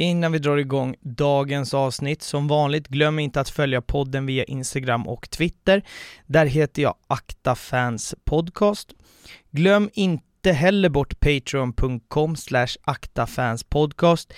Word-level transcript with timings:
Innan 0.00 0.32
vi 0.32 0.38
drar 0.38 0.56
igång 0.56 0.94
dagens 1.00 1.74
avsnitt, 1.74 2.22
som 2.22 2.48
vanligt, 2.48 2.88
glöm 2.88 3.18
inte 3.18 3.40
att 3.40 3.48
följa 3.48 3.82
podden 3.82 4.26
via 4.26 4.44
Instagram 4.44 5.08
och 5.08 5.30
Twitter. 5.30 5.82
Där 6.26 6.46
heter 6.46 6.82
jag 6.82 6.94
Akta 7.06 7.54
Fans 7.54 8.14
Podcast. 8.24 8.92
Glöm 9.50 9.90
inte 9.92 10.52
heller 10.52 10.88
bort 10.88 11.20
patreon.com 11.20 12.36
slash 12.36 12.68
aktafanspodcast 12.82 14.32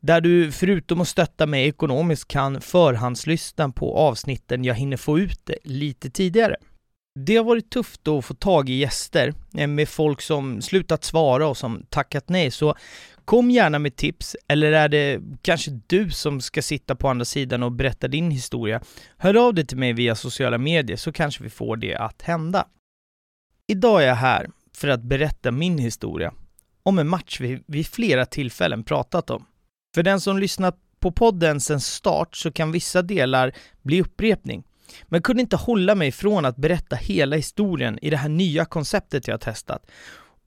där 0.00 0.20
du 0.20 0.52
förutom 0.52 1.00
att 1.00 1.08
stötta 1.08 1.46
mig 1.46 1.68
ekonomiskt 1.68 2.28
kan 2.28 2.60
förhandslyssna 2.60 3.68
på 3.68 3.96
avsnitten 3.96 4.64
jag 4.64 4.74
hinner 4.74 4.96
få 4.96 5.18
ut 5.18 5.50
lite 5.64 6.10
tidigare. 6.10 6.56
Det 7.18 7.36
har 7.36 7.44
varit 7.44 7.70
tufft 7.70 8.08
att 8.08 8.24
få 8.24 8.34
tag 8.34 8.68
i 8.68 8.74
gäster 8.74 9.34
eh, 9.56 9.66
med 9.66 9.88
folk 9.88 10.22
som 10.22 10.62
slutat 10.62 11.04
svara 11.04 11.48
och 11.48 11.56
som 11.56 11.82
tackat 11.90 12.28
nej, 12.28 12.50
så 12.50 12.74
kom 13.26 13.50
gärna 13.50 13.78
med 13.78 13.96
tips, 13.96 14.36
eller 14.48 14.72
är 14.72 14.88
det 14.88 15.20
kanske 15.42 15.70
du 15.86 16.10
som 16.10 16.40
ska 16.40 16.62
sitta 16.62 16.94
på 16.94 17.08
andra 17.08 17.24
sidan 17.24 17.62
och 17.62 17.72
berätta 17.72 18.08
din 18.08 18.30
historia? 18.30 18.80
Hör 19.16 19.46
av 19.46 19.54
dig 19.54 19.66
till 19.66 19.78
mig 19.78 19.92
via 19.92 20.14
sociala 20.14 20.58
medier 20.58 20.96
så 20.96 21.12
kanske 21.12 21.42
vi 21.42 21.50
får 21.50 21.76
det 21.76 21.94
att 21.94 22.22
hända. 22.22 22.66
Idag 23.66 24.02
är 24.02 24.06
jag 24.06 24.14
här 24.14 24.50
för 24.76 24.88
att 24.88 25.02
berätta 25.02 25.50
min 25.50 25.78
historia 25.78 26.32
om 26.82 26.98
en 26.98 27.08
match 27.08 27.40
vi 27.40 27.62
vid 27.66 27.86
flera 27.86 28.26
tillfällen 28.26 28.84
pratat 28.84 29.30
om. 29.30 29.44
För 29.94 30.02
den 30.02 30.20
som 30.20 30.38
lyssnat 30.38 30.78
på 31.00 31.12
podden 31.12 31.60
sedan 31.60 31.80
start 31.80 32.36
så 32.36 32.52
kan 32.52 32.72
vissa 32.72 33.02
delar 33.02 33.52
bli 33.82 34.00
upprepning. 34.00 34.64
Men 35.02 35.18
jag 35.18 35.24
kunde 35.24 35.42
inte 35.42 35.56
hålla 35.56 35.94
mig 35.94 36.12
från 36.12 36.44
att 36.44 36.56
berätta 36.56 36.96
hela 36.96 37.36
historien 37.36 37.98
i 38.02 38.10
det 38.10 38.16
här 38.16 38.28
nya 38.28 38.64
konceptet 38.64 39.28
jag 39.28 39.40
testat. 39.40 39.86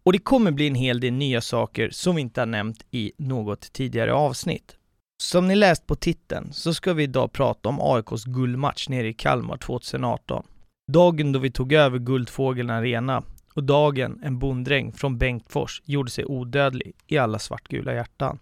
Och 0.09 0.13
det 0.13 0.20
kommer 0.20 0.52
bli 0.52 0.68
en 0.68 0.76
hel 0.76 0.99
del 0.99 1.13
nya 1.13 1.41
saker 1.41 1.90
som 1.90 2.16
vi 2.16 2.22
inte 2.22 2.41
har 2.41 2.45
nämnt 2.45 2.86
i 2.91 3.12
något 3.17 3.73
tidigare 3.73 4.13
avsnitt. 4.13 4.76
Som 5.22 5.48
ni 5.48 5.55
läst 5.55 5.88
på 5.88 5.95
titeln 5.95 6.54
så 6.54 6.73
ska 6.73 6.94
vi 6.94 7.04
idag 7.04 7.34
prata 7.34 7.70
om 7.70 7.80
AIKs 7.81 8.23
guldmatch 8.23 8.89
nere 8.89 9.08
i 9.08 9.14
Kalmar 9.14 9.58
2018. 9.58 10.45
Dagen 10.92 11.31
då 11.31 11.39
vi 11.39 11.52
tog 11.52 11.73
över 11.73 12.00
Guldfågeln 12.00 12.70
Arena 12.70 13.23
och 13.53 13.64
dagen 13.64 14.20
en 14.23 14.39
bonddräng 14.39 14.94
från 14.94 15.17
Bengtfors 15.17 15.81
gjorde 15.86 16.11
sig 16.11 16.26
odödlig 16.26 16.95
i 17.08 17.17
alla 17.17 17.39
svartgula 17.39 17.94
hjärtan. 17.94 18.39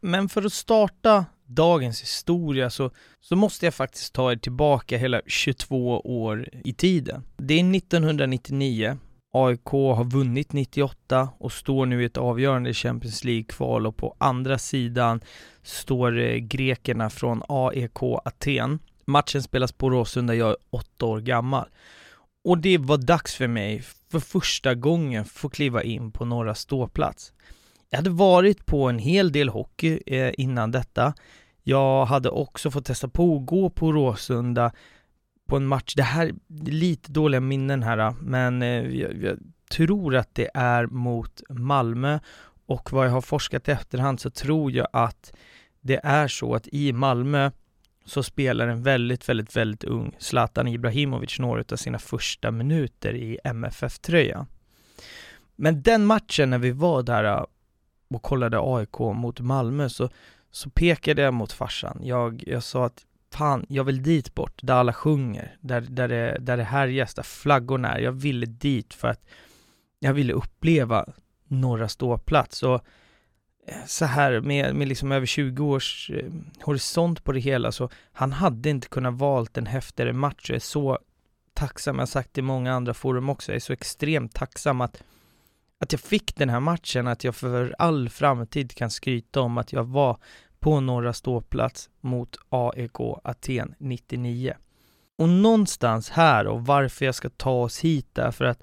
Men 0.00 0.28
för 0.28 0.42
att 0.42 0.52
starta 0.52 1.24
dagens 1.46 2.02
historia 2.02 2.70
så, 2.70 2.90
så 3.20 3.36
måste 3.36 3.66
jag 3.66 3.74
faktiskt 3.74 4.12
ta 4.12 4.32
er 4.32 4.36
tillbaka 4.36 4.96
hela 4.96 5.20
22 5.26 6.00
år 6.00 6.48
i 6.64 6.72
tiden. 6.72 7.22
Det 7.36 7.54
är 7.54 7.76
1999, 7.76 8.98
AIK 9.32 9.68
har 9.70 10.04
vunnit 10.04 10.52
98 10.52 11.28
och 11.38 11.52
står 11.52 11.86
nu 11.86 12.02
i 12.02 12.06
ett 12.06 12.16
avgörande 12.16 12.74
Champions 12.74 13.24
League-kval 13.24 13.86
och 13.86 13.96
på 13.96 14.16
andra 14.18 14.58
sidan 14.58 15.20
står 15.62 16.18
eh, 16.18 16.36
grekerna 16.36 17.10
från 17.10 17.42
AEK 17.48 18.02
Aten. 18.24 18.78
Matchen 19.04 19.42
spelas 19.42 19.72
på 19.72 19.90
Råsunda, 19.90 20.34
jag 20.34 20.50
är 20.50 20.56
åtta 20.70 21.06
år 21.06 21.20
gammal. 21.20 21.68
Och 22.44 22.58
det 22.58 22.78
var 22.78 22.98
dags 22.98 23.34
för 23.34 23.46
mig 23.46 23.82
för 24.10 24.20
första 24.20 24.74
gången 24.74 25.24
få 25.24 25.48
kliva 25.48 25.82
in 25.82 26.12
på 26.12 26.24
norra 26.24 26.54
ståplats. 26.54 27.32
Jag 27.90 27.98
hade 27.98 28.10
varit 28.10 28.66
på 28.66 28.88
en 28.88 28.98
hel 28.98 29.32
del 29.32 29.48
hockey 29.48 30.00
eh, 30.06 30.32
innan 30.38 30.70
detta. 30.70 31.14
Jag 31.62 32.06
hade 32.06 32.28
också 32.30 32.70
fått 32.70 32.84
testa 32.84 33.08
på 33.08 33.36
att 33.36 33.46
gå 33.46 33.70
på 33.70 33.92
Råsunda 33.92 34.72
på 35.50 35.56
en 35.56 35.66
match. 35.66 35.94
Det 35.96 36.02
här 36.02 36.32
lite 36.64 37.12
dåliga 37.12 37.40
minnen 37.40 37.82
här, 37.82 38.14
men 38.20 38.62
eh, 38.62 38.68
jag, 38.68 39.22
jag, 39.22 39.38
tror 39.70 40.16
att 40.16 40.34
det 40.34 40.50
är 40.54 40.86
mot 40.86 41.42
Malmö 41.48 42.18
och 42.66 42.92
vad 42.92 43.06
jag 43.06 43.10
har 43.10 43.20
forskat 43.20 43.68
i 43.68 43.70
efterhand 43.70 44.20
så 44.20 44.30
tror 44.30 44.72
jag 44.72 44.88
att 44.92 45.32
det 45.80 46.00
är 46.02 46.28
så 46.28 46.54
att 46.54 46.68
i 46.72 46.92
Malmö 46.92 47.50
så 48.04 48.22
spelar 48.22 48.68
en 48.68 48.82
väldigt, 48.82 49.28
väldigt, 49.28 49.56
väldigt 49.56 49.84
ung 49.84 50.14
Zlatan 50.18 50.68
Ibrahimovic 50.68 51.38
några 51.38 51.64
av 51.72 51.76
sina 51.76 51.98
första 51.98 52.50
minuter 52.50 53.14
i 53.14 53.38
MFF-tröja. 53.44 54.46
Men 55.56 55.82
den 55.82 56.06
matchen 56.06 56.50
när 56.50 56.58
vi 56.58 56.70
var 56.70 57.02
där 57.02 57.24
eh, 57.24 57.44
och 58.10 58.22
kollade 58.22 58.58
AIK 58.60 58.98
mot 58.98 59.40
Malmö 59.40 59.88
så, 59.88 60.08
så 60.50 60.70
pekade 60.70 61.22
jag 61.22 61.34
mot 61.34 61.52
farsan. 61.52 62.00
Jag, 62.02 62.44
jag 62.46 62.62
sa 62.62 62.86
att 62.86 63.06
fan, 63.32 63.66
jag 63.68 63.84
vill 63.84 64.02
dit 64.02 64.34
bort, 64.34 64.60
där 64.62 64.74
alla 64.74 64.92
sjunger, 64.92 65.56
där, 65.60 65.80
där, 65.80 66.08
det, 66.08 66.36
där 66.40 66.56
det 66.56 66.64
härjas, 66.64 67.14
där 67.14 67.22
flaggorna 67.22 67.94
är. 67.94 67.98
Jag 67.98 68.12
ville 68.12 68.46
dit 68.46 68.94
för 68.94 69.08
att 69.08 69.24
jag 69.98 70.12
ville 70.12 70.32
uppleva 70.32 71.06
norra 71.48 71.88
ståplats. 71.88 72.62
Och 72.62 72.84
eh, 73.66 73.84
så 73.86 74.04
här 74.04 74.40
med, 74.40 74.74
med 74.74 74.88
liksom 74.88 75.12
över 75.12 75.26
20 75.26 75.66
års 75.66 76.10
eh, 76.10 76.30
horisont 76.62 77.24
på 77.24 77.32
det 77.32 77.40
hela 77.40 77.72
så 77.72 77.90
han 78.12 78.32
hade 78.32 78.70
inte 78.70 78.88
kunnat 78.88 79.14
valt 79.14 79.58
en 79.58 79.66
häftigare 79.66 80.12
match. 80.12 80.50
Jag 80.50 80.56
är 80.56 80.60
så 80.60 80.98
tacksam, 81.54 81.96
jag 81.96 82.02
har 82.02 82.06
sagt 82.06 82.34
det 82.34 82.38
i 82.38 82.42
många 82.42 82.72
andra 82.72 82.94
forum 82.94 83.28
också, 83.28 83.52
jag 83.52 83.56
är 83.56 83.60
så 83.60 83.72
extremt 83.72 84.34
tacksam 84.34 84.80
att 84.80 85.02
att 85.80 85.92
jag 85.92 86.00
fick 86.00 86.36
den 86.36 86.48
här 86.48 86.60
matchen, 86.60 87.06
att 87.06 87.24
jag 87.24 87.36
för 87.36 87.74
all 87.78 88.08
framtid 88.08 88.74
kan 88.74 88.90
skryta 88.90 89.40
om 89.40 89.58
att 89.58 89.72
jag 89.72 89.84
var 89.84 90.18
på 90.60 90.80
norra 90.80 91.12
ståplats 91.12 91.90
mot 92.00 92.36
AEK 92.48 93.00
Aten 93.24 93.74
99. 93.78 94.54
Och 95.18 95.28
någonstans 95.28 96.10
här 96.10 96.46
och 96.46 96.66
varför 96.66 97.04
jag 97.04 97.14
ska 97.14 97.28
ta 97.30 97.52
oss 97.52 97.80
hit 97.80 98.18
är 98.18 98.30
för 98.30 98.44
att 98.44 98.62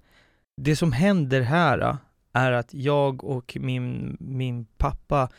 det 0.61 0.75
som 0.75 0.91
händer 0.91 1.41
här 1.41 1.79
äh, 1.79 1.95
är 2.33 2.51
att 2.51 2.73
jag 2.73 3.23
och 3.23 3.57
min, 3.59 4.17
min 4.19 4.65
pappa, 4.65 5.29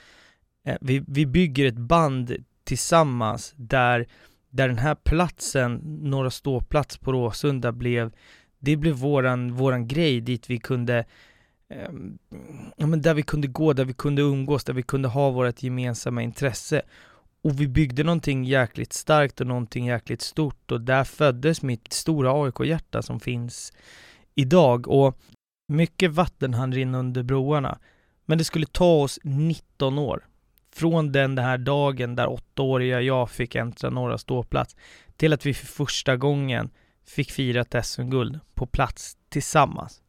äh, 0.64 0.76
vi, 0.80 1.04
vi 1.06 1.26
bygger 1.26 1.66
ett 1.66 1.78
band 1.78 2.36
tillsammans 2.64 3.54
där, 3.56 4.06
där 4.50 4.68
den 4.68 4.78
här 4.78 4.94
platsen, 4.94 5.80
Norra 6.02 6.30
ståplats 6.30 6.98
på 6.98 7.12
Råsunda 7.12 7.72
blev, 7.72 8.12
det 8.58 8.76
blev 8.76 8.94
våran, 8.94 9.54
våran 9.54 9.88
grej 9.88 10.20
dit 10.20 10.50
vi 10.50 10.58
kunde 10.58 11.04
Ehm, 11.70 12.18
ja, 12.76 12.86
men 12.86 13.02
där 13.02 13.14
vi 13.14 13.22
kunde 13.22 13.48
gå, 13.48 13.72
där 13.72 13.84
vi 13.84 13.92
kunde 13.92 14.22
umgås, 14.22 14.64
där 14.64 14.72
vi 14.72 14.82
kunde 14.82 15.08
ha 15.08 15.30
vårt 15.30 15.62
gemensamma 15.62 16.22
intresse. 16.22 16.82
Och 17.42 17.60
vi 17.60 17.68
byggde 17.68 18.04
någonting 18.04 18.44
jäkligt 18.44 18.92
starkt 18.92 19.40
och 19.40 19.46
någonting 19.46 19.86
jäkligt 19.86 20.22
stort 20.22 20.72
och 20.72 20.80
där 20.80 21.04
föddes 21.04 21.62
mitt 21.62 21.92
stora 21.92 22.32
AIK-hjärta 22.32 23.02
som 23.02 23.20
finns 23.20 23.72
idag. 24.34 24.88
Och 24.88 25.18
mycket 25.68 26.10
vatten 26.10 26.54
hann 26.54 26.72
rinna 26.72 26.98
under 26.98 27.22
broarna. 27.22 27.78
Men 28.24 28.38
det 28.38 28.44
skulle 28.44 28.66
ta 28.66 29.02
oss 29.02 29.18
19 29.22 29.98
år. 29.98 30.24
Från 30.72 31.12
den 31.12 31.38
här 31.38 31.58
dagen 31.58 32.16
där 32.16 32.26
åttaåriga 32.26 33.00
jag 33.00 33.30
fick 33.30 33.54
äntra 33.54 33.90
norra 33.90 34.18
ståplats 34.18 34.76
till 35.16 35.32
att 35.32 35.46
vi 35.46 35.54
för 35.54 35.66
första 35.66 36.16
gången 36.16 36.70
fick 37.06 37.30
fira 37.30 37.60
ett 37.60 37.86
SM-guld 37.86 38.40
på 38.54 38.66
plats 38.66 39.16
tillsammans. 39.28 40.02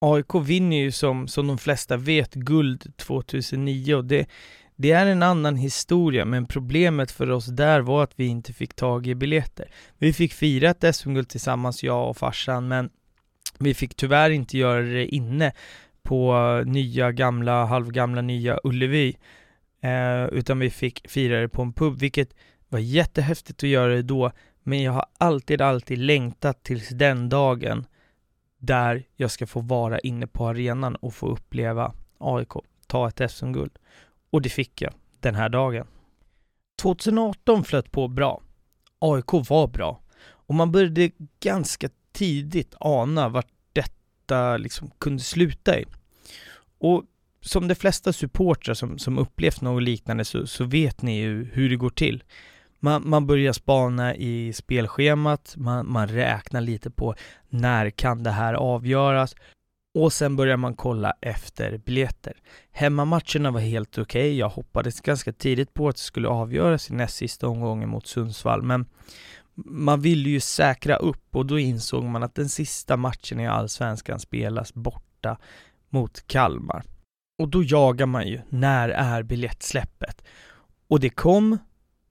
AIK 0.00 0.34
vinner 0.34 0.76
ju 0.76 0.92
som, 0.92 1.28
som 1.28 1.46
de 1.46 1.58
flesta 1.58 1.96
vet 1.96 2.34
guld 2.34 2.96
2009 2.96 3.94
och 3.94 4.04
det, 4.04 4.26
det 4.76 4.92
är 4.92 5.06
en 5.06 5.22
annan 5.22 5.56
historia, 5.56 6.24
men 6.24 6.46
problemet 6.46 7.10
för 7.10 7.30
oss 7.30 7.46
där 7.46 7.80
var 7.80 8.02
att 8.02 8.12
vi 8.16 8.26
inte 8.26 8.52
fick 8.52 8.74
tag 8.74 9.06
i 9.06 9.14
biljetter. 9.14 9.70
Vi 9.98 10.12
fick 10.12 10.32
fira 10.32 10.70
ett 10.70 10.96
SM-guld 10.96 11.28
tillsammans, 11.28 11.82
jag 11.84 12.10
och 12.10 12.16
farsan, 12.16 12.68
men 12.68 12.90
vi 13.58 13.74
fick 13.74 13.94
tyvärr 13.94 14.30
inte 14.30 14.58
göra 14.58 14.82
det 14.82 15.06
inne 15.06 15.52
på 16.02 16.62
nya, 16.66 17.12
gamla, 17.12 17.64
halvgamla, 17.64 18.22
nya 18.22 18.58
Ullevi, 18.64 19.16
eh, 19.82 20.24
utan 20.24 20.58
vi 20.58 20.70
fick 20.70 21.10
fira 21.10 21.40
det 21.40 21.48
på 21.48 21.62
en 21.62 21.72
pub, 21.72 21.98
vilket 21.98 22.34
var 22.68 22.78
jättehäftigt 22.78 23.64
att 23.64 23.68
göra 23.68 23.94
det 23.94 24.02
då, 24.02 24.32
men 24.62 24.82
jag 24.82 24.92
har 24.92 25.06
alltid, 25.18 25.60
alltid 25.60 25.98
längtat 25.98 26.62
tills 26.62 26.88
den 26.88 27.28
dagen 27.28 27.86
där 28.58 29.04
jag 29.16 29.30
ska 29.30 29.46
få 29.46 29.60
vara 29.60 29.98
inne 29.98 30.26
på 30.26 30.48
arenan 30.48 30.96
och 30.96 31.14
få 31.14 31.26
uppleva 31.26 31.94
AIK 32.18 32.52
ta 32.88 33.08
ett 33.08 33.30
SM-guld. 33.30 33.78
Och 34.30 34.42
det 34.42 34.48
fick 34.48 34.82
jag 34.82 34.92
den 35.20 35.34
här 35.34 35.48
dagen. 35.48 35.86
2018 36.82 37.64
flöt 37.64 37.92
på 37.92 38.08
bra. 38.08 38.42
AIK 38.98 39.32
var 39.32 39.66
bra. 39.66 40.00
Och 40.20 40.54
man 40.54 40.72
började 40.72 41.10
ganska 41.40 41.88
tidigt 42.12 42.74
ana 42.80 43.28
vart 43.28 43.52
detta 43.72 44.56
liksom 44.56 44.90
kunde 44.98 45.22
sluta 45.22 45.80
i. 45.80 45.84
Och 46.78 47.04
som 47.40 47.68
de 47.68 47.74
flesta 47.74 48.12
supportrar 48.12 48.74
som, 48.74 48.98
som 48.98 49.18
upplevt 49.18 49.60
något 49.60 49.82
liknande 49.82 50.24
så, 50.24 50.46
så 50.46 50.64
vet 50.64 51.02
ni 51.02 51.18
ju 51.18 51.44
hur 51.44 51.70
det 51.70 51.76
går 51.76 51.90
till. 51.90 52.24
Man, 52.80 53.08
man 53.08 53.26
börjar 53.26 53.52
spana 53.52 54.14
i 54.14 54.52
spelschemat, 54.52 55.54
man, 55.56 55.90
man 55.90 56.08
räknar 56.08 56.60
lite 56.60 56.90
på 56.90 57.14
när 57.48 57.90
kan 57.90 58.22
det 58.22 58.30
här 58.30 58.54
avgöras 58.54 59.34
och 59.94 60.12
sen 60.12 60.36
börjar 60.36 60.56
man 60.56 60.74
kolla 60.74 61.12
efter 61.20 61.78
biljetter. 61.78 62.32
Hemmamatcherna 62.70 63.50
var 63.50 63.60
helt 63.60 63.98
okej, 63.98 64.02
okay. 64.02 64.38
jag 64.38 64.48
hoppades 64.48 65.00
ganska 65.00 65.32
tidigt 65.32 65.74
på 65.74 65.88
att 65.88 65.96
det 65.96 66.02
skulle 66.02 66.28
avgöras 66.28 66.90
i 66.90 66.94
näst 66.94 67.16
sista 67.16 67.48
omgången 67.48 67.88
mot 67.88 68.06
Sundsvall, 68.06 68.62
men 68.62 68.86
man 69.64 70.00
ville 70.00 70.30
ju 70.30 70.40
säkra 70.40 70.96
upp 70.96 71.36
och 71.36 71.46
då 71.46 71.58
insåg 71.58 72.04
man 72.04 72.22
att 72.22 72.34
den 72.34 72.48
sista 72.48 72.96
matchen 72.96 73.40
i 73.40 73.46
Allsvenskan 73.46 74.20
spelas 74.20 74.74
borta 74.74 75.38
mot 75.90 76.26
Kalmar. 76.26 76.84
Och 77.38 77.48
då 77.48 77.62
jagar 77.62 78.06
man 78.06 78.28
ju, 78.28 78.40
när 78.48 78.88
är 78.88 79.22
biljettsläppet? 79.22 80.24
Och 80.88 81.00
det 81.00 81.10
kom, 81.10 81.58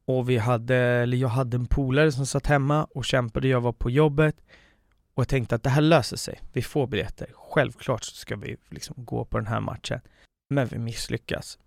och 0.08 0.30
vi 0.30 0.38
hade, 0.38 0.76
eller 0.76 1.18
jag 1.18 1.28
hade 1.28 1.58
en 1.58 1.66
polare 1.66 2.12
som 2.12 2.26
satt 2.26 2.48
hemma 2.48 2.84
och 2.84 3.06
kämpade, 3.06 3.48
jag 3.48 3.62
var 3.62 3.74
på 3.74 3.90
jobbet 3.90 4.36
och 5.14 5.22
jag 5.22 5.28
tänkte 5.28 5.56
att 5.56 5.64
det 5.64 5.70
här 5.70 5.82
löser 5.82 6.18
sig, 6.18 6.40
vi 6.54 6.62
får 6.62 6.88
biljetter. 6.88 7.32
Självklart 7.34 8.04
så 8.04 8.16
ska 8.16 8.36
vi 8.36 8.58
liksom 8.70 8.96
gå 8.98 9.26
på 9.26 9.38
den 9.38 9.48
här 9.48 9.60
matchen. 9.60 10.00
Men 10.50 10.68
vi 10.68 10.78
misslyckas. 10.78 11.60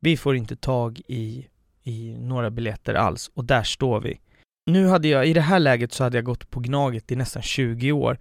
Vi 0.00 0.16
får 0.16 0.36
inte 0.36 0.56
tag 0.56 1.00
i, 1.06 1.46
i 1.82 2.16
några 2.18 2.50
biljetter 2.50 2.94
alls 2.94 3.30
och 3.34 3.44
där 3.44 3.62
står 3.62 4.00
vi. 4.00 4.20
Nu 4.66 4.86
hade 4.86 5.08
jag, 5.08 5.26
i 5.26 5.32
det 5.32 5.40
här 5.40 5.58
läget 5.58 5.92
så 5.92 6.04
hade 6.04 6.16
jag 6.16 6.24
gått 6.24 6.50
på 6.50 6.60
Gnaget 6.60 7.12
i 7.12 7.16
nästan 7.16 7.42
20 7.42 7.92
år 7.92 8.18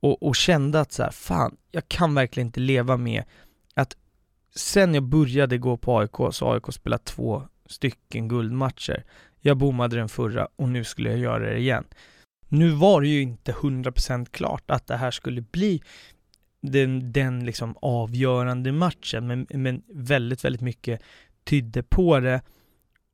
och, 0.00 0.22
och 0.22 0.36
kände 0.36 0.80
att 0.80 0.92
så 0.92 1.02
här, 1.02 1.10
fan, 1.10 1.56
jag 1.70 1.88
kan 1.88 2.14
verkligen 2.14 2.46
inte 2.46 2.60
leva 2.60 2.96
med 2.96 3.24
att 3.74 3.96
sen 4.54 4.94
jag 4.94 5.02
började 5.02 5.58
gå 5.58 5.76
på 5.76 5.98
AIK 5.98 6.16
så 6.30 6.46
har 6.46 6.54
AIK 6.54 6.72
spelat 6.72 7.04
två 7.04 7.42
stycken 7.66 8.28
guldmatcher. 8.28 9.04
Jag 9.40 9.56
bommade 9.56 9.96
den 9.96 10.08
förra 10.08 10.48
och 10.56 10.68
nu 10.68 10.84
skulle 10.84 11.10
jag 11.10 11.18
göra 11.18 11.50
det 11.50 11.58
igen. 11.58 11.84
Nu 12.48 12.70
var 12.70 13.00
det 13.00 13.08
ju 13.08 13.22
inte 13.22 13.52
100% 13.52 14.26
klart 14.30 14.70
att 14.70 14.86
det 14.86 14.96
här 14.96 15.10
skulle 15.10 15.40
bli 15.40 15.82
den, 16.60 17.12
den 17.12 17.44
liksom 17.44 17.76
avgörande 17.82 18.72
matchen, 18.72 19.26
men, 19.26 19.46
men 19.50 19.82
väldigt, 19.88 20.44
väldigt 20.44 20.62
mycket 20.62 21.02
tydde 21.44 21.82
på 21.82 22.20
det 22.20 22.42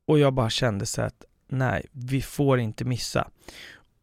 och 0.07 0.19
jag 0.19 0.33
bara 0.33 0.49
kände 0.49 0.85
så 0.85 1.01
att 1.01 1.25
nej, 1.47 1.85
vi 1.91 2.21
får 2.21 2.59
inte 2.59 2.85
missa. 2.85 3.27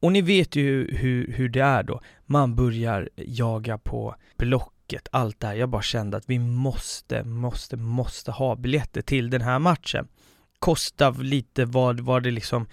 Och 0.00 0.12
ni 0.12 0.22
vet 0.22 0.56
ju 0.56 0.96
hur, 0.96 1.32
hur 1.32 1.48
det 1.48 1.60
är 1.60 1.82
då. 1.82 2.00
Man 2.26 2.54
börjar 2.54 3.08
jaga 3.16 3.78
på 3.78 4.14
blocket, 4.36 5.08
allt 5.12 5.40
det 5.40 5.46
här. 5.46 5.54
Jag 5.54 5.68
bara 5.68 5.82
kände 5.82 6.16
att 6.16 6.30
vi 6.30 6.38
måste, 6.38 7.24
måste, 7.24 7.76
måste 7.76 8.30
ha 8.30 8.56
biljetter 8.56 9.02
till 9.02 9.30
den 9.30 9.40
här 9.40 9.58
matchen. 9.58 10.08
Kosta 10.58 11.10
lite 11.10 11.64
vad, 11.64 12.00
vad 12.00 12.22
det 12.22 12.30
liksom 12.30 12.66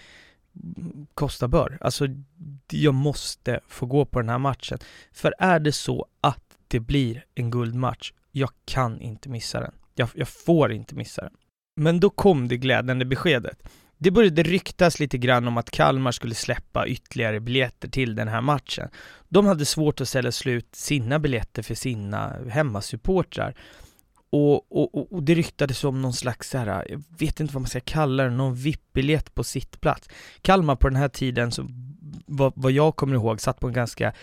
kosta 1.13 1.47
bör. 1.47 1.77
Alltså, 1.81 2.07
jag 2.71 2.93
måste 2.93 3.59
få 3.67 3.85
gå 3.85 4.05
på 4.05 4.19
den 4.19 4.29
här 4.29 4.37
matchen. 4.37 4.77
För 5.13 5.33
är 5.39 5.59
det 5.59 5.71
så 5.71 6.05
att 6.21 6.57
det 6.67 6.79
blir 6.79 7.25
en 7.35 7.51
guldmatch, 7.51 8.13
jag 8.31 8.49
kan 8.65 9.01
inte 9.01 9.29
missa 9.29 9.59
den. 9.59 9.73
Jag, 9.95 10.09
jag 10.13 10.27
får 10.27 10.71
inte 10.71 10.95
missa 10.95 11.21
den. 11.21 11.31
Men 11.75 11.99
då 11.99 12.09
kom 12.09 12.47
det 12.47 12.57
glädjande 12.57 13.05
beskedet. 13.05 13.69
Det 13.97 14.11
började 14.11 14.43
ryktas 14.43 14.99
lite 14.99 15.17
grann 15.17 15.47
om 15.47 15.57
att 15.57 15.71
Kalmar 15.71 16.11
skulle 16.11 16.35
släppa 16.35 16.87
ytterligare 16.87 17.39
biljetter 17.39 17.89
till 17.89 18.15
den 18.15 18.27
här 18.27 18.41
matchen. 18.41 18.89
De 19.29 19.45
hade 19.45 19.65
svårt 19.65 20.01
att 20.01 20.09
sälja 20.09 20.31
slut 20.31 20.75
sina 20.75 21.19
biljetter 21.19 21.63
för 21.63 21.75
sina 21.75 22.35
hemmasupportrar. 22.49 23.55
Och, 24.35 24.65
och, 24.69 25.13
och, 25.13 25.23
det 25.23 25.35
ryktades 25.35 25.83
om 25.83 26.01
någon 26.01 26.13
slags 26.13 26.49
så 26.49 26.57
här, 26.57 26.85
jag 26.89 27.03
vet 27.19 27.39
inte 27.39 27.53
vad 27.53 27.61
man 27.61 27.69
ska 27.69 27.79
kalla 27.79 28.23
det, 28.23 28.29
någon 28.29 28.55
VIP-biljett 28.55 29.35
på 29.35 29.43
sittplats. 29.43 30.09
Kalmar 30.41 30.75
på 30.75 30.89
den 30.89 30.95
här 30.95 31.09
tiden, 31.09 31.51
så, 31.51 31.67
vad, 32.25 32.53
vad 32.55 32.71
jag 32.71 32.95
kommer 32.95 33.15
ihåg, 33.15 33.41
satt 33.41 33.59
på 33.59 33.67
en 33.67 33.73
ganska, 33.73 34.13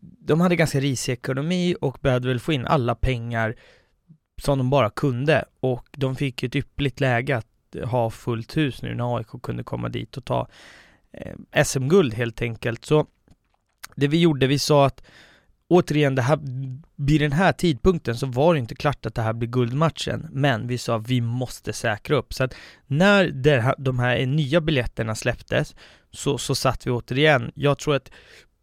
de 0.00 0.40
hade 0.40 0.56
ganska 0.56 0.80
risig 0.80 1.12
ekonomi 1.12 1.76
och 1.80 1.98
behövde 2.00 2.28
väl 2.28 2.40
få 2.40 2.52
in 2.52 2.66
alla 2.66 2.94
pengar 2.94 3.56
som 4.42 4.58
de 4.58 4.70
bara 4.70 4.90
kunde 4.90 5.44
och 5.60 5.88
de 5.92 6.16
fick 6.16 6.42
ett 6.42 6.56
yppligt 6.56 7.00
läge 7.00 7.36
att 7.36 7.46
ha 7.84 8.10
fullt 8.10 8.56
hus 8.56 8.82
nu 8.82 8.94
när 8.94 9.16
AIK 9.16 9.42
kunde 9.42 9.62
komma 9.62 9.88
dit 9.88 10.16
och 10.16 10.24
ta 10.24 10.48
eh, 11.12 11.64
SM-guld 11.64 12.14
helt 12.14 12.42
enkelt. 12.42 12.84
Så 12.84 13.06
det 13.96 14.08
vi 14.08 14.20
gjorde, 14.20 14.46
vi 14.46 14.58
sa 14.58 14.86
att 14.86 15.02
återigen, 15.70 16.14
det 16.14 16.22
här, 16.22 16.38
vid 16.96 17.20
den 17.20 17.32
här 17.32 17.52
tidpunkten 17.52 18.16
så 18.16 18.26
var 18.26 18.54
det 18.54 18.60
inte 18.60 18.74
klart 18.74 19.06
att 19.06 19.14
det 19.14 19.22
här 19.22 19.32
blir 19.32 19.48
guldmatchen, 19.48 20.28
men 20.30 20.66
vi 20.66 20.78
sa 20.78 20.96
att 20.96 21.08
vi 21.08 21.20
måste 21.20 21.72
säkra 21.72 22.16
upp. 22.16 22.34
Så 22.34 22.44
att 22.44 22.54
när 22.86 23.24
det 23.24 23.60
här, 23.60 23.74
de 23.78 23.98
här 23.98 24.26
nya 24.26 24.60
biljetterna 24.60 25.14
släpptes 25.14 25.74
så, 26.10 26.38
så 26.38 26.54
satt 26.54 26.86
vi 26.86 26.90
återigen, 26.90 27.52
jag 27.54 27.78
tror 27.78 27.96
att 27.96 28.10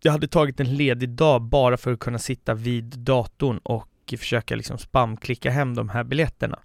jag 0.02 0.12
hade 0.12 0.28
tagit 0.28 0.60
en 0.60 0.76
ledig 0.76 1.10
dag 1.10 1.42
bara 1.42 1.78
för 1.78 1.94
att 1.94 2.00
kunna 2.00 2.20
sitta 2.20 2.54
vid 2.54 2.84
datorn 2.84 3.58
och 3.58 4.14
försöka 4.18 4.56
liksom 4.56 4.78
spamklicka 4.78 5.52
hem 5.52 5.76
de 5.76 5.90
här 5.90 6.04
biljetterna. 6.04 6.60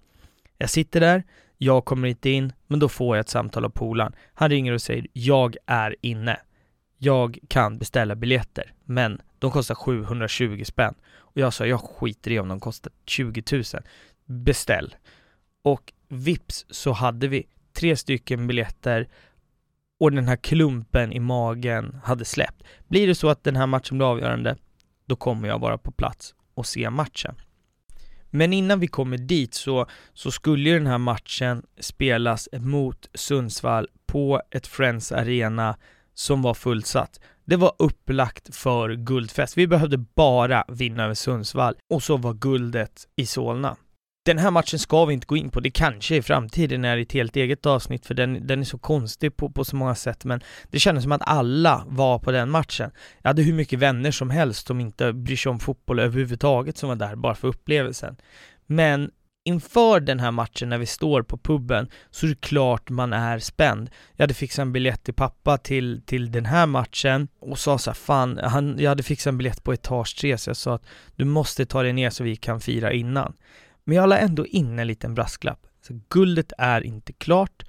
Jag 0.57 0.69
sitter 0.69 0.99
där, 0.99 1.23
jag 1.57 1.85
kommer 1.85 2.07
inte 2.07 2.29
in, 2.29 2.53
men 2.67 2.79
då 2.79 2.89
får 2.89 3.15
jag 3.15 3.21
ett 3.21 3.29
samtal 3.29 3.65
av 3.65 3.69
polaren. 3.69 4.15
Han 4.33 4.49
ringer 4.49 4.73
och 4.73 4.81
säger 4.81 5.07
jag 5.13 5.55
är 5.65 5.95
inne. 6.01 6.39
Jag 6.97 7.39
kan 7.47 7.77
beställa 7.77 8.15
biljetter, 8.15 8.73
men 8.85 9.21
de 9.43 9.51
kostar 9.51 9.75
720 9.75 10.63
spänn. 10.65 10.93
Och 11.15 11.37
jag 11.37 11.53
sa, 11.53 11.65
jag 11.65 11.81
skiter 11.81 12.31
i 12.31 12.39
om 12.39 12.47
de 12.47 12.59
kostar 12.59 12.93
20 13.05 13.43
000. 13.51 13.63
Beställ. 14.25 14.95
Och 15.63 15.93
vips 16.07 16.65
så 16.69 16.91
hade 16.91 17.27
vi 17.27 17.47
tre 17.73 17.95
stycken 17.95 18.47
biljetter 18.47 19.07
och 19.99 20.11
den 20.11 20.27
här 20.27 20.35
klumpen 20.35 21.13
i 21.13 21.19
magen 21.19 21.99
hade 22.03 22.25
släppt. 22.25 22.63
Blir 22.87 23.07
det 23.07 23.15
så 23.15 23.29
att 23.29 23.43
den 23.43 23.55
här 23.55 23.67
matchen 23.67 23.97
blir 23.97 24.11
avgörande, 24.11 24.57
då 25.05 25.15
kommer 25.15 25.47
jag 25.47 25.59
vara 25.59 25.77
på 25.77 25.91
plats 25.91 26.35
och 26.53 26.65
se 26.65 26.89
matchen. 26.89 27.35
Men 28.29 28.53
innan 28.53 28.79
vi 28.79 28.87
kommer 28.87 29.17
dit 29.17 29.53
så, 29.53 29.87
så 30.13 30.31
skulle 30.31 30.69
ju 30.69 30.77
den 30.77 30.87
här 30.87 30.97
matchen 30.97 31.63
spelas 31.79 32.49
mot 32.53 33.09
Sundsvall 33.13 33.87
på 34.05 34.41
ett 34.51 34.67
Friends 34.67 35.11
Arena 35.11 35.77
som 36.13 36.41
var 36.41 36.53
fullsatt. 36.53 37.19
Det 37.45 37.55
var 37.55 37.73
upplagt 37.79 38.55
för 38.55 38.93
guldfest. 38.95 39.57
Vi 39.57 39.67
behövde 39.67 39.97
bara 39.97 40.65
vinna 40.67 41.03
över 41.03 41.13
Sundsvall 41.13 41.75
och 41.89 42.03
så 42.03 42.17
var 42.17 42.33
guldet 42.33 43.07
i 43.15 43.25
Solna. 43.25 43.75
Den 44.25 44.37
här 44.37 44.51
matchen 44.51 44.79
ska 44.79 45.05
vi 45.05 45.13
inte 45.13 45.27
gå 45.27 45.37
in 45.37 45.49
på, 45.49 45.59
det 45.59 45.71
kanske 45.71 46.15
i 46.15 46.21
framtiden 46.21 46.85
är 46.85 46.97
ett 46.97 47.11
helt 47.11 47.35
eget 47.35 47.65
avsnitt 47.65 48.05
för 48.05 48.13
den, 48.13 48.47
den 48.47 48.59
är 48.59 48.63
så 48.63 48.77
konstig 48.77 49.37
på, 49.37 49.49
på 49.49 49.65
så 49.65 49.75
många 49.75 49.95
sätt 49.95 50.25
men 50.25 50.41
det 50.71 50.79
kändes 50.79 51.03
som 51.03 51.11
att 51.11 51.21
alla 51.25 51.83
var 51.87 52.19
på 52.19 52.31
den 52.31 52.49
matchen. 52.49 52.91
Jag 53.21 53.29
hade 53.29 53.41
hur 53.41 53.53
mycket 53.53 53.79
vänner 53.79 54.11
som 54.11 54.29
helst 54.29 54.67
som 54.67 54.79
inte 54.79 55.13
bryr 55.13 55.35
sig 55.35 55.49
om 55.49 55.59
fotboll 55.59 55.99
överhuvudtaget 55.99 56.77
som 56.77 56.89
var 56.89 56.95
där 56.95 57.15
bara 57.15 57.35
för 57.35 57.47
upplevelsen. 57.47 58.15
Men 58.65 59.11
inför 59.43 59.99
den 59.99 60.19
här 60.19 60.31
matchen 60.31 60.69
när 60.69 60.77
vi 60.77 60.85
står 60.85 61.21
på 61.21 61.37
puben 61.37 61.89
så 62.11 62.25
är 62.25 62.29
det 62.29 62.41
klart 62.41 62.89
man 62.89 63.13
är 63.13 63.39
spänd. 63.39 63.89
Jag 64.13 64.23
hade 64.23 64.33
fixat 64.33 64.63
en 64.63 64.73
biljett 64.73 65.03
till 65.03 65.13
pappa 65.13 65.57
till, 65.57 66.01
till 66.05 66.31
den 66.31 66.45
här 66.45 66.65
matchen 66.65 67.27
och 67.39 67.59
sa 67.59 67.77
så 67.77 67.89
här, 67.89 67.95
fan, 67.95 68.39
han, 68.43 68.79
jag 68.79 68.89
hade 68.89 69.03
fixat 69.03 69.31
en 69.31 69.37
biljett 69.37 69.63
på 69.63 69.73
etage 69.73 70.17
3 70.17 70.37
så 70.37 70.49
jag 70.49 70.57
sa 70.57 70.75
att 70.75 70.85
du 71.15 71.25
måste 71.25 71.65
ta 71.65 71.83
dig 71.83 71.93
ner 71.93 72.09
så 72.09 72.23
vi 72.23 72.35
kan 72.35 72.61
fira 72.61 72.91
innan. 72.91 73.33
Men 73.83 73.97
jag 73.97 74.09
la 74.09 74.17
ändå 74.17 74.45
in 74.45 74.79
en 74.79 74.87
liten 74.87 75.15
brasklapp. 75.15 75.67
Så 75.87 75.99
guldet 76.09 76.53
är 76.57 76.81
inte 76.81 77.13
klart 77.13 77.63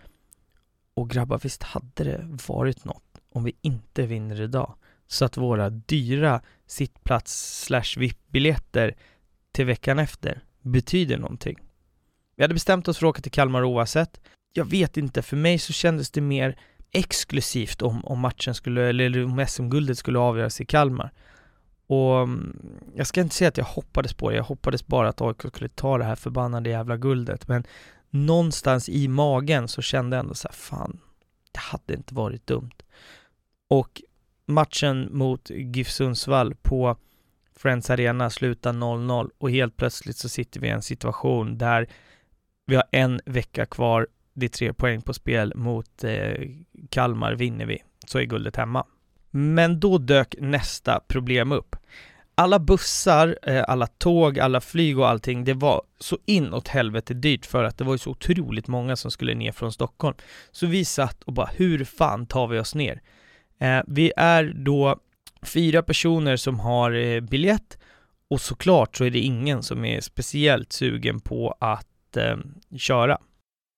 och 0.95 1.11
grabbar, 1.11 1.41
visst 1.43 1.63
hade 1.63 2.05
det 2.05 2.21
varit 2.49 2.85
något 2.85 3.03
om 3.33 3.45
vi 3.45 3.57
inte 3.61 4.07
vinner 4.07 4.41
idag? 4.41 4.75
Så 5.07 5.25
att 5.25 5.37
våra 5.37 5.71
dyra 5.71 6.41
sittplats 6.67 7.63
slash 7.65 7.97
VIP-biljetter 7.97 8.95
till 9.53 9.67
veckan 9.67 9.99
efter 9.99 10.43
betyder 10.65 11.19
någonting. 11.19 11.59
Vi 12.37 12.43
hade 12.43 12.55
bestämt 12.55 12.89
oss 12.89 12.99
för 12.99 13.07
att 13.07 13.11
åka 13.11 13.23
till 13.23 13.33
Kalmar 13.33 13.65
oavsett. 13.65 14.21
Jag 14.53 14.65
vet 14.65 14.97
inte, 14.97 15.23
för 15.23 15.37
mig 15.37 15.59
så 15.59 15.73
kändes 15.73 16.11
det 16.11 16.21
mer 16.21 16.59
exklusivt 16.91 17.83
om, 17.83 18.05
om 18.05 18.21
matchen 18.21 18.55
skulle, 18.55 18.89
eller 18.89 19.25
om 19.25 19.47
SM-guldet 19.49 19.99
skulle 19.99 20.19
avgöras 20.19 20.61
i 20.61 20.65
Kalmar. 20.65 21.11
Och 21.87 22.23
mm, 22.23 22.57
jag 22.95 23.07
ska 23.07 23.21
inte 23.21 23.35
säga 23.35 23.49
att 23.49 23.57
jag 23.57 23.65
hoppades 23.65 24.15
på 24.15 24.31
det, 24.31 24.37
jag 24.37 24.45
hoppades 24.45 24.87
bara 24.87 25.09
att 25.09 25.21
AIK 25.21 25.43
skulle 25.43 25.69
ta 25.69 25.99
det 25.99 26.05
här 26.05 26.17
förbannade 26.17 26.71
jävla 26.71 26.97
guldet, 26.97 27.49
men 27.49 27.65
någonstans 28.11 28.89
i 28.89 29.09
magen 29.09 29.69
så 29.69 29.83
kände 29.83 30.17
jag 30.17 30.23
ändå 30.23 30.35
så 30.35 30.49
här, 30.49 30.55
fan, 30.55 31.01
det 31.53 31.61
hade 31.61 31.95
inte 31.95 32.15
varit 32.15 32.47
dumt. 32.47 32.83
Och 33.69 34.03
matchen 34.47 35.09
mot 35.11 35.51
GIF 35.51 35.91
Sundsvall 35.91 36.55
på 36.55 36.97
Friends 37.65 37.91
Arena 37.91 38.31
slutar 38.31 38.73
0-0 38.73 39.31
och 39.39 39.51
helt 39.51 39.77
plötsligt 39.77 40.17
så 40.17 40.29
sitter 40.29 40.61
vi 40.61 40.67
i 40.67 40.71
en 40.71 40.83
situation 40.83 41.59
där 41.59 41.87
vi 42.67 42.75
har 42.75 42.85
en 42.91 43.21
vecka 43.27 43.67
kvar, 43.67 44.09
det 44.35 44.47
är 44.47 44.51
tre 44.51 44.73
poäng 44.73 45.03
på 45.03 45.15
spel 45.15 45.53
mot 45.57 46.05
eh, 46.05 46.35
Kalmar, 46.91 47.35
vinner 47.35 47.67
vi 47.67 47.83
så 48.07 48.19
är 48.19 48.23
guldet 48.25 48.57
hemma. 48.57 48.87
Men 49.31 49.81
då 49.81 49.99
dök 49.99 50.35
nästa 50.39 51.01
problem 51.01 51.53
upp. 51.53 51.77
Alla 52.35 52.59
bussar, 52.59 53.39
eh, 53.43 53.65
alla 53.69 53.87
tåg, 53.87 54.39
alla 54.39 54.61
flyg 54.61 54.99
och 54.99 55.09
allting, 55.09 55.45
det 55.45 55.55
var 55.55 55.83
så 55.99 56.19
inåt 56.27 56.69
helvete 56.69 57.15
dyrt 57.15 57.47
för 57.47 57.65
att 57.65 57.79
det 57.79 57.85
var 57.85 57.95
ju 57.95 57.99
så 57.99 58.11
otroligt 58.11 58.69
många 58.69 58.97
som 58.97 59.11
skulle 59.11 59.35
ner 59.35 59.53
från 59.53 59.73
Stockholm. 59.73 60.17
Så 60.51 60.67
vi 60.67 60.85
satt 60.85 61.23
och 61.23 61.33
bara, 61.33 61.51
hur 61.57 61.85
fan 61.85 62.27
tar 62.27 62.47
vi 62.47 62.59
oss 62.59 62.75
ner? 62.75 63.01
Eh, 63.59 63.81
vi 63.87 64.13
är 64.17 64.53
då 64.57 65.01
fyra 65.45 65.83
personer 65.83 66.37
som 66.37 66.61
har 66.61 66.93
eh, 66.93 67.21
biljett 67.21 67.79
och 68.29 68.41
såklart 68.41 68.97
så 68.97 69.05
är 69.05 69.11
det 69.11 69.19
ingen 69.19 69.63
som 69.63 69.85
är 69.85 70.01
speciellt 70.01 70.73
sugen 70.73 71.21
på 71.21 71.57
att 71.61 72.17
eh, 72.17 72.37
köra. 72.77 73.19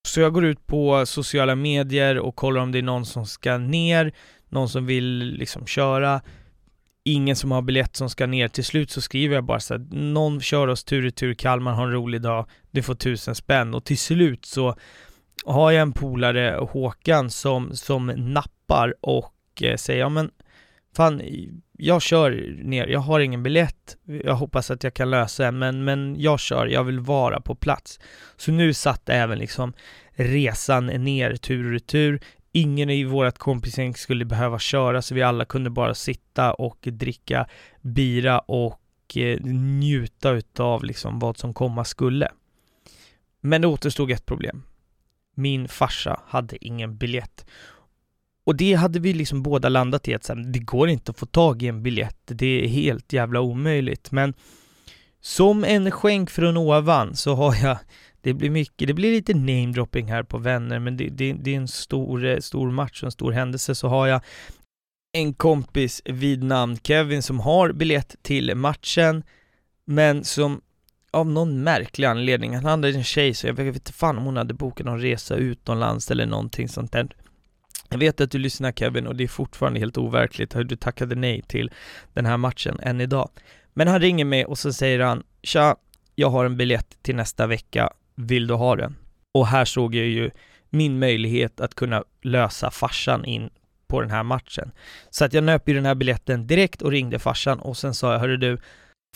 Så 0.07 0.21
jag 0.21 0.33
går 0.33 0.45
ut 0.45 0.67
på 0.67 1.07
sociala 1.07 1.55
medier 1.55 2.19
och 2.19 2.37
kollar 2.37 2.61
om 2.61 2.73
det 2.73 2.79
är 2.79 2.83
någon 2.83 3.07
som 3.07 3.27
ska 3.27 3.59
ner, 3.59 4.13
någon 4.49 4.69
som 4.69 4.87
vill 4.87 5.35
liksom 5.39 5.67
köra, 5.67 6.21
ingen 7.05 7.37
som 7.37 7.51
har 7.51 7.63
biljett 7.63 7.97
som 7.97 8.11
ska 8.11 8.27
ner. 8.27 8.49
Till 8.49 8.65
slut 8.65 8.91
så 8.91 9.01
skriver 9.01 9.35
jag 9.35 9.45
bara 9.45 9.61
så 9.61 9.75
att 9.75 9.93
någon 9.93 10.41
kör 10.41 10.69
oss 10.69 10.85
tur 10.85 11.07
och 11.07 11.15
tur 11.15 11.35
Kalmar 11.35 11.73
har 11.73 11.87
en 11.87 11.93
rolig 11.93 12.23
dag, 12.23 12.47
du 12.71 12.83
får 12.83 12.95
tusen 12.95 13.35
spänn 13.35 13.75
och 13.75 13.85
till 13.85 13.99
slut 13.99 14.45
så 14.45 14.77
har 15.45 15.71
jag 15.71 15.83
en 15.83 15.93
polare, 15.93 16.59
Håkan, 16.71 17.31
som, 17.31 17.77
som 17.77 18.07
nappar 18.07 18.95
och 19.01 19.35
eh, 19.61 19.77
säger 19.77 20.01
ja 20.01 20.09
men 20.09 20.31
fan, 20.97 21.23
jag 21.73 22.03
kör 22.03 22.31
ner, 22.65 22.87
jag 22.87 23.01
har 23.01 23.21
ingen 23.21 23.43
biljett, 23.43 23.97
jag 24.05 24.35
hoppas 24.35 24.71
att 24.71 24.85
jag 24.85 24.95
kan 24.95 25.11
lösa 25.11 25.47
en, 25.47 25.59
men, 25.59 25.85
men 25.85 26.21
jag 26.21 26.41
kör, 26.41 26.67
jag 26.67 26.85
vill 26.85 27.01
vara 27.01 27.41
på 27.41 27.55
plats. 27.55 28.01
Så 28.37 28.53
nu 28.53 28.75
satt 28.75 29.09
även 29.09 29.39
liksom 29.39 29.73
resan 30.11 30.87
ner 30.87 31.37
tur 31.37 31.67
och 31.67 31.73
retur. 31.73 32.21
Ingen 32.53 32.91
i 32.91 33.05
vårt 33.05 33.39
kompisgäng 33.39 33.95
skulle 33.95 34.25
behöva 34.25 34.59
köra, 34.59 35.03
så 35.03 35.15
vi 35.15 35.23
alla 35.23 35.45
kunde 35.45 35.71
bara 35.71 35.95
sitta 35.95 36.55
och 36.55 36.79
dricka 36.83 37.47
bira 37.81 38.39
och 38.39 38.81
eh, 39.17 39.41
njuta 39.45 40.31
utav 40.31 40.85
liksom 40.85 41.19
vad 41.19 41.39
som 41.39 41.55
komma 41.55 41.85
skulle. 41.85 42.29
Men 43.41 43.61
det 43.61 43.69
återstod 43.69 44.11
ett 44.11 44.27
problem. 44.27 44.63
Min 45.35 45.69
farsa 45.69 46.21
hade 46.27 46.65
ingen 46.65 46.97
biljett. 46.97 47.47
Och 48.47 48.57
det 48.57 48.75
hade 48.75 48.99
vi 48.99 49.13
liksom 49.13 49.43
båda 49.43 49.69
landat 49.69 50.09
i 50.09 50.15
att 50.15 50.25
sen, 50.25 50.53
det 50.53 50.59
går 50.59 50.89
inte 50.89 51.11
att 51.11 51.19
få 51.19 51.27
tag 51.27 51.63
i 51.63 51.67
en 51.67 51.83
biljett. 51.83 52.21
Det 52.25 52.65
är 52.65 52.69
helt 52.69 53.13
jävla 53.13 53.41
omöjligt. 53.41 54.11
Men 54.11 54.35
som 55.21 55.65
en 55.65 55.91
skänk 55.91 56.31
från 56.31 56.57
ovan 56.57 57.17
så 57.17 57.35
har 57.35 57.55
jag 57.55 57.79
det 58.21 58.35
blir 58.35 58.51
mycket, 58.51 58.89
det 58.89 58.95
blir 58.95 59.13
lite 59.13 59.35
namedropping 59.35 60.07
här 60.07 60.23
på 60.23 60.39
vänner, 60.39 60.79
men 60.79 60.97
det, 60.97 61.09
det, 61.09 61.33
det 61.33 61.53
är 61.53 61.57
en 61.57 61.69
stor, 61.69 62.25
eh, 62.25 62.39
stor 62.39 62.71
match 62.71 63.03
och 63.03 63.07
en 63.07 63.13
stor 63.13 63.33
händelse, 63.33 63.75
så 63.75 63.89
har 63.89 64.07
jag 64.07 64.21
en 65.13 65.35
kompis 65.35 66.03
vid 66.05 66.43
namn 66.43 66.79
Kevin 66.83 67.23
som 67.23 67.41
har 67.41 67.73
biljett 67.73 68.17
till 68.23 68.55
matchen, 68.55 69.23
men 69.85 70.25
som 70.25 70.61
av 71.11 71.27
någon 71.27 71.63
märklig 71.63 72.07
anledning, 72.07 72.55
han 72.55 72.65
hade 72.65 72.89
en 72.89 73.05
tjej 73.05 73.35
så 73.35 73.47
jag 73.47 73.55
vet 73.55 73.75
inte 73.75 73.93
fan 73.93 74.19
om 74.19 74.25
hon 74.25 74.37
hade 74.37 74.55
bokat 74.55 74.87
någon 74.87 75.01
resa 75.01 75.37
utomlands 75.37 76.11
eller 76.11 76.27
någonting 76.27 76.69
sånt 76.69 76.93
där. 76.93 77.09
Jag 77.89 77.99
vet 77.99 78.21
att 78.21 78.31
du 78.31 78.39
lyssnar 78.39 78.73
Kevin 78.73 79.07
och 79.07 79.17
det 79.17 79.25
är 79.25 79.29
fortfarande 79.29 79.81
helt 79.81 79.99
overkligt 79.99 80.57
hur 80.57 80.65
du 80.65 80.77
tackade 80.77 81.15
nej 81.15 81.43
till 81.43 81.71
den 82.13 82.27
här 82.27 82.37
matchen 82.37 82.81
än 82.83 83.01
idag. 83.01 83.31
Men 83.75 83.89
han 83.89 84.01
ringer 84.01 84.25
mig 84.25 84.45
och 84.45 84.59
så 84.59 84.73
säger 84.73 85.01
han 85.01 85.23
Tja, 85.43 85.77
jag 86.15 86.31
har 86.31 86.45
en 86.45 86.57
biljett 86.57 87.03
till 87.03 87.17
nästa 87.17 87.47
vecka, 87.47 87.91
vill 88.15 88.47
du 88.47 88.55
ha 88.55 88.77
den? 88.77 88.97
Och 89.35 89.47
här 89.47 89.65
såg 89.65 89.95
jag 89.95 90.07
ju 90.07 90.31
min 90.71 90.99
möjlighet 90.99 91.61
att 91.61 91.75
kunna 91.75 92.05
lösa 92.23 92.71
farsan 92.71 93.25
in 93.25 93.51
på 93.87 94.01
den 94.01 94.11
här 94.11 94.23
matchen. 94.23 94.73
Så 95.11 95.25
att 95.25 95.33
jag 95.33 95.45
nöp 95.45 95.69
ju 95.69 95.75
den 95.75 95.87
här 95.87 95.95
biljetten 95.95 96.47
direkt 96.47 96.83
och 96.83 96.91
ringde 96.91 97.19
farsan 97.19 97.59
och 97.59 97.77
sen 97.77 97.95
sa 97.95 98.13
jag, 98.13 98.21
hörru 98.21 98.37
du, 98.37 98.59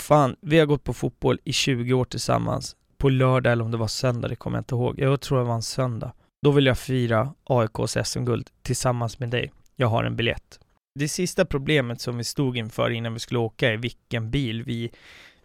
fan, 0.01 0.37
vi 0.41 0.59
har 0.59 0.67
gått 0.67 0.85
på 0.85 0.93
fotboll 0.93 1.39
i 1.45 1.53
20 1.53 1.93
år 1.93 2.05
tillsammans. 2.05 2.77
På 2.99 3.09
lördag 3.09 3.53
eller 3.53 3.65
om 3.65 3.71
det 3.71 3.77
var 3.77 3.89
söndag, 3.89 4.29
det 4.29 4.37
kommer 4.37 4.59
jag 4.59 4.61
inte 4.61 4.75
ihåg. 4.75 5.01
Jag 5.01 5.21
tror 5.21 5.39
det 5.39 5.45
var 5.45 5.55
en 5.55 5.63
söndag. 5.63 6.13
Då 6.43 6.51
vill 6.51 6.67
jag 6.67 6.79
fira 6.79 7.35
AIKs 7.45 7.97
SM-guld 8.05 8.51
tillsammans 8.63 9.19
med 9.19 9.29
dig. 9.29 9.53
Jag 9.77 9.89
har 9.89 10.05
en 10.05 10.17
biljett. 10.17 10.61
Det 10.95 11.09
sista 11.09 11.45
problemet 11.45 12.01
som 12.01 12.17
vi 12.17 12.25
stod 12.25 12.57
inför 12.57 12.91
innan 12.91 13.15
vi 13.15 13.21
skulle 13.21 13.39
åka 13.39 13.73
är 13.73 13.77
vilken 13.77 14.31
bil 14.31 14.63
vi, 14.63 14.91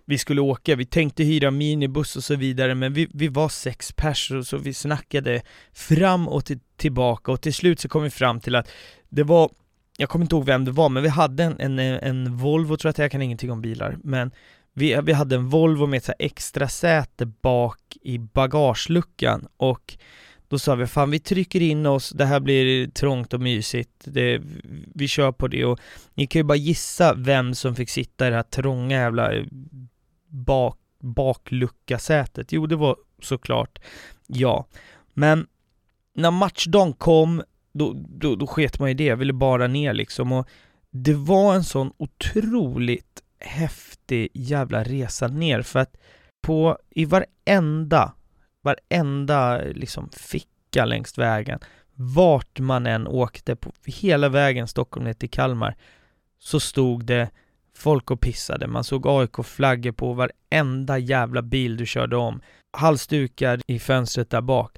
vi 0.06 0.18
skulle 0.18 0.42
åka. 0.42 0.76
Vi 0.76 0.86
tänkte 0.86 1.24
hyra 1.24 1.52
minibuss 1.52 2.16
och 2.16 2.24
så 2.24 2.36
vidare, 2.36 2.76
men 2.76 2.94
vi, 2.94 3.08
vi 3.14 3.28
var 3.28 3.50
sex 3.50 3.92
personer 3.92 4.42
så 4.42 4.58
vi 4.58 4.74
snackade 4.74 5.42
fram 5.74 6.28
och 6.28 6.46
till, 6.46 6.60
tillbaka 6.76 7.32
och 7.32 7.42
till 7.42 7.54
slut 7.54 7.80
så 7.80 7.90
kom 7.90 8.04
vi 8.04 8.10
fram 8.10 8.40
till 8.40 8.56
att 8.56 8.70
det 9.10 9.24
var 9.24 9.50
jag 9.98 10.10
kommer 10.10 10.26
inte 10.26 10.36
ihåg 10.36 10.46
vem 10.46 10.66
det 10.66 10.72
var, 10.72 10.90
men 10.90 11.04
vi 11.04 11.10
hade 11.10 11.44
en, 11.44 11.60
en, 11.60 11.80
en 11.80 12.38
Volvo, 12.38 12.78
tror 12.78 12.90
jag 12.90 12.92
att 12.92 12.98
jag 12.98 13.12
kan 13.12 13.22
ingenting 13.22 13.52
om 13.52 13.62
bilar, 13.62 13.98
men 14.04 14.32
vi, 14.74 15.00
vi 15.04 15.14
hade 15.14 15.36
en 15.36 15.50
Volvo 15.50 15.86
med 15.86 15.98
ett 15.98 16.10
extra 16.20 16.68
säte 16.68 17.26
bak 17.26 17.80
i 18.02 18.18
bagageluckan 18.18 19.48
och 19.58 19.98
då 20.56 20.60
sa 20.60 20.76
vi, 20.76 20.88
fan 20.88 21.12
vi 21.12 21.20
trycker 21.20 21.62
in 21.62 21.86
oss, 21.86 22.10
det 22.10 22.26
här 22.26 22.40
blir 22.40 22.88
trångt 22.88 23.34
och 23.34 23.42
mysigt, 23.42 23.92
det, 24.04 24.42
vi 24.94 25.08
kör 25.08 25.32
på 25.32 25.48
det 25.48 25.66
och 25.66 25.80
ni 26.14 26.28
kan 26.28 26.40
ju 26.40 26.44
bara 26.44 26.56
gissa 26.56 27.14
vem 27.14 27.56
som 27.56 27.76
fick 27.76 27.90
sitta 27.90 28.28
i 28.28 28.30
det 28.30 28.36
här 28.36 28.44
trånga 28.44 28.98
jävla 28.98 29.34
eh, 29.34 29.46
bak, 30.28 30.78
bakluckasätet. 31.00 32.52
Jo, 32.52 32.68
det 32.68 32.76
var 32.76 32.98
såklart 33.22 33.80
ja. 34.28 34.66
Men 35.14 35.48
när 36.14 36.32
matchdagen 36.32 36.94
kom, 36.94 37.44
då, 37.74 37.94
då, 38.10 38.36
då 38.36 38.48
sket 38.48 38.80
man 38.80 38.90
i 38.90 38.94
det, 38.94 39.06
jag 39.06 39.18
ville 39.18 39.34
bara 39.34 39.68
ner 39.68 39.94
liksom 39.94 40.32
och 40.32 40.50
det 40.92 41.14
var 41.14 41.56
en 41.56 41.64
sån 41.64 41.92
otroligt 41.98 43.24
häftig 43.40 44.30
jävla 44.34 44.84
resa 44.84 45.28
ner 45.28 45.62
för 45.62 45.80
att 45.80 45.98
på, 46.42 46.78
i 46.90 47.06
varenda 47.06 48.14
varenda 48.66 49.58
liksom 49.58 50.10
ficka 50.10 50.86
längs 50.86 51.18
vägen, 51.18 51.60
vart 51.94 52.60
man 52.60 52.88
än 52.88 53.08
åkte 53.08 53.56
på 53.56 53.72
hela 53.86 54.30
vägen 54.30 54.68
Stockholm 54.68 55.06
ner 55.06 55.14
till 55.14 55.30
Kalmar, 55.30 55.76
så 56.40 56.60
stod 56.60 57.06
det 57.06 57.30
folk 57.78 58.12
och 58.12 58.22
pissade. 58.22 58.68
Man 58.68 58.84
såg 58.84 59.08
AIK-flaggor 59.08 59.92
på 59.92 60.14
varenda 60.14 60.98
jävla 60.98 61.42
bil 61.42 61.78
du 61.78 61.86
körde 61.86 62.18
om. 62.18 62.42
Halsdukar 62.78 63.62
i 63.68 63.80
fönstret 63.80 64.30
där 64.30 64.42
bak. 64.42 64.78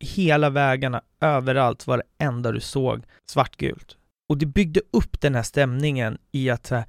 Hela 0.00 0.50
vägarna, 0.50 1.02
överallt, 1.20 1.86
varenda 1.86 2.52
du 2.52 2.60
såg, 2.60 3.02
svartgult. 3.30 3.96
Och 4.28 4.38
det 4.38 4.46
byggde 4.46 4.80
upp 4.92 5.20
den 5.20 5.34
här 5.34 5.42
stämningen 5.42 6.18
i 6.32 6.50
att 6.50 6.72
eh, 6.72 6.82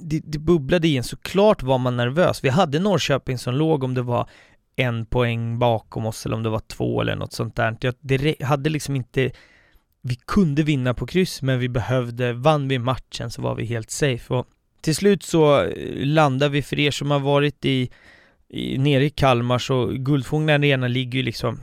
det, 0.00 0.20
det 0.24 0.38
bubblade 0.38 0.88
i 0.88 0.96
en, 0.96 1.04
såklart 1.04 1.62
var 1.62 1.78
man 1.78 1.96
nervös. 1.96 2.44
Vi 2.44 2.48
hade 2.48 2.78
Norrköping 2.78 3.38
som 3.38 3.54
låg 3.54 3.84
om 3.84 3.94
det 3.94 4.02
var 4.02 4.28
en 4.78 5.06
poäng 5.06 5.58
bakom 5.58 6.06
oss 6.06 6.26
eller 6.26 6.36
om 6.36 6.42
det 6.42 6.48
var 6.48 6.62
två 6.66 7.00
eller 7.00 7.16
något 7.16 7.32
sånt 7.32 7.56
där. 7.56 7.76
Jag, 7.80 7.94
det 8.00 8.42
hade 8.42 8.70
liksom 8.70 8.96
inte 8.96 9.30
vi 10.02 10.14
kunde 10.14 10.62
vinna 10.62 10.94
på 10.94 11.06
kryss 11.06 11.42
men 11.42 11.58
vi 11.58 11.68
behövde, 11.68 12.32
vann 12.32 12.68
vi 12.68 12.78
matchen 12.78 13.30
så 13.30 13.42
var 13.42 13.54
vi 13.54 13.64
helt 13.64 13.90
safe 13.90 14.34
och 14.34 14.46
till 14.80 14.96
slut 14.96 15.22
så 15.22 15.62
eh, 15.62 15.94
landar 15.94 16.04
landade 16.04 16.52
vi, 16.52 16.62
för 16.62 16.78
er 16.78 16.90
som 16.90 17.10
har 17.10 17.20
varit 17.20 17.64
i, 17.64 17.90
i 18.48 18.78
nere 18.78 19.04
i 19.04 19.10
Kalmar 19.10 19.58
så 19.58 19.86
Guldfågeln 19.86 20.48
Arena 20.48 20.88
ligger 20.88 21.18
ju 21.18 21.22
liksom 21.22 21.60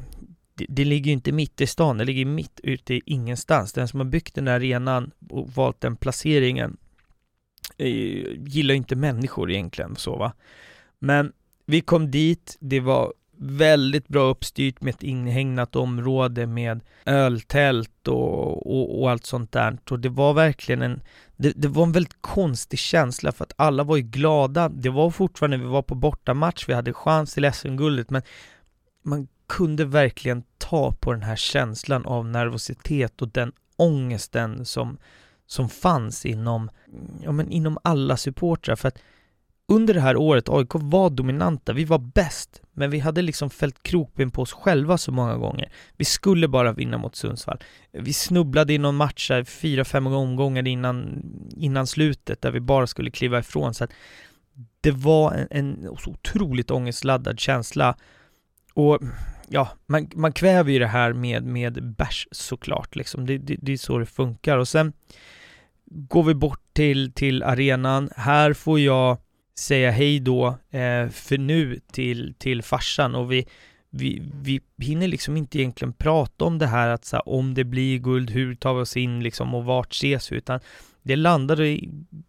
det, 0.55 0.65
det 0.69 0.85
ligger 0.85 1.05
ju 1.05 1.13
inte 1.13 1.31
mitt 1.31 1.61
i 1.61 1.67
stan, 1.67 1.97
det 1.97 2.05
ligger 2.05 2.25
mitt 2.25 2.59
ute 2.63 2.93
i 2.93 3.01
ingenstans. 3.05 3.73
Den 3.73 3.87
som 3.87 3.99
har 3.99 4.07
byggt 4.07 4.35
den 4.35 4.47
här 4.47 4.55
arenan 4.55 5.11
och 5.29 5.49
valt 5.49 5.81
den 5.81 5.95
placeringen 5.95 6.77
eh, 7.77 7.87
gillar 7.87 8.47
gillar 8.47 8.75
inte 8.75 8.95
människor 8.95 9.51
egentligen 9.51 9.95
så 9.95 10.15
va. 10.15 10.33
Men 10.99 11.33
vi 11.65 11.81
kom 11.81 12.11
dit, 12.11 12.57
det 12.59 12.79
var 12.79 13.13
väldigt 13.37 14.07
bra 14.07 14.23
uppstyrt 14.23 14.81
med 14.81 14.93
ett 14.93 15.03
inhägnat 15.03 15.75
område 15.75 16.47
med 16.47 16.79
öltält 17.05 18.07
och, 18.07 18.67
och, 18.71 19.01
och, 19.01 19.11
allt 19.11 19.25
sånt 19.25 19.51
där. 19.51 19.77
Och 19.89 19.99
det 19.99 20.09
var 20.09 20.33
verkligen 20.33 20.81
en, 20.81 21.01
det, 21.37 21.53
det, 21.55 21.67
var 21.67 21.83
en 21.83 21.91
väldigt 21.91 22.21
konstig 22.21 22.79
känsla 22.79 23.31
för 23.31 23.43
att 23.43 23.53
alla 23.55 23.83
var 23.83 23.95
ju 23.97 24.03
glada. 24.03 24.69
Det 24.69 24.89
var 24.89 25.09
fortfarande, 25.09 25.57
vi 25.57 25.65
var 25.65 25.81
på 25.81 25.95
bortamatch, 25.95 26.69
vi 26.69 26.73
hade 26.73 26.93
chans 26.93 27.33
till 27.33 27.53
SM-guldet, 27.53 28.09
men 28.09 28.21
man 29.03 29.27
kunde 29.47 29.85
verkligen 29.85 30.43
ta 30.57 30.91
på 30.91 31.13
den 31.13 31.23
här 31.23 31.35
känslan 31.35 32.05
av 32.05 32.25
nervositet 32.25 33.21
och 33.21 33.29
den 33.29 33.51
ångesten 33.75 34.65
som, 34.65 34.97
som 35.47 35.69
fanns 35.69 36.25
inom, 36.25 36.69
ja 37.23 37.31
men 37.31 37.51
inom 37.51 37.77
alla 37.83 38.17
supportrar. 38.17 38.75
För 38.75 38.87
att 38.87 38.99
under 39.67 39.93
det 39.93 39.99
här 39.99 40.17
året, 40.17 40.49
AIK 40.49 40.71
var 40.73 41.09
dominanta, 41.09 41.73
vi 41.73 41.85
var 41.85 41.99
bäst, 41.99 42.61
men 42.73 42.89
vi 42.89 42.99
hade 42.99 43.21
liksom 43.21 43.49
fällt 43.49 43.83
krokben 43.83 44.31
på 44.31 44.41
oss 44.41 44.53
själva 44.53 44.97
så 44.97 45.11
många 45.11 45.37
gånger. 45.37 45.71
Vi 45.97 46.05
skulle 46.05 46.47
bara 46.47 46.73
vinna 46.73 46.97
mot 46.97 47.15
Sundsvall. 47.15 47.59
Vi 47.91 48.13
snubblade 48.13 48.73
i 48.73 48.77
någon 48.77 48.95
match 48.95 49.29
här, 49.29 49.43
fyra, 49.43 49.85
fem 49.85 50.07
omgångar 50.07 50.67
innan, 50.67 51.23
innan 51.57 51.87
slutet, 51.87 52.41
där 52.41 52.51
vi 52.51 52.59
bara 52.59 52.87
skulle 52.87 53.11
kliva 53.11 53.39
ifrån. 53.39 53.73
Så 53.73 53.83
att 53.83 53.91
det 54.81 54.91
var 54.91 55.31
en, 55.33 55.47
en 55.51 55.97
så 55.97 56.09
otroligt 56.09 56.71
ångestladdad 56.71 57.39
känsla. 57.39 57.95
Och 58.73 58.99
ja, 59.47 59.69
man, 59.85 60.09
man 60.15 60.33
kväver 60.33 60.71
ju 60.71 60.79
det 60.79 60.87
här 60.87 61.13
med, 61.13 61.43
med 61.43 61.95
bärs 61.95 62.27
såklart, 62.31 62.95
liksom. 62.95 63.25
Det, 63.25 63.37
det, 63.37 63.57
det 63.61 63.73
är 63.73 63.77
så 63.77 63.97
det 63.97 64.05
funkar. 64.05 64.57
Och 64.57 64.67
sen 64.67 64.93
går 65.85 66.23
vi 66.23 66.33
bort 66.33 66.61
till, 66.73 67.11
till 67.11 67.43
arenan. 67.43 68.09
Här 68.15 68.53
får 68.53 68.79
jag 68.79 69.17
säga 69.59 69.91
hej 69.91 70.19
då 70.19 70.47
eh, 70.69 71.09
för 71.09 71.37
nu 71.37 71.79
till, 71.91 72.33
till 72.37 72.63
farsan 72.63 73.15
och 73.15 73.31
vi, 73.31 73.45
vi, 73.89 74.21
vi 74.33 74.61
hinner 74.77 75.07
liksom 75.07 75.37
inte 75.37 75.59
egentligen 75.59 75.93
prata 75.93 76.45
om 76.45 76.57
det 76.57 76.67
här 76.67 76.89
att 76.89 77.05
så 77.05 77.15
här, 77.15 77.29
om 77.29 77.53
det 77.53 77.63
blir 77.63 77.97
guld, 77.97 78.29
hur 78.29 78.55
tar 78.55 78.73
vi 78.73 78.81
oss 78.81 78.97
in 78.97 79.23
liksom 79.23 79.55
och 79.55 79.65
vart 79.65 79.91
ses 79.91 80.31
vi? 80.31 80.35
Utan 80.35 80.59
det 81.03 81.15
landade 81.15 81.79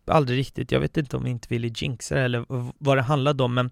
aldrig 0.06 0.38
riktigt. 0.38 0.72
Jag 0.72 0.80
vet 0.80 0.96
inte 0.96 1.16
om 1.16 1.24
vi 1.24 1.30
inte 1.30 1.48
ville 1.50 1.72
jinxa 1.76 2.14
det 2.14 2.20
eller 2.20 2.44
vad 2.78 2.96
det 2.96 3.02
handlade 3.02 3.42
om, 3.42 3.54
men 3.54 3.70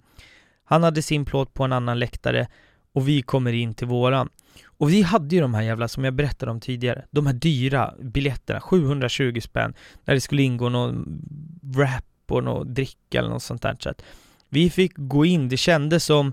han 0.64 0.82
hade 0.82 1.02
sin 1.02 1.24
plåt 1.24 1.54
på 1.54 1.64
en 1.64 1.72
annan 1.72 1.98
läktare 1.98 2.46
och 2.92 3.08
vi 3.08 3.22
kommer 3.22 3.52
in 3.52 3.74
till 3.74 3.86
våran. 3.86 4.28
Och 4.64 4.90
vi 4.90 5.02
hade 5.02 5.34
ju 5.34 5.40
de 5.40 5.54
här 5.54 5.62
jävla, 5.62 5.88
som 5.88 6.04
jag 6.04 6.14
berättade 6.14 6.52
om 6.52 6.60
tidigare, 6.60 7.04
de 7.10 7.26
här 7.26 7.34
dyra 7.34 7.94
biljetterna, 8.00 8.60
720 8.60 9.40
spänn, 9.40 9.74
där 10.04 10.14
det 10.14 10.20
skulle 10.20 10.42
ingå 10.42 10.68
någon 10.68 11.22
rap 11.76 12.04
och 12.30 12.44
något 12.44 12.74
dricka 12.74 13.18
eller 13.18 13.28
något 13.28 13.42
sånt 13.42 13.62
där. 13.62 13.76
Så 13.80 13.90
att 13.90 14.02
vi 14.48 14.70
fick 14.70 14.92
gå 14.96 15.24
in, 15.24 15.48
det 15.48 15.56
kändes 15.56 16.04
som, 16.04 16.32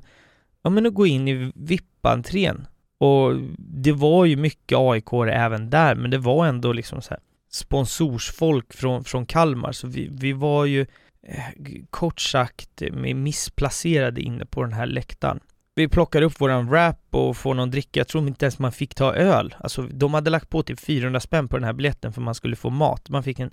ja 0.61 0.69
men 0.69 0.85
att 0.85 0.93
gå 0.93 1.07
in 1.07 1.27
i 1.27 1.51
VIP-entrén 1.55 2.67
Och 2.97 3.35
det 3.57 3.91
var 3.91 4.25
ju 4.25 4.35
mycket 4.35 4.77
aik 4.77 5.13
även 5.13 5.69
där, 5.69 5.95
men 5.95 6.11
det 6.11 6.17
var 6.17 6.45
ändå 6.45 6.73
liksom 6.73 7.01
så 7.01 7.09
här 7.09 7.19
sponsorsfolk 7.51 8.73
från, 8.73 9.03
från 9.03 9.25
Kalmar, 9.25 9.71
så 9.71 9.87
vi, 9.87 10.09
vi 10.11 10.33
var 10.33 10.65
ju 10.65 10.81
eh, 11.27 11.43
kort 11.89 12.19
sagt 12.19 12.81
missplacerade 13.15 14.21
inne 14.21 14.45
på 14.45 14.63
den 14.63 14.73
här 14.73 14.85
läktaren. 14.85 15.39
Vi 15.75 15.87
plockar 15.87 16.21
upp 16.21 16.41
våran 16.41 16.69
wrap 16.69 17.07
och 17.09 17.37
får 17.37 17.53
någon 17.53 17.71
dricka, 17.71 17.99
jag 17.99 18.07
tror 18.07 18.27
inte 18.27 18.45
ens 18.45 18.59
man 18.59 18.71
fick 18.71 18.95
ta 18.95 19.13
öl. 19.13 19.55
Alltså 19.59 19.81
de 19.81 20.13
hade 20.13 20.29
lagt 20.29 20.49
på 20.49 20.63
typ 20.63 20.79
400 20.79 21.19
spänn 21.19 21.47
på 21.47 21.57
den 21.57 21.63
här 21.63 21.73
biljetten 21.73 22.13
för 22.13 22.21
man 22.21 22.35
skulle 22.35 22.55
få 22.55 22.69
mat. 22.69 23.09
Man 23.09 23.23
fick 23.23 23.39
en 23.39 23.51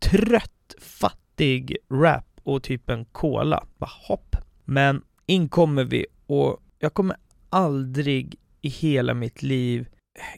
trött, 0.00 0.74
fatt 0.80 1.21
fattig 1.32 1.76
wrap 1.88 2.40
och 2.42 2.62
typ 2.62 2.90
en 2.90 3.04
cola. 3.04 3.66
Bara 3.78 3.90
hopp. 4.08 4.36
Men 4.64 5.02
in 5.26 5.48
kommer 5.48 5.84
vi 5.84 6.06
och 6.26 6.62
jag 6.78 6.94
kommer 6.94 7.16
aldrig 7.50 8.36
i 8.60 8.68
hela 8.68 9.14
mitt 9.14 9.42
liv 9.42 9.88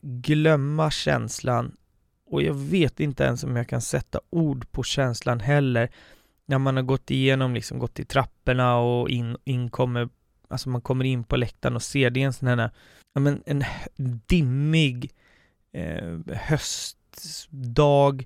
glömma 0.02 0.90
känslan 0.90 1.76
och 2.26 2.42
jag 2.42 2.54
vet 2.54 3.00
inte 3.00 3.24
ens 3.24 3.44
om 3.44 3.56
jag 3.56 3.68
kan 3.68 3.80
sätta 3.80 4.20
ord 4.30 4.72
på 4.72 4.82
känslan 4.82 5.40
heller 5.40 5.90
när 6.46 6.58
man 6.58 6.76
har 6.76 6.82
gått 6.82 7.10
igenom, 7.10 7.54
liksom 7.54 7.78
gått 7.78 8.00
i 8.00 8.04
trapporna 8.04 8.76
och 8.76 9.10
in, 9.10 9.36
in 9.44 9.70
kommer, 9.70 10.08
alltså 10.48 10.68
man 10.68 10.80
kommer 10.80 11.04
in 11.04 11.24
på 11.24 11.36
läktaren 11.36 11.76
och 11.76 11.82
ser, 11.82 12.10
det 12.10 12.22
är 12.22 12.26
en 12.26 12.32
sån 12.32 12.48
här, 12.48 12.70
ja 13.14 13.20
men 13.20 13.42
en 13.46 13.64
dimmig 14.26 15.12
eh, 15.72 16.18
höstdag, 16.28 18.24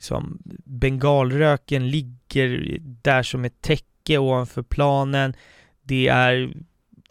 liksom, 0.00 0.38
bengalröken 0.64 1.90
ligger 1.90 2.78
där 2.80 3.22
som 3.22 3.44
ett 3.44 3.60
täcke 3.60 4.18
ovanför 4.18 4.62
planen, 4.62 5.34
det 5.82 6.08
är, 6.08 6.52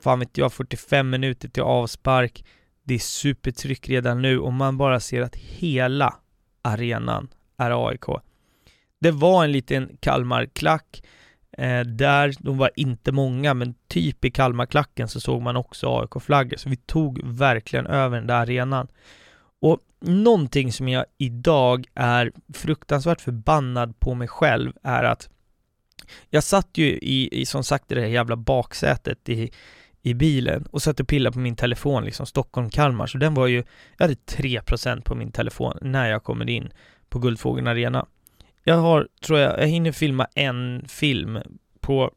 fan 0.01 0.19
vet 0.19 0.37
jag, 0.37 0.53
45 0.53 1.09
minuter 1.09 1.49
till 1.49 1.63
avspark, 1.63 2.45
det 2.83 2.93
är 2.93 2.99
supertryck 2.99 3.89
redan 3.89 4.21
nu 4.21 4.39
och 4.39 4.53
man 4.53 4.77
bara 4.77 4.99
ser 4.99 5.21
att 5.21 5.35
hela 5.35 6.15
arenan 6.61 7.27
är 7.57 7.87
AIK. 7.87 8.05
Det 8.99 9.11
var 9.11 9.43
en 9.43 9.51
liten 9.51 9.97
Kalmarklack 9.99 11.03
eh, 11.57 11.81
där, 11.81 12.33
de 12.39 12.57
var 12.57 12.71
inte 12.75 13.11
många, 13.11 13.53
men 13.53 13.75
typ 13.87 14.25
i 14.25 14.31
Kalmarklacken 14.31 15.07
så 15.07 15.19
såg 15.19 15.41
man 15.41 15.55
också 15.55 15.99
AIK-flaggor, 15.99 16.57
så 16.57 16.69
vi 16.69 16.75
tog 16.75 17.21
verkligen 17.23 17.85
över 17.85 18.17
den 18.17 18.27
där 18.27 18.35
arenan. 18.35 18.87
Någonting 20.01 20.71
som 20.71 20.87
jag 20.87 21.05
idag 21.17 21.85
är 21.95 22.31
fruktansvärt 22.53 23.21
förbannad 23.21 23.99
på 23.99 24.13
mig 24.13 24.27
själv 24.27 24.73
är 24.83 25.03
att 25.03 25.29
jag 26.29 26.43
satt 26.43 26.77
ju 26.77 26.85
i, 26.85 27.41
i 27.41 27.45
som 27.45 27.63
sagt 27.63 27.91
i 27.91 27.95
det 27.95 28.01
här 28.01 28.07
jävla 28.07 28.35
baksätet 28.35 29.29
i, 29.29 29.51
i 30.01 30.13
bilen 30.13 30.65
och 30.71 30.81
satt 30.81 30.99
och 30.99 31.07
pillade 31.07 31.33
på 31.33 31.39
min 31.39 31.55
telefon, 31.55 32.05
liksom 32.05 32.25
Stockholm-Kalmar, 32.25 33.07
så 33.07 33.17
den 33.17 33.33
var 33.33 33.47
ju, 33.47 33.63
jag 33.97 34.05
hade 34.05 34.13
3% 34.13 35.01
på 35.01 35.15
min 35.15 35.31
telefon 35.31 35.77
när 35.81 36.09
jag 36.09 36.23
kommer 36.23 36.49
in 36.49 36.69
på 37.09 37.19
Guldfågeln 37.19 37.67
Arena. 37.67 38.05
Jag 38.63 38.77
har, 38.77 39.07
tror 39.21 39.39
jag, 39.39 39.59
jag 39.59 39.67
hinner 39.67 39.91
filma 39.91 40.27
en 40.35 40.85
film 40.87 41.39
på, 41.79 42.11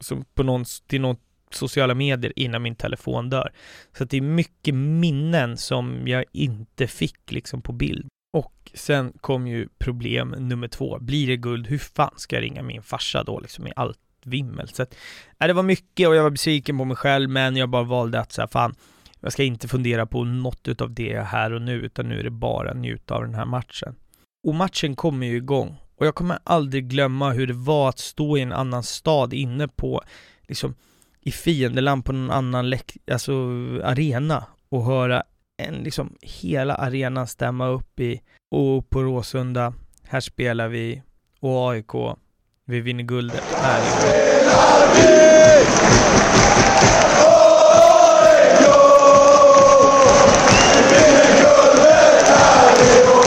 som 0.00 0.24
på 0.34 0.42
någon, 0.42 0.64
till 0.86 1.00
något 1.00 1.20
sociala 1.54 1.94
medier 1.94 2.32
innan 2.36 2.62
min 2.62 2.74
telefon 2.74 3.30
dör. 3.30 3.52
Så 3.96 4.04
att 4.04 4.10
det 4.10 4.16
är 4.16 4.20
mycket 4.20 4.74
minnen 4.74 5.56
som 5.56 6.08
jag 6.08 6.24
inte 6.32 6.86
fick 6.86 7.32
liksom 7.32 7.62
på 7.62 7.72
bild. 7.72 8.08
Och 8.32 8.70
sen 8.74 9.12
kom 9.20 9.46
ju 9.46 9.68
problem 9.78 10.34
nummer 10.38 10.68
två. 10.68 10.98
Blir 11.00 11.26
det 11.26 11.36
guld, 11.36 11.66
hur 11.66 11.78
fan 11.78 12.14
ska 12.16 12.36
jag 12.36 12.42
ringa 12.42 12.62
min 12.62 12.82
farsa 12.82 13.24
då 13.24 13.40
liksom 13.40 13.66
i 13.66 13.72
allt 13.76 13.98
vimmel? 14.24 14.68
Så 14.68 14.82
att, 14.82 14.94
äh, 15.40 15.46
det 15.46 15.52
var 15.52 15.62
mycket 15.62 16.08
och 16.08 16.14
jag 16.14 16.22
var 16.22 16.30
besviken 16.30 16.78
på 16.78 16.84
mig 16.84 16.96
själv, 16.96 17.30
men 17.30 17.56
jag 17.56 17.68
bara 17.68 17.82
valde 17.82 18.20
att 18.20 18.32
säga 18.32 18.48
fan, 18.48 18.74
jag 19.20 19.32
ska 19.32 19.42
inte 19.42 19.68
fundera 19.68 20.06
på 20.06 20.24
något 20.24 20.68
utav 20.68 20.94
det 20.94 21.20
här 21.20 21.52
och 21.52 21.62
nu, 21.62 21.80
utan 21.80 22.08
nu 22.08 22.18
är 22.18 22.24
det 22.24 22.30
bara 22.30 22.74
njuta 22.74 23.14
av 23.14 23.22
den 23.22 23.34
här 23.34 23.44
matchen. 23.44 23.96
Och 24.46 24.54
matchen 24.54 24.96
kommer 24.96 25.26
ju 25.26 25.36
igång. 25.36 25.76
Och 25.96 26.06
jag 26.06 26.14
kommer 26.14 26.38
aldrig 26.44 26.88
glömma 26.88 27.32
hur 27.32 27.46
det 27.46 27.52
var 27.52 27.88
att 27.88 27.98
stå 27.98 28.36
i 28.36 28.40
en 28.40 28.52
annan 28.52 28.82
stad 28.82 29.32
inne 29.32 29.68
på, 29.68 30.02
liksom, 30.48 30.74
i 31.22 31.30
fiendeland 31.32 32.04
på 32.04 32.12
någon 32.12 32.30
annan 32.30 32.74
alltså, 33.12 33.32
arena 33.84 34.44
och 34.68 34.84
höra 34.84 35.22
en, 35.62 35.74
liksom, 35.74 36.16
hela 36.20 36.74
arenan 36.74 37.26
stämma 37.26 37.68
upp 37.68 38.00
i 38.00 38.20
och 38.50 38.90
på 38.90 39.02
Råsunda, 39.02 39.74
här 40.08 40.20
spelar 40.20 40.68
vi 40.68 41.02
och 41.40 41.70
AIK, 41.70 41.92
vi 42.64 42.80
vinner 42.80 43.04
guldet. 43.04 43.44
Här 43.62 43.82
spelar 43.90 44.94
vi 44.94 45.10
AIK, 47.26 47.90
vi 50.86 51.00
vinner 51.00 51.40
guldet 51.40 52.28
här 52.38 52.72
i 52.96 53.16
år 53.16 53.19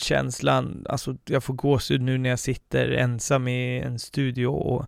känslan, 0.00 0.86
alltså 0.88 1.16
jag 1.24 1.44
får 1.44 1.54
gåshud 1.54 2.02
nu 2.02 2.18
när 2.18 2.30
jag 2.30 2.38
sitter 2.38 2.90
ensam 2.90 3.48
i 3.48 3.78
en 3.78 3.98
studio 3.98 4.46
och, 4.46 4.86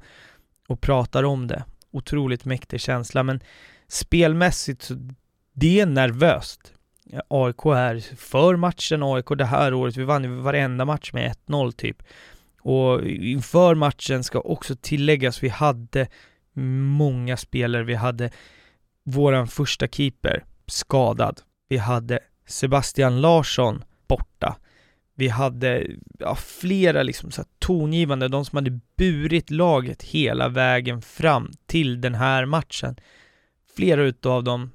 och 0.68 0.80
pratar 0.80 1.24
om 1.24 1.46
det. 1.46 1.64
Otroligt 1.90 2.44
mäktig 2.44 2.80
känsla, 2.80 3.22
men 3.22 3.40
spelmässigt 3.88 4.82
så 4.82 4.94
det 5.52 5.80
är 5.80 5.86
nervöst. 5.86 6.74
AIK 7.28 7.66
är 7.66 8.16
för 8.16 8.56
matchen, 8.56 9.02
AIK 9.02 9.26
det 9.38 9.44
här 9.44 9.74
året, 9.74 9.96
vi 9.96 10.04
vann 10.04 10.24
ju 10.24 10.30
varenda 10.30 10.84
match 10.84 11.12
med 11.12 11.34
1-0 11.46 11.72
typ. 11.72 12.02
Och 12.60 13.04
inför 13.06 13.74
matchen 13.74 14.24
ska 14.24 14.40
också 14.40 14.76
tilläggas, 14.76 15.42
vi 15.42 15.48
hade 15.48 16.08
många 16.52 17.36
spelare, 17.36 17.82
vi 17.82 17.94
hade 17.94 18.30
våran 19.04 19.48
första 19.48 19.88
keeper 19.88 20.44
skadad. 20.66 21.40
Vi 21.68 21.76
hade 21.76 22.18
Sebastian 22.46 23.20
Larsson 23.20 23.84
borta. 24.08 24.56
Vi 25.20 25.28
hade 25.28 25.86
ja, 26.18 26.34
flera 26.34 27.02
liksom 27.02 27.30
så 27.30 27.44
tongivande, 27.58 28.28
de 28.28 28.44
som 28.44 28.56
hade 28.56 28.80
burit 28.96 29.50
laget 29.50 30.02
hela 30.02 30.48
vägen 30.48 31.02
fram 31.02 31.50
till 31.66 32.00
den 32.00 32.14
här 32.14 32.44
matchen. 32.44 32.96
Flera 33.76 34.02
utav 34.02 34.44
dem 34.44 34.70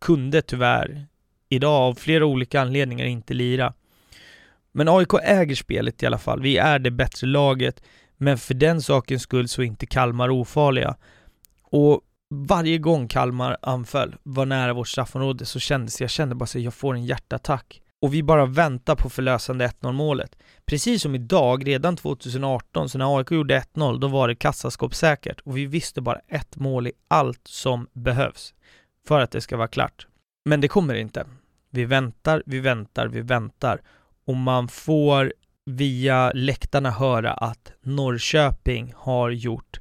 kunde 0.00 0.42
tyvärr 0.42 1.06
idag 1.48 1.72
av 1.72 1.94
flera 1.94 2.26
olika 2.26 2.60
anledningar 2.60 3.04
inte 3.04 3.34
lira. 3.34 3.74
Men 4.72 4.88
AIK 4.88 5.14
äger 5.22 5.54
spelet 5.54 6.02
i 6.02 6.06
alla 6.06 6.18
fall. 6.18 6.40
Vi 6.40 6.56
är 6.56 6.78
det 6.78 6.90
bättre 6.90 7.26
laget, 7.26 7.82
men 8.16 8.38
för 8.38 8.54
den 8.54 8.82
sakens 8.82 9.22
skull 9.22 9.48
så 9.48 9.62
är 9.62 9.66
inte 9.66 9.86
Kalmar 9.86 10.30
ofarliga. 10.30 10.96
Och 11.62 12.00
varje 12.30 12.78
gång 12.78 13.08
Kalmar 13.08 13.56
anföll, 13.62 14.16
var 14.22 14.46
nära 14.46 14.72
vårt 14.72 14.88
straffområde, 14.88 15.44
så 15.44 15.58
kändes 15.58 16.00
jag 16.00 16.10
kände 16.10 16.34
bara 16.34 16.46
så 16.46 16.58
jag 16.58 16.74
får 16.74 16.94
en 16.94 17.06
hjärtattack 17.06 17.82
och 18.00 18.14
vi 18.14 18.22
bara 18.22 18.46
väntar 18.46 18.96
på 18.96 19.10
förlösande 19.10 19.66
1-0 19.66 19.92
målet. 19.92 20.36
Precis 20.66 21.02
som 21.02 21.14
idag, 21.14 21.68
redan 21.68 21.96
2018, 21.96 22.88
så 22.88 22.98
när 22.98 23.18
AIK 23.18 23.30
gjorde 23.30 23.60
1-0, 23.74 24.00
då 24.00 24.08
var 24.08 24.28
det 24.28 24.34
kassaskåpssäkert 24.34 25.40
och 25.40 25.56
vi 25.56 25.66
visste 25.66 26.00
bara 26.00 26.20
ett 26.28 26.56
mål 26.56 26.86
i 26.86 26.92
allt 27.08 27.48
som 27.48 27.86
behövs 27.92 28.54
för 29.06 29.20
att 29.20 29.30
det 29.30 29.40
ska 29.40 29.56
vara 29.56 29.68
klart. 29.68 30.06
Men 30.44 30.60
det 30.60 30.68
kommer 30.68 30.94
inte. 30.94 31.26
Vi 31.70 31.84
väntar, 31.84 32.42
vi 32.46 32.60
väntar, 32.60 33.06
vi 33.08 33.20
väntar 33.20 33.80
och 34.26 34.36
man 34.36 34.68
får 34.68 35.32
via 35.66 36.32
läktarna 36.34 36.90
höra 36.90 37.32
att 37.32 37.72
Norrköping 37.82 38.92
har 38.96 39.30
gjort 39.30 39.80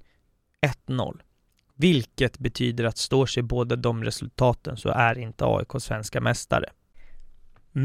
1-0. 0.87 1.19
Vilket 1.75 2.39
betyder 2.39 2.83
att 2.83 2.97
står 2.97 3.25
sig 3.25 3.43
båda 3.43 3.75
de 3.75 4.03
resultaten 4.03 4.77
så 4.77 4.89
är 4.89 5.17
inte 5.17 5.45
AIK 5.45 5.71
svenska 5.79 6.21
mästare. 6.21 6.69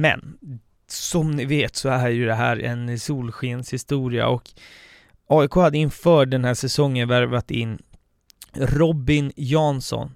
Men 0.00 0.38
som 0.88 1.30
ni 1.30 1.44
vet 1.44 1.76
så 1.76 1.88
är 1.88 2.08
ju 2.08 2.26
det 2.26 2.34
här 2.34 2.56
en 2.60 2.98
solskenshistoria 2.98 4.28
och 4.28 4.50
AIK 5.26 5.54
hade 5.54 5.78
inför 5.78 6.26
den 6.26 6.44
här 6.44 6.54
säsongen 6.54 7.08
värvat 7.08 7.50
in 7.50 7.78
Robin 8.52 9.32
Jansson. 9.36 10.14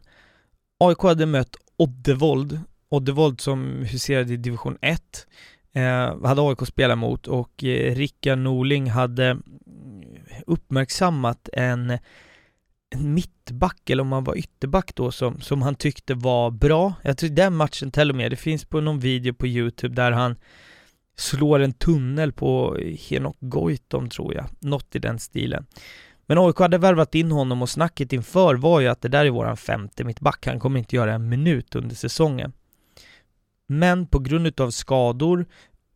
AIK 0.81 0.99
hade 0.99 1.27
mött 1.27 1.57
Oddevold, 1.77 2.61
Oddevold 2.89 3.41
som 3.41 3.85
huserade 3.91 4.33
i 4.33 4.37
division 4.37 4.79
1, 4.81 5.27
eh, 5.73 6.25
hade 6.25 6.43
AIK 6.43 6.67
spelat 6.67 6.99
mot 6.99 7.27
och 7.27 7.65
eh, 7.65 7.95
Rickard 7.95 8.39
Norling 8.39 8.91
hade 8.91 9.39
uppmärksammat 10.47 11.49
en 11.53 11.99
en 12.91 13.15
mittback, 13.15 13.91
eller 13.91 14.03
om 14.03 14.13
han 14.13 14.25
var 14.25 14.39
ytterback 14.39 14.95
då, 14.95 15.11
som, 15.11 15.41
som 15.41 15.63
han 15.63 15.75
tyckte 15.75 16.15
var 16.15 16.51
bra. 16.51 16.93
Jag 17.03 17.19
tror 17.19 17.31
den 17.31 17.57
matchen 17.57 17.91
till 17.91 18.11
och 18.11 18.17
med, 18.17 18.31
det 18.33 18.37
finns 18.37 18.65
på 18.65 18.81
någon 18.81 19.01
video 19.01 19.35
på 19.35 19.47
Youtube 19.47 19.95
där 19.95 20.13
han 20.13 20.37
slår 21.17 21.61
en 21.61 21.73
tunnel 21.73 22.33
på 22.33 22.79
Henok 23.09 23.37
Goitom 23.41 24.09
tror 24.09 24.35
jag, 24.35 24.47
något 24.59 24.97
i 24.97 24.99
den 24.99 25.19
stilen. 25.19 25.67
Men 26.27 26.39
AIK 26.39 26.59
hade 26.59 26.79
värvat 26.79 27.15
in 27.15 27.31
honom 27.31 27.63
och 27.63 27.71
snacket 27.71 28.13
inför 28.13 28.55
var 28.55 28.81
ju 28.81 28.89
att 28.89 29.03
det 29.03 29.09
där 29.09 29.25
är 29.25 29.31
våran 29.31 29.57
femte 29.57 30.05
mittback, 30.05 30.47
han 30.47 30.61
kommer 30.61 30.79
inte 30.79 30.97
göra 30.97 31.15
en 31.15 31.29
minut 31.29 31.75
under 31.75 31.97
säsongen. 31.97 32.53
Men 33.67 34.07
på 34.07 34.19
grund 34.19 34.61
av 34.61 34.71
skador 34.71 35.47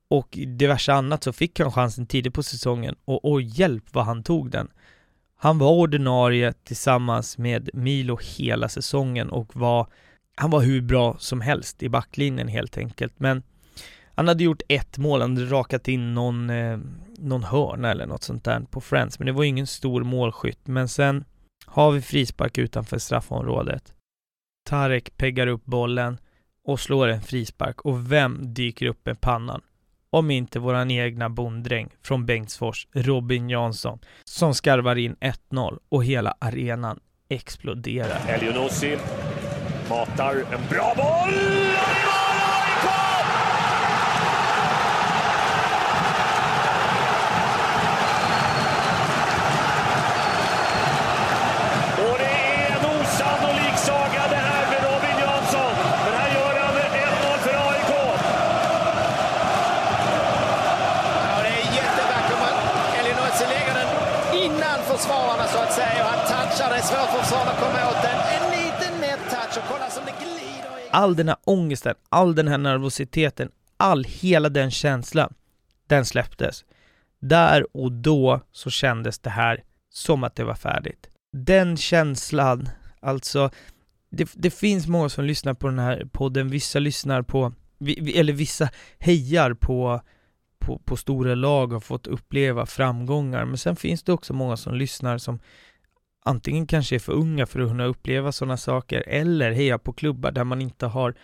och 0.09 0.39
diverse 0.47 0.93
annat 0.93 1.25
så 1.25 1.33
fick 1.33 1.61
han 1.61 1.73
chansen 1.73 2.07
tidigt 2.07 2.35
på 2.35 2.43
säsongen 2.43 2.95
och, 3.05 3.21
oj, 3.23 3.61
hjälp 3.61 3.85
vad 3.93 4.05
han 4.05 4.23
tog 4.23 4.51
den. 4.51 4.69
Han 5.43 5.59
var 5.59 5.71
ordinarie 5.71 6.53
tillsammans 6.53 7.39
med 7.39 7.71
Milo 7.75 8.19
hela 8.37 8.69
säsongen 8.69 9.31
och 9.31 9.57
var, 9.57 9.87
han 10.37 10.51
var 10.51 10.61
hur 10.61 10.83
bra 10.83 11.17
som 11.19 11.41
helst 11.41 11.83
i 11.83 11.89
backlinjen 11.89 12.49
helt 12.49 12.79
enkelt. 12.79 13.15
Men 13.17 13.43
han 14.15 14.29
hade 14.29 14.45
gjort 14.45 14.63
ett 14.69 14.99
mål, 14.99 15.21
han 15.21 15.37
hade 15.37 15.51
rakat 15.51 15.89
in 15.89 16.15
någon, 16.15 16.51
eh, 16.51 16.79
någon 17.19 17.45
hörna 17.45 17.91
eller 17.91 18.07
något 18.07 18.23
sånt 18.23 18.45
där 18.45 18.61
på 18.61 18.81
Friends, 18.81 19.19
men 19.19 19.27
det 19.27 19.33
var 19.33 19.45
ingen 19.45 19.67
stor 19.67 20.05
målskytt. 20.05 20.67
Men 20.67 20.89
sen 20.89 21.25
har 21.67 21.91
vi 21.91 22.03
frispark 22.03 22.59
utanför 22.59 22.99
straffområdet. 22.99 23.95
Tarek 24.69 25.17
peggar 25.17 25.47
upp 25.47 25.65
bollen 25.65 26.19
och 26.65 26.81
slår 26.81 27.09
en 27.09 27.23
frispark 27.23 27.81
och 27.81 28.13
vem 28.13 28.55
dyker 28.55 28.87
upp 28.87 29.07
med 29.07 29.21
pannan? 29.21 29.63
Om 30.14 30.31
inte 30.31 30.59
våran 30.59 30.90
egna 30.90 31.31
bonddräng 31.31 31.88
från 32.03 32.27
Bengtsfors, 32.27 32.87
Robin 32.92 33.48
Jansson, 33.51 33.98
som 34.25 34.55
skarvar 34.55 34.96
in 34.96 35.16
1-0 35.51 35.79
och 35.88 36.05
hela 36.05 36.35
arenan 36.38 37.01
exploderar. 37.29 38.20
Elionossi 38.29 38.98
matar 39.88 40.35
en 40.35 40.68
bra 40.70 40.94
boll! 40.96 41.35
Och 52.11 52.18
det 52.18 52.25
är 52.25 52.70
en 52.77 52.85
osannolik 53.01 53.77
saga 53.77 54.22
det 54.31 54.37
här 54.37 54.64
med 54.70 54.81
Robin 54.92 55.16
Jansson. 55.25 55.72
Men 56.05 56.14
här 56.20 56.29
gör 56.35 56.55
han 56.61 56.75
1-0 56.75 57.38
för 57.44 57.55
AIK. 57.70 57.92
Ja, 61.29 61.42
det 61.42 61.48
är 61.48 61.66
jättevackert. 61.81 62.38
men 62.44 62.55
Elionossi 63.01 63.44
lägger 63.55 63.75
den 63.81 63.88
innan 64.44 64.79
försvararna 64.90 65.46
så 65.46 65.59
att 65.59 65.72
säga. 65.72 66.05
Och 66.05 66.11
han 66.11 66.27
touchar. 66.33 66.70
Det 66.70 66.72
är 66.83 66.87
svårt 66.87 67.11
för 67.11 67.18
försvararna 67.23 67.51
att 67.51 67.59
komma 67.59 67.88
åt 67.90 68.03
den. 68.03 68.18
En 68.37 68.51
liten 68.51 69.01
nätt 69.01 69.31
touch 69.31 69.59
och 69.59 69.64
kolla 69.68 69.90
som 69.90 70.05
det 70.05 70.12
glider 70.25 70.79
i. 70.79 70.88
All 70.90 71.16
den 71.16 71.29
här 71.29 71.37
ångesten, 71.45 71.95
all 72.09 72.35
den 72.35 72.49
här 72.49 72.59
nervositeten, 72.59 73.51
all, 73.77 74.05
hela 74.05 74.49
den 74.49 74.71
känslan, 74.71 75.35
den 75.87 76.05
släpptes. 76.05 76.64
Där 77.21 77.77
och 77.77 77.92
då 77.92 78.40
så 78.53 78.71
kändes 78.71 79.18
det 79.18 79.31
här 79.31 79.62
som 79.90 80.25
att 80.25 80.37
det 80.37 80.45
var 80.45 80.55
färdigt. 80.55 81.09
Den 81.33 81.77
känslan, 81.77 82.68
alltså, 83.01 83.51
det, 84.11 84.31
det 84.35 84.51
finns 84.51 84.87
många 84.87 85.09
som 85.09 85.25
lyssnar 85.25 85.55
på 85.55 85.68
den 85.68 85.79
här 85.79 86.07
podden, 86.12 86.49
vissa 86.49 86.79
lyssnar 86.79 87.23
på, 87.23 87.53
eller 88.14 88.33
vissa 88.33 88.68
hejar 88.99 89.55
på, 89.55 90.01
på, 90.59 90.79
på 90.79 90.97
stora 90.97 91.35
lag 91.35 91.68
och 91.68 91.73
har 91.73 91.81
fått 91.81 92.07
uppleva 92.07 92.66
framgångar, 92.66 93.45
men 93.45 93.59
sen 93.59 93.77
finns 93.77 94.03
det 94.03 94.12
också 94.12 94.33
många 94.33 94.57
som 94.57 94.75
lyssnar 94.75 95.18
som 95.18 95.40
antingen 96.23 96.67
kanske 96.67 96.95
är 96.95 96.99
för 96.99 97.13
unga 97.13 97.47
för 97.47 97.61
att 97.61 97.69
kunna 97.69 97.85
uppleva 97.85 98.33
sådana 98.33 98.57
saker, 98.57 99.05
eller 99.07 99.53
heja 99.53 99.79
på 99.79 99.93
klubbar 99.93 100.31
där 100.31 100.45
man 100.45 100.63
inte 100.63 100.87
har, 100.87 101.15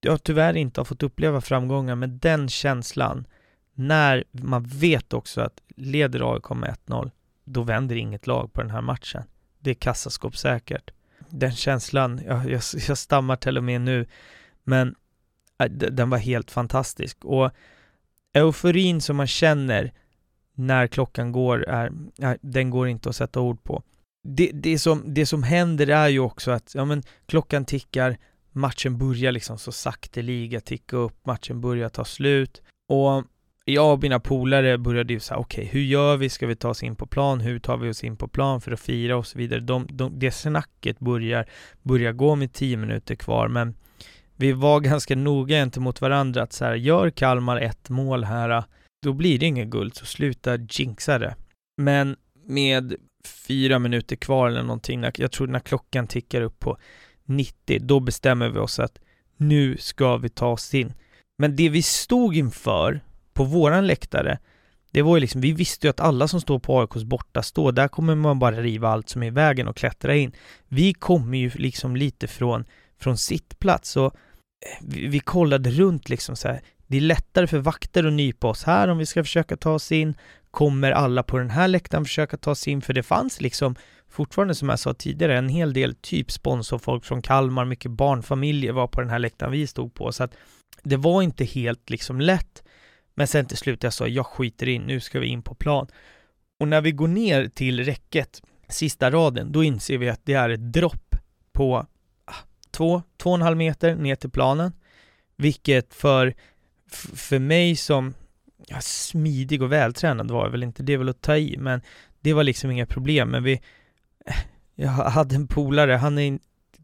ja 0.00 0.18
tyvärr 0.18 0.56
inte 0.56 0.80
har 0.80 0.84
fått 0.84 1.02
uppleva 1.02 1.40
framgångar, 1.40 1.94
men 1.94 2.18
den 2.18 2.48
känslan, 2.48 3.26
när 3.74 4.24
man 4.30 4.62
vet 4.62 5.12
också 5.12 5.40
att 5.40 5.60
leder 5.76 6.34
AIK 6.34 6.50
med 6.50 6.76
1-0, 6.86 7.10
då 7.44 7.62
vänder 7.62 7.96
inget 7.96 8.26
lag 8.26 8.52
på 8.52 8.60
den 8.60 8.70
här 8.70 8.80
matchen. 8.80 9.22
Det 9.58 9.70
är 9.70 9.74
kassaskåpssäkert. 9.74 10.90
Den 11.28 11.52
känslan, 11.52 12.20
jag, 12.26 12.50
jag, 12.50 12.62
jag 12.88 12.98
stammar 12.98 13.36
till 13.36 13.56
och 13.56 13.64
med 13.64 13.80
nu, 13.80 14.06
men 14.64 14.94
äh, 15.58 15.66
den 15.70 16.10
var 16.10 16.18
helt 16.18 16.50
fantastisk. 16.50 17.24
Och 17.24 17.50
euforin 18.32 19.00
som 19.00 19.16
man 19.16 19.26
känner 19.26 19.92
när 20.54 20.86
klockan 20.86 21.32
går, 21.32 21.68
är, 21.68 21.92
den 22.40 22.70
går 22.70 22.88
inte 22.88 23.08
att 23.08 23.16
sätta 23.16 23.40
ord 23.40 23.62
på. 23.62 23.82
Det, 24.28 24.50
det, 24.54 24.78
som, 24.78 25.02
det 25.14 25.26
som 25.26 25.42
händer 25.42 25.86
är 25.86 26.08
ju 26.08 26.20
också 26.20 26.50
att 26.50 26.74
ja, 26.74 26.84
men, 26.84 27.02
klockan 27.26 27.64
tickar, 27.64 28.16
matchen 28.52 28.98
börjar 28.98 29.32
liksom 29.32 29.58
så 29.58 29.72
sakteliga 29.72 30.60
ticka 30.60 30.96
upp, 30.96 31.26
matchen 31.26 31.60
börjar 31.60 31.88
ta 31.88 32.04
slut 32.04 32.62
och 32.88 33.24
jag 33.64 33.92
och 33.92 34.02
mina 34.02 34.20
polare 34.20 34.78
började 34.78 35.12
ju 35.12 35.20
säga 35.20 35.38
okej, 35.38 35.64
hur 35.64 35.80
gör 35.80 36.16
vi? 36.16 36.28
Ska 36.28 36.46
vi 36.46 36.56
ta 36.56 36.68
oss 36.68 36.82
in 36.82 36.96
på 36.96 37.06
plan? 37.06 37.40
Hur 37.40 37.58
tar 37.58 37.76
vi 37.76 37.90
oss 37.90 38.04
in 38.04 38.16
på 38.16 38.28
plan 38.28 38.60
för 38.60 38.72
att 38.72 38.80
fira 38.80 39.16
och 39.16 39.26
så 39.26 39.38
vidare? 39.38 39.60
De, 39.60 39.86
de, 39.90 40.18
det 40.18 40.30
snacket 40.30 40.98
börjar, 40.98 41.46
börjar 41.82 42.12
gå 42.12 42.34
med 42.34 42.52
tio 42.52 42.76
minuter 42.76 43.14
kvar, 43.14 43.48
men 43.48 43.74
vi 44.36 44.52
var 44.52 44.80
ganska 44.90 45.16
noga 45.16 45.56
gentemot 45.56 46.00
varandra 46.00 46.42
att 46.42 46.52
så 46.52 46.64
här, 46.64 46.74
gör 46.74 47.10
Kalmar 47.10 47.56
ett 47.56 47.88
mål 47.88 48.24
här, 48.24 48.64
då 49.02 49.12
blir 49.12 49.38
det 49.38 49.46
inget 49.46 49.68
guld, 49.68 49.94
så 49.94 50.06
sluta 50.06 50.56
jinxa 50.56 51.18
det. 51.18 51.36
Men 51.76 52.16
med 52.46 52.94
fyra 53.26 53.78
minuter 53.78 54.16
kvar 54.16 54.48
eller 54.48 54.62
någonting, 54.62 55.04
jag 55.16 55.32
tror 55.32 55.46
när 55.46 55.60
klockan 55.60 56.06
tickar 56.06 56.40
upp 56.40 56.58
på 56.58 56.78
90, 57.24 57.78
då 57.80 58.00
bestämmer 58.00 58.48
vi 58.48 58.58
oss 58.58 58.78
att 58.78 58.98
nu 59.36 59.76
ska 59.76 60.16
vi 60.16 60.28
ta 60.28 60.46
oss 60.46 60.74
in. 60.74 60.92
Men 61.38 61.56
det 61.56 61.68
vi 61.68 61.82
stod 61.82 62.36
inför 62.36 63.00
på 63.32 63.44
våran 63.44 63.86
läktare, 63.86 64.38
det 64.90 65.02
var 65.02 65.16
ju 65.16 65.20
liksom, 65.20 65.40
vi 65.40 65.52
visste 65.52 65.86
ju 65.86 65.90
att 65.90 66.00
alla 66.00 66.28
som 66.28 66.40
står 66.40 66.58
på 66.58 66.80
AIKs 66.80 67.04
borta 67.04 67.42
stå, 67.42 67.70
där 67.70 67.88
kommer 67.88 68.14
man 68.14 68.38
bara 68.38 68.60
riva 68.60 68.88
allt 68.88 69.08
som 69.08 69.22
är 69.22 69.26
i 69.26 69.30
vägen 69.30 69.68
och 69.68 69.76
klättra 69.76 70.14
in. 70.14 70.32
Vi 70.68 70.94
kommer 70.94 71.38
ju 71.38 71.50
liksom 71.54 71.96
lite 71.96 72.26
från, 72.26 72.64
från 72.98 73.18
sittplats 73.18 73.96
och 73.96 74.06
eh, 74.06 74.86
vi, 74.86 75.06
vi 75.06 75.20
kollade 75.20 75.70
runt 75.70 76.08
liksom 76.08 76.36
så 76.36 76.48
här. 76.48 76.62
Det 76.92 76.96
är 76.96 77.00
lättare 77.00 77.46
för 77.46 77.58
vakter 77.58 78.04
att 78.04 78.12
nypa 78.12 78.48
oss 78.48 78.64
här 78.64 78.88
om 78.88 78.98
vi 78.98 79.06
ska 79.06 79.24
försöka 79.24 79.56
ta 79.56 79.70
oss 79.70 79.92
in. 79.92 80.14
Kommer 80.50 80.92
alla 80.92 81.22
på 81.22 81.38
den 81.38 81.50
här 81.50 81.68
läktaren 81.68 82.04
försöka 82.04 82.36
ta 82.36 82.54
sig 82.54 82.72
in? 82.72 82.82
För 82.82 82.92
det 82.92 83.02
fanns 83.02 83.40
liksom 83.40 83.74
fortfarande 84.08 84.54
som 84.54 84.68
jag 84.68 84.78
sa 84.78 84.94
tidigare 84.94 85.38
en 85.38 85.48
hel 85.48 85.72
del 85.72 85.94
typ 85.94 86.30
sponsorfolk 86.30 87.04
från 87.04 87.22
Kalmar, 87.22 87.64
mycket 87.64 87.90
barnfamiljer 87.90 88.72
var 88.72 88.86
på 88.86 89.00
den 89.00 89.10
här 89.10 89.18
läktaren 89.18 89.52
vi 89.52 89.66
stod 89.66 89.94
på. 89.94 90.12
Så 90.12 90.24
att 90.24 90.34
det 90.82 90.96
var 90.96 91.22
inte 91.22 91.44
helt 91.44 91.90
liksom 91.90 92.20
lätt. 92.20 92.62
Men 93.14 93.26
sen 93.26 93.46
till 93.46 93.56
slut 93.56 93.82
jag 93.82 93.92
sa 93.92 94.06
jag 94.06 94.26
skiter 94.26 94.68
in, 94.68 94.82
nu 94.82 95.00
ska 95.00 95.20
vi 95.20 95.26
in 95.26 95.42
på 95.42 95.54
plan. 95.54 95.86
Och 96.60 96.68
när 96.68 96.80
vi 96.80 96.92
går 96.92 97.08
ner 97.08 97.48
till 97.48 97.84
räcket, 97.84 98.42
sista 98.68 99.10
raden, 99.10 99.52
då 99.52 99.64
inser 99.64 99.98
vi 99.98 100.08
att 100.08 100.20
det 100.24 100.34
är 100.34 100.50
ett 100.50 100.72
dropp 100.72 101.16
på 101.52 101.86
ah, 102.24 102.34
två, 102.70 103.02
två 103.16 103.30
och 103.30 103.36
en 103.36 103.42
halv 103.42 103.56
meter 103.56 103.94
ner 103.94 104.16
till 104.16 104.30
planen. 104.30 104.72
Vilket 105.36 105.94
för, 105.94 106.34
för 107.14 107.38
mig 107.38 107.76
som 107.76 108.14
ja, 108.66 108.80
smidig 108.80 109.62
och 109.62 109.72
vältränad 109.72 110.30
var 110.30 110.44
jag 110.44 110.50
väl 110.50 110.62
inte, 110.62 110.82
det 110.82 110.92
är 110.92 110.98
väl 110.98 111.08
att 111.08 111.20
ta 111.20 111.36
i, 111.36 111.56
men 111.58 111.80
det 112.20 112.32
var 112.32 112.44
liksom 112.44 112.70
inga 112.70 112.86
problem. 112.86 113.30
Men 113.30 113.42
vi, 113.42 113.60
jag 114.74 114.88
hade 114.88 115.34
en 115.34 115.46
polare, 115.46 115.92
han 115.92 116.18
är 116.18 116.22
in- 116.22 116.40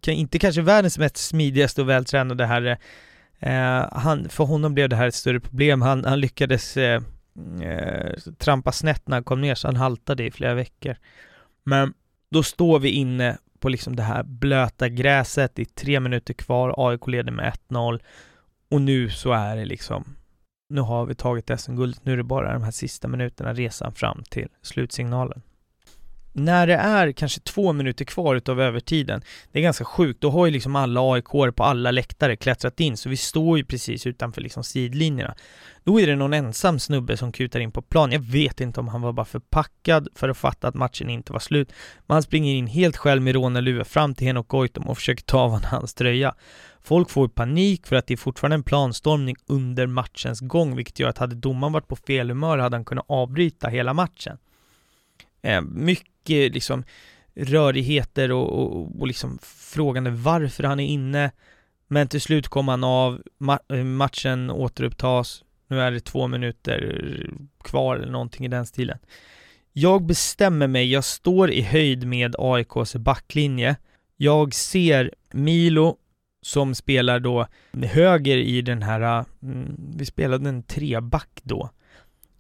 inte 0.07 0.39
kanske 0.39 0.63
världens 0.63 0.99
mest 0.99 1.17
smidigaste 1.17 1.81
och 1.81 1.89
vältränade 1.89 2.47
herre. 2.47 2.79
Eh, 3.39 3.89
han, 3.93 4.29
för 4.29 4.45
honom 4.45 4.75
blev 4.75 4.89
det 4.89 4.97
här 4.97 5.09
ett 5.09 5.15
större 5.15 5.41
problem. 5.41 5.83
Han, 5.83 6.05
han 6.05 6.21
lyckades 6.21 6.77
eh, 6.77 7.03
eh, 7.63 8.13
trampa 8.39 8.73
snett 8.73 9.09
när 9.09 9.17
han 9.17 9.25
kom 9.25 9.41
ner, 9.41 9.55
så 9.55 9.69
han 9.69 9.77
haltade 9.77 10.25
i 10.25 10.31
flera 10.31 10.55
veckor. 10.55 10.97
Men 11.65 11.95
då 12.31 12.43
står 12.43 12.79
vi 12.79 12.89
inne 12.89 13.39
på 13.61 13.69
liksom 13.69 13.97
det 13.97 14.03
här 14.03 14.23
blöta 14.23 14.89
gräset, 14.89 15.55
det 15.55 15.63
är 15.63 15.67
tre 15.67 16.01
minuter 16.01 16.35
kvar, 16.35 16.75
AIK 16.77 17.07
leder 17.07 17.33
med 17.33 17.53
1-0 17.69 18.01
och 18.71 18.81
nu 18.81 19.11
så 19.11 19.33
är 19.33 19.57
det 19.57 19.65
liksom 19.65 20.05
nu 20.69 20.81
har 20.81 21.07
vi 21.07 21.15
tagit 21.15 21.61
SM-guldet, 21.61 22.05
nu 22.05 22.13
är 22.13 22.17
det 22.17 22.23
bara 22.23 22.53
de 22.53 22.63
här 22.63 22.71
sista 22.71 23.09
minuterna, 23.09 23.55
resan 23.55 23.93
fram 23.93 24.23
till 24.31 24.49
slutsignalen. 24.63 25.43
När 26.33 26.67
det 26.67 26.75
är 26.75 27.13
kanske 27.13 27.41
två 27.41 27.73
minuter 27.73 28.05
kvar 28.05 28.37
utav 28.37 28.61
övertiden, 28.61 29.23
det 29.53 29.59
är 29.59 29.63
ganska 29.63 29.85
sjukt, 29.85 30.21
då 30.21 30.31
har 30.31 30.47
ju 30.47 30.53
liksom 30.53 30.77
alla 30.77 31.15
aik 31.15 31.25
på 31.25 31.55
alla 31.59 31.91
läktare 31.91 32.37
klättrat 32.37 32.81
in, 32.81 32.97
så 32.97 33.09
vi 33.09 33.17
står 33.17 33.59
ju 33.59 33.65
precis 33.65 34.07
utanför 34.07 34.41
liksom 34.41 34.65
sidlinjerna. 34.65 35.35
Då 35.85 36.01
är 36.01 36.07
det 36.07 36.17
någon 36.17 36.35
ensam 36.35 36.79
snubbe 36.79 37.17
som 37.17 37.33
kutar 37.33 37.61
in 37.61 37.73
på 37.73 37.83
plan. 37.83 38.13
Jag 38.13 38.21
vet 38.21 38.61
inte 38.61 38.81
om 38.81 38.89
han 38.89 39.01
var 39.01 39.13
bara 39.13 39.27
förpackad 39.27 40.09
för 40.15 40.29
att 40.29 40.37
fatta 40.39 40.69
att 40.69 40.75
matchen 40.75 41.11
inte 41.11 41.33
var 41.33 41.41
slut, 41.41 41.73
men 42.07 42.15
han 42.15 42.23
springer 42.23 42.55
in 42.55 42.67
helt 42.67 42.97
själv 42.97 43.23
med 43.23 43.35
rånarluva 43.35 43.85
fram 43.85 44.15
till 44.15 44.27
Henok 44.27 44.49
Goitom 44.49 44.89
och 44.89 44.97
försöker 44.97 45.25
ta 45.25 45.39
av 45.39 45.51
honom 45.51 45.69
hans 45.71 45.95
tröja. 45.95 46.35
Folk 46.83 47.11
får 47.11 47.29
panik 47.29 47.87
för 47.87 47.97
att 47.97 48.07
det 48.07 48.15
är 48.15 48.19
fortfarande 48.19 48.55
en 48.55 48.63
planstormning 48.63 49.37
under 49.47 49.87
matchens 49.87 50.41
gång, 50.41 50.77
vilket 50.77 50.99
gör 50.99 51.09
att 51.09 51.19
hade 51.19 51.35
domaren 51.35 51.73
varit 51.73 51.89
på 51.89 51.97
fel 51.97 52.29
humör 52.29 52.59
hade 52.59 52.77
han 52.77 52.85
kunnat 52.85 53.07
avbryta 53.09 53.69
hela 53.69 53.95
matchen. 53.95 54.39
Eh, 55.43 55.61
mycket 55.61 56.18
liksom 56.29 56.85
rörigheter 57.35 58.33
och, 58.33 58.53
och, 58.53 59.01
och 59.01 59.07
liksom 59.07 59.39
frågande 59.43 60.11
varför 60.11 60.65
han 60.65 60.81
är 60.81 60.87
inne. 60.87 61.31
Men 61.89 62.09
till 62.09 62.21
slut 62.21 62.49
kom 62.49 62.69
han 62.69 62.85
av, 62.85 63.23
ma- 63.39 63.77
eh, 63.79 63.85
matchen 63.85 64.51
återupptas, 64.51 65.45
nu 65.69 65.81
är 65.81 65.91
det 65.91 66.01
två 66.01 66.27
minuter 66.27 67.31
kvar 67.65 67.97
eller 67.97 68.13
någonting 68.13 68.47
i 68.47 68.49
den 68.49 68.67
stilen. 68.67 68.99
Jag 69.73 70.03
bestämmer 70.03 70.67
mig, 70.67 70.93
jag 70.93 71.05
står 71.05 71.51
i 71.51 71.63
höjd 71.63 72.07
med 72.07 72.35
AIKs 72.39 72.97
backlinje. 72.97 73.77
Jag 74.17 74.55
ser 74.55 75.15
Milo 75.31 75.97
som 76.43 76.75
spelar 76.75 77.21
då 77.21 77.47
höger 77.83 78.37
i 78.37 78.63
den 78.63 78.83
här, 78.83 79.25
mm, 79.43 79.77
vi 79.97 80.07
spelade 80.07 80.49
en 80.49 80.63
treback 80.63 81.41
då. 81.43 81.71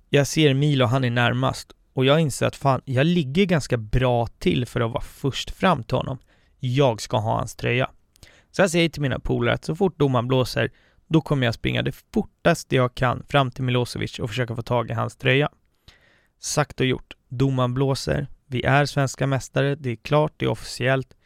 Jag 0.08 0.26
ser 0.26 0.54
Milo, 0.54 0.84
han 0.84 1.04
är 1.04 1.10
närmast 1.10 1.72
och 1.98 2.04
jag 2.04 2.20
inser 2.20 2.46
att 2.46 2.56
fan, 2.56 2.80
jag 2.84 3.06
ligger 3.06 3.44
ganska 3.44 3.76
bra 3.76 4.26
till 4.26 4.66
för 4.66 4.80
att 4.80 4.90
vara 4.90 5.02
först 5.02 5.50
fram 5.50 5.82
till 5.82 5.96
honom. 5.96 6.18
Jag 6.58 7.00
ska 7.00 7.16
ha 7.16 7.36
hans 7.36 7.54
tröja. 7.54 7.90
Så 8.50 8.62
jag 8.62 8.70
säger 8.70 8.88
till 8.88 9.02
mina 9.02 9.18
polare 9.18 9.54
att 9.54 9.64
så 9.64 9.76
fort 9.76 9.98
domaren 9.98 10.28
blåser, 10.28 10.70
då 11.06 11.20
kommer 11.20 11.46
jag 11.46 11.54
springa 11.54 11.82
det 11.82 11.92
fortaste 12.12 12.76
jag 12.76 12.94
kan 12.94 13.22
fram 13.28 13.50
till 13.50 13.64
Milosevic 13.64 14.18
och 14.18 14.28
försöka 14.28 14.56
få 14.56 14.62
tag 14.62 14.90
i 14.90 14.92
hans 14.92 15.16
tröja. 15.16 15.50
Sagt 16.40 16.80
och 16.80 16.86
gjort. 16.86 17.16
Domaren 17.28 17.74
blåser. 17.74 18.26
Vi 18.46 18.62
är 18.62 18.86
svenska 18.86 19.26
mästare. 19.26 19.74
Det 19.74 19.90
är 19.90 19.96
klart, 19.96 20.32
det 20.36 20.44
är 20.44 20.50
officiellt. 20.50 21.16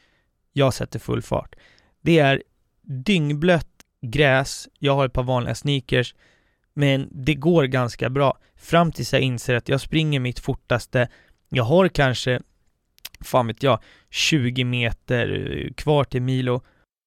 Jag 0.52 0.74
sätter 0.74 0.98
full 0.98 1.22
fart. 1.22 1.54
Det 2.00 2.18
är 2.18 2.42
dyngblött 2.82 3.68
gräs. 4.02 4.68
Jag 4.78 4.94
har 4.94 5.06
ett 5.06 5.12
par 5.12 5.22
vanliga 5.22 5.54
sneakers. 5.54 6.14
Men 6.74 7.08
det 7.10 7.34
går 7.34 7.64
ganska 7.64 8.10
bra. 8.10 8.38
Fram 8.56 8.92
tills 8.92 9.12
jag 9.12 9.22
inser 9.22 9.54
att 9.54 9.68
jag 9.68 9.80
springer 9.80 10.20
mitt 10.20 10.38
fortaste. 10.38 11.08
Jag 11.48 11.64
har 11.64 11.88
kanske, 11.88 12.40
fan 13.20 13.46
vet 13.46 13.62
jag, 13.62 13.78
20 14.10 14.64
meter 14.64 15.56
eh, 15.56 15.72
kvar 15.74 16.04
till 16.04 16.22
Milo. 16.22 16.62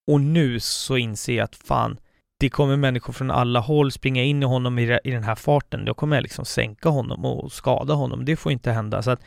Och 0.07 0.21
nu 0.21 0.59
så 0.59 0.97
inser 0.97 1.35
jag 1.35 1.43
att 1.43 1.55
fan, 1.55 1.97
det 2.39 2.49
kommer 2.49 2.77
människor 2.77 3.13
från 3.13 3.31
alla 3.31 3.59
håll 3.59 3.91
springa 3.91 4.23
in 4.23 4.43
i 4.43 4.45
honom 4.45 4.79
i, 4.79 4.99
i 5.03 5.11
den 5.11 5.23
här 5.23 5.35
farten. 5.35 5.85
Då 5.85 5.93
kommer 5.93 6.15
jag 6.15 6.23
liksom 6.23 6.45
sänka 6.45 6.89
honom 6.89 7.25
och 7.25 7.51
skada 7.51 7.93
honom. 7.93 8.25
Det 8.25 8.35
får 8.35 8.51
inte 8.51 8.71
hända. 8.71 9.01
Så 9.01 9.11
att 9.11 9.21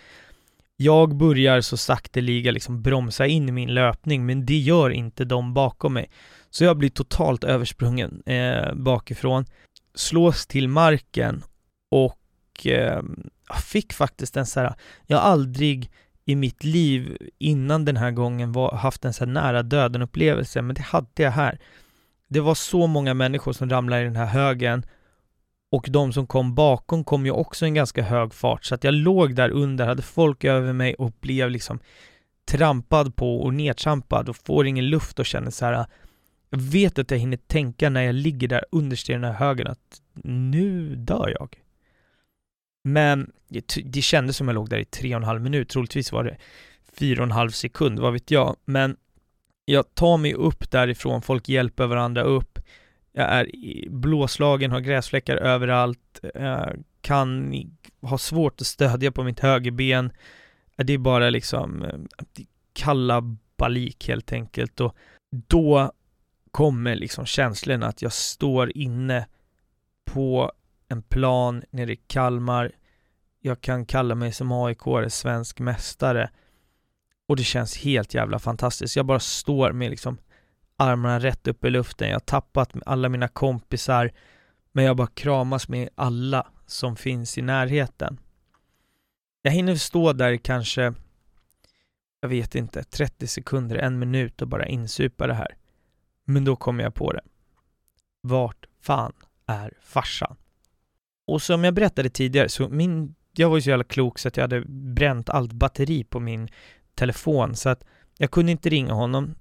jag 0.76 1.16
börjar 1.16 1.60
så 1.60 1.76
sakteliga 1.76 2.52
liksom 2.52 2.82
bromsa 2.82 3.26
in 3.26 3.48
i 3.48 3.52
min 3.52 3.74
löpning, 3.74 4.26
men 4.26 4.46
det 4.46 4.58
gör 4.58 4.90
inte 4.90 5.24
de 5.24 5.54
bakom 5.54 5.92
mig. 5.94 6.10
Så 6.50 6.64
jag 6.64 6.76
blir 6.76 6.88
totalt 6.88 7.44
översprungen 7.44 8.22
eh, 8.26 8.74
bakifrån, 8.74 9.44
slås 9.98 10.46
till 10.46 10.68
marken 10.68 11.42
och 11.90 12.66
eh, 12.66 13.02
fick 13.64 13.92
faktiskt 13.92 14.36
en 14.36 14.46
så 14.46 14.60
här, 14.60 14.74
jag 15.06 15.18
har 15.18 15.30
aldrig 15.30 15.90
i 16.24 16.36
mitt 16.36 16.64
liv 16.64 17.16
innan 17.38 17.84
den 17.84 17.96
här 17.96 18.10
gången 18.10 18.52
var, 18.52 18.76
haft 18.76 19.04
en 19.04 19.12
så 19.12 19.24
här 19.24 19.32
nära 19.32 19.62
döden 19.62 20.02
upplevelse, 20.02 20.62
men 20.62 20.74
det 20.74 20.82
hade 20.82 21.22
jag 21.22 21.30
här. 21.30 21.58
Det 22.28 22.40
var 22.40 22.54
så 22.54 22.86
många 22.86 23.14
människor 23.14 23.52
som 23.52 23.70
ramlade 23.70 24.02
i 24.02 24.04
den 24.04 24.16
här 24.16 24.26
högen 24.26 24.86
och 25.70 25.86
de 25.90 26.12
som 26.12 26.26
kom 26.26 26.54
bakom 26.54 27.04
kom 27.04 27.26
ju 27.26 27.32
också 27.32 27.64
i 27.64 27.68
en 27.68 27.74
ganska 27.74 28.02
hög 28.02 28.34
fart 28.34 28.64
så 28.64 28.74
att 28.74 28.84
jag 28.84 28.94
låg 28.94 29.34
där 29.34 29.50
under, 29.50 29.86
hade 29.86 30.02
folk 30.02 30.44
över 30.44 30.72
mig 30.72 30.94
och 30.94 31.12
blev 31.20 31.50
liksom 31.50 31.78
trampad 32.50 33.16
på 33.16 33.40
och 33.40 33.54
nedtrampad 33.54 34.28
och 34.28 34.36
får 34.36 34.66
ingen 34.66 34.88
luft 34.88 35.18
och 35.18 35.26
känner 35.26 35.50
så 35.50 35.64
här 35.64 35.86
jag 36.50 36.58
vet 36.58 36.98
att 36.98 37.10
jag 37.10 37.18
hinner 37.18 37.36
tänka 37.36 37.90
när 37.90 38.02
jag 38.02 38.14
ligger 38.14 38.48
där 38.48 38.64
underst 38.70 39.10
i 39.10 39.12
den 39.12 39.24
här 39.24 39.32
högen 39.32 39.66
att 39.66 40.00
nu 40.24 40.96
dör 40.96 41.34
jag. 41.38 41.56
Men 42.84 43.32
det 43.84 44.02
kändes 44.02 44.36
som 44.36 44.48
jag 44.48 44.54
låg 44.54 44.68
där 44.68 44.78
i 44.78 44.84
tre 44.84 45.14
och 45.14 45.20
en 45.20 45.26
halv 45.26 45.40
minut, 45.40 45.68
troligtvis 45.68 46.12
var 46.12 46.24
det 46.24 46.36
fyra 46.92 47.20
och 47.20 47.26
en 47.26 47.32
halv 47.32 47.50
sekund, 47.50 47.98
vad 47.98 48.12
vet 48.12 48.30
jag. 48.30 48.56
Men 48.64 48.96
jag 49.64 49.94
tar 49.94 50.16
mig 50.16 50.34
upp 50.34 50.70
därifrån, 50.70 51.22
folk 51.22 51.48
hjälper 51.48 51.86
varandra 51.86 52.22
upp. 52.22 52.58
Jag 53.12 53.26
är 53.26 53.50
blåslagen, 53.90 54.70
har 54.70 54.80
gräsfläckar 54.80 55.36
överallt, 55.36 56.20
kan 57.00 57.54
ha 58.00 58.18
svårt 58.18 58.60
att 58.60 58.66
stödja 58.66 59.12
på 59.12 59.24
mitt 59.24 59.40
högerben. 59.40 60.12
Det 60.76 60.92
är 60.92 60.98
bara 60.98 61.30
liksom 61.30 61.82
eh, 61.82 61.98
kalla 62.72 63.36
balik 63.56 64.08
helt 64.08 64.32
enkelt 64.32 64.80
och 64.80 64.96
då 65.30 65.92
kommer 66.58 66.94
liksom 66.94 67.26
känslan 67.26 67.82
att 67.82 68.02
jag 68.02 68.12
står 68.12 68.76
inne 68.76 69.26
på 70.04 70.52
en 70.88 71.02
plan 71.02 71.62
nere 71.70 71.92
i 71.92 71.96
Kalmar. 71.96 72.72
Jag 73.40 73.60
kan 73.60 73.86
kalla 73.86 74.14
mig 74.14 74.32
som 74.32 74.52
AIK 74.52 74.82
svensk 75.08 75.60
mästare 75.60 76.30
och 77.28 77.36
det 77.36 77.42
känns 77.42 77.76
helt 77.76 78.14
jävla 78.14 78.38
fantastiskt. 78.38 78.96
Jag 78.96 79.06
bara 79.06 79.20
står 79.20 79.72
med 79.72 79.90
liksom 79.90 80.18
armarna 80.76 81.20
rätt 81.20 81.48
upp 81.48 81.64
i 81.64 81.70
luften. 81.70 82.08
Jag 82.08 82.14
har 82.14 82.20
tappat 82.20 82.72
alla 82.86 83.08
mina 83.08 83.28
kompisar, 83.28 84.12
men 84.72 84.84
jag 84.84 84.96
bara 84.96 85.06
kramas 85.14 85.68
med 85.68 85.88
alla 85.94 86.46
som 86.66 86.96
finns 86.96 87.38
i 87.38 87.42
närheten. 87.42 88.20
Jag 89.42 89.52
hinner 89.52 89.74
stå 89.74 90.12
där 90.12 90.36
kanske, 90.36 90.94
jag 92.20 92.28
vet 92.28 92.54
inte, 92.54 92.82
30 92.82 93.26
sekunder, 93.26 93.76
en 93.76 93.98
minut 93.98 94.42
och 94.42 94.48
bara 94.48 94.66
insupa 94.66 95.26
det 95.26 95.34
här. 95.34 95.57
Men 96.30 96.44
då 96.44 96.56
kom 96.56 96.80
jag 96.80 96.94
på 96.94 97.12
det. 97.12 97.20
Vart 98.20 98.66
fan 98.80 99.12
är 99.46 99.72
farsan? 99.82 100.36
Och 101.26 101.42
som 101.42 101.64
jag 101.64 101.74
berättade 101.74 102.10
tidigare, 102.10 102.48
så 102.48 102.68
min, 102.68 103.14
jag 103.36 103.48
var 103.48 103.56
ju 103.56 103.62
så 103.62 103.70
jävla 103.70 103.84
klok 103.84 104.18
så 104.18 104.28
att 104.28 104.36
jag 104.36 104.44
hade 104.44 104.60
bränt 104.68 105.28
allt 105.28 105.52
batteri 105.52 106.04
på 106.04 106.20
min 106.20 106.48
telefon 106.94 107.56
så 107.56 107.68
att 107.68 107.84
jag 108.18 108.30
kunde 108.30 108.52
inte 108.52 108.68
ringa 108.68 108.92
honom. 108.92 109.34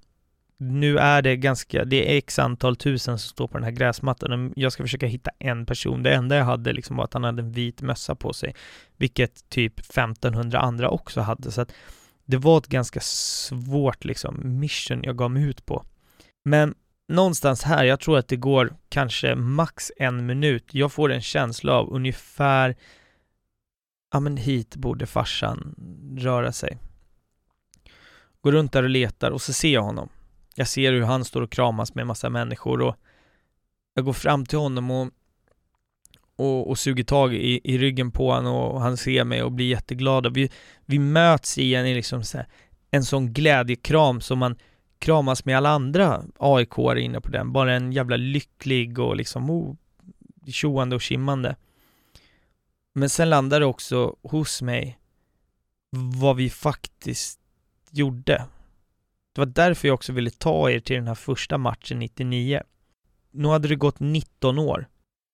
Nu 0.56 0.98
är 0.98 1.22
det 1.22 1.36
ganska, 1.36 1.84
det 1.84 2.12
är 2.12 2.18
x 2.18 2.38
antal 2.38 2.76
tusen 2.76 3.18
som 3.18 3.28
står 3.28 3.48
på 3.48 3.58
den 3.58 3.64
här 3.64 3.70
gräsmattan. 3.70 4.52
Jag 4.56 4.72
ska 4.72 4.82
försöka 4.82 5.06
hitta 5.06 5.30
en 5.38 5.66
person. 5.66 6.02
Det 6.02 6.14
enda 6.14 6.36
jag 6.36 6.44
hade 6.44 6.72
liksom 6.72 6.96
var 6.96 7.04
att 7.04 7.14
han 7.14 7.24
hade 7.24 7.42
en 7.42 7.52
vit 7.52 7.82
mössa 7.82 8.14
på 8.14 8.32
sig, 8.32 8.54
vilket 8.96 9.48
typ 9.48 9.80
1500 9.80 10.58
andra 10.58 10.90
också 10.90 11.20
hade. 11.20 11.50
Så 11.50 11.60
att 11.60 11.72
det 12.24 12.36
var 12.36 12.58
ett 12.58 12.66
ganska 12.66 13.00
svårt 13.00 14.04
liksom 14.04 14.60
mission 14.60 15.02
jag 15.02 15.16
gav 15.16 15.30
mig 15.30 15.42
ut 15.42 15.66
på. 15.66 15.84
Men 16.44 16.74
någonstans 17.08 17.62
här, 17.62 17.84
jag 17.84 18.00
tror 18.00 18.18
att 18.18 18.28
det 18.28 18.36
går 18.36 18.76
kanske 18.88 19.34
max 19.34 19.92
en 19.96 20.26
minut. 20.26 20.74
Jag 20.74 20.92
får 20.92 21.12
en 21.12 21.20
känsla 21.20 21.72
av 21.72 21.92
ungefär, 21.92 22.76
ja 24.12 24.20
men 24.20 24.36
hit 24.36 24.76
borde 24.76 25.06
farsan 25.06 25.74
röra 26.18 26.52
sig. 26.52 26.78
Går 28.40 28.52
runt 28.52 28.72
där 28.72 28.82
och 28.82 28.90
letar 28.90 29.30
och 29.30 29.42
så 29.42 29.52
ser 29.52 29.72
jag 29.72 29.82
honom. 29.82 30.08
Jag 30.54 30.68
ser 30.68 30.92
hur 30.92 31.02
han 31.02 31.24
står 31.24 31.42
och 31.42 31.52
kramas 31.52 31.94
med 31.94 32.02
en 32.02 32.08
massa 32.08 32.30
människor 32.30 32.80
och 32.80 32.96
jag 33.94 34.04
går 34.04 34.12
fram 34.12 34.46
till 34.46 34.58
honom 34.58 34.90
och, 34.90 35.10
och, 36.36 36.68
och 36.68 36.78
suger 36.78 37.04
tag 37.04 37.34
i, 37.34 37.60
i 37.64 37.78
ryggen 37.78 38.10
på 38.10 38.32
honom 38.32 38.54
och 38.54 38.80
han 38.80 38.96
ser 38.96 39.24
mig 39.24 39.42
och 39.42 39.52
blir 39.52 39.66
jätteglad 39.66 40.26
och 40.26 40.36
vi, 40.36 40.50
vi 40.84 40.98
möts 40.98 41.58
igen 41.58 41.86
i 41.86 41.94
liksom 41.94 42.24
så 42.24 42.38
här, 42.38 42.46
en 42.90 43.04
sån 43.04 43.32
glädjekram 43.32 44.20
som 44.20 44.38
man 44.38 44.56
kramas 44.98 45.44
med 45.44 45.56
alla 45.56 45.70
andra 45.70 46.22
aik 46.38 46.78
inne 46.96 47.20
på 47.20 47.28
den. 47.28 47.52
Bara 47.52 47.74
en 47.74 47.92
jävla 47.92 48.16
lycklig 48.16 48.98
och 48.98 49.16
liksom 49.16 49.50
oh, 49.50 49.76
tjoande 50.46 50.96
och 50.96 51.02
skimmande. 51.02 51.56
Men 52.94 53.10
sen 53.10 53.30
landar 53.30 53.60
det 53.60 53.66
också 53.66 54.16
hos 54.22 54.62
mig 54.62 54.98
vad 56.20 56.36
vi 56.36 56.50
faktiskt 56.50 57.40
gjorde. 57.90 58.46
Det 59.32 59.40
var 59.40 59.46
därför 59.46 59.88
jag 59.88 59.94
också 59.94 60.12
ville 60.12 60.30
ta 60.30 60.70
er 60.70 60.80
till 60.80 60.96
den 60.96 61.06
här 61.06 61.14
första 61.14 61.58
matchen 61.58 61.98
99. 61.98 62.62
Nu 63.30 63.48
hade 63.48 63.68
det 63.68 63.76
gått 63.76 64.00
19 64.00 64.58
år 64.58 64.88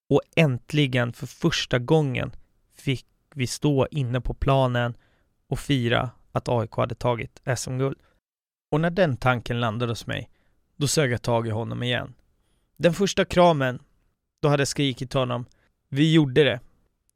och 0.08 0.20
äntligen 0.36 1.12
för 1.12 1.26
första 1.26 1.78
gången 1.78 2.32
fick 2.76 3.06
vi 3.34 3.46
stå 3.46 3.86
inne 3.90 4.20
på 4.20 4.34
planen 4.34 4.94
och 5.48 5.58
fira 5.58 6.10
att 6.32 6.48
AIK 6.48 6.72
hade 6.72 6.94
tagit 6.94 7.42
SM-guld. 7.56 7.98
Och 8.74 8.80
när 8.80 8.90
den 8.90 9.16
tanken 9.16 9.60
landade 9.60 9.92
hos 9.92 10.06
mig, 10.06 10.30
då 10.76 10.86
sög 10.86 11.12
jag 11.12 11.22
tag 11.22 11.46
i 11.46 11.50
honom 11.50 11.82
igen. 11.82 12.14
Den 12.76 12.94
första 12.94 13.24
kramen, 13.24 13.82
då 14.42 14.48
hade 14.48 14.60
jag 14.60 14.68
skrikit 14.68 15.10
till 15.10 15.18
honom, 15.18 15.46
vi 15.88 16.12
gjorde 16.12 16.44
det. 16.44 16.60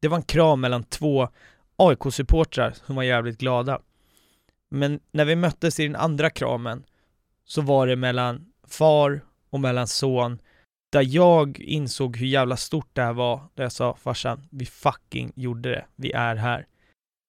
Det 0.01 0.09
var 0.09 0.17
en 0.17 0.23
kram 0.23 0.61
mellan 0.61 0.85
två 0.85 1.29
AIK-supportrar 1.77 2.71
som 2.87 2.97
var 2.97 3.03
jävligt 3.03 3.39
glada. 3.39 3.81
Men 4.69 5.01
när 5.13 5.25
vi 5.25 5.37
möttes 5.37 5.81
i 5.81 5.87
den 5.87 5.97
andra 5.97 6.31
kramen 6.31 6.85
så 7.45 7.63
var 7.63 7.87
det 7.87 7.97
mellan 7.97 8.53
far 8.67 9.21
och 9.51 9.61
mellan 9.61 9.87
son 9.87 10.39
där 10.91 11.15
jag 11.15 11.61
insåg 11.61 12.17
hur 12.17 12.27
jävla 12.27 12.57
stort 12.57 12.91
det 12.93 13.03
här 13.03 13.13
var, 13.13 13.41
där 13.55 13.63
jag 13.63 13.73
sa 13.73 13.97
farsan, 13.97 14.49
vi 14.51 14.67
fucking 14.67 15.33
gjorde 15.35 15.71
det, 15.71 15.85
vi 15.97 16.13
är 16.13 16.37
här. 16.37 16.67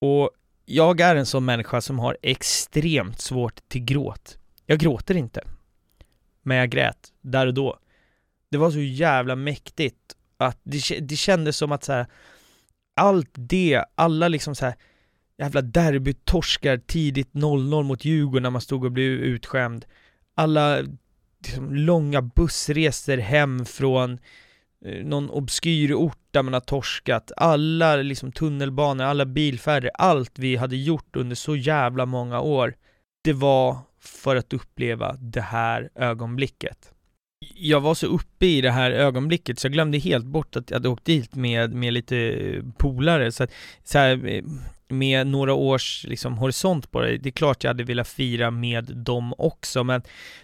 Och 0.01 0.31
jag 0.69 0.99
är 0.99 1.15
en 1.15 1.25
sån 1.25 1.45
människa 1.45 1.81
som 1.81 1.99
har 1.99 2.17
extremt 2.21 3.21
svårt 3.21 3.69
till 3.69 3.85
gråt. 3.85 4.37
Jag 4.65 4.79
gråter 4.79 5.17
inte. 5.17 5.41
Men 6.41 6.57
jag 6.57 6.69
grät, 6.69 7.13
där 7.21 7.47
och 7.47 7.53
då. 7.53 7.79
Det 8.51 8.57
var 8.57 8.71
så 8.71 8.79
jävla 8.79 9.35
mäktigt 9.35 10.15
att 10.37 10.59
det, 10.63 10.99
det 10.99 11.15
kändes 11.15 11.57
som 11.57 11.71
att 11.71 11.83
så 11.83 11.93
här, 11.93 12.05
allt 12.95 13.29
det, 13.33 13.83
alla 13.95 14.27
liksom 14.27 14.55
så 14.55 14.65
här 14.65 14.75
jävla 15.37 15.61
derbytorskar 15.61 16.77
tidigt 16.77 17.31
0-0 17.31 17.83
mot 17.83 18.05
Djurgården 18.05 18.43
när 18.43 18.49
man 18.49 18.61
stod 18.61 18.85
och 18.85 18.91
blev 18.91 19.11
utskämd. 19.11 19.85
Alla 20.35 20.81
liksom, 21.43 21.75
långa 21.75 22.21
bussresor 22.21 23.17
hem 23.17 23.65
från 23.65 24.19
eh, 24.85 25.05
någon 25.05 25.29
obskyr 25.29 25.93
ort 25.93 26.18
där 26.31 26.43
man 26.43 26.53
har 26.53 26.61
torskat, 26.61 27.31
alla 27.37 27.95
liksom 27.95 28.31
tunnelbanor, 28.31 29.05
alla 29.05 29.25
bilfärder, 29.25 29.91
allt 29.93 30.39
vi 30.39 30.55
hade 30.55 30.75
gjort 30.75 31.15
under 31.15 31.35
så 31.35 31.55
jävla 31.55 32.05
många 32.05 32.39
år, 32.39 32.75
det 33.23 33.33
var 33.33 33.77
för 34.01 34.35
att 34.35 34.53
uppleva 34.53 35.13
det 35.13 35.41
här 35.41 35.89
ögonblicket. 35.95 36.91
Jag 37.55 37.81
var 37.81 37.93
så 37.93 38.07
uppe 38.07 38.45
i 38.45 38.61
det 38.61 38.71
här 38.71 38.91
ögonblicket 38.91 39.59
så 39.59 39.65
jag 39.65 39.73
glömde 39.73 39.97
helt 39.97 40.25
bort 40.25 40.55
att 40.55 40.69
jag 40.69 40.75
hade 40.75 40.89
åkt 40.89 41.05
dit 41.05 41.35
med, 41.35 41.73
med 41.73 41.93
lite 41.93 42.17
eh, 42.17 42.63
polare 42.77 43.31
så 43.31 43.43
att, 43.43 43.51
så 43.83 43.97
här, 43.97 44.27
eh, 44.27 44.43
med 44.87 45.27
några 45.27 45.53
års 45.53 46.05
liksom, 46.07 46.37
horisont 46.37 46.91
på 46.91 47.01
det. 47.01 47.17
Det 47.17 47.29
är 47.29 47.31
klart 47.31 47.63
jag 47.63 47.69
hade 47.69 47.83
velat 47.83 48.07
fira 48.07 48.51
med 48.51 48.83
dem 48.83 49.33
också, 49.37 49.83
men 49.83 50.01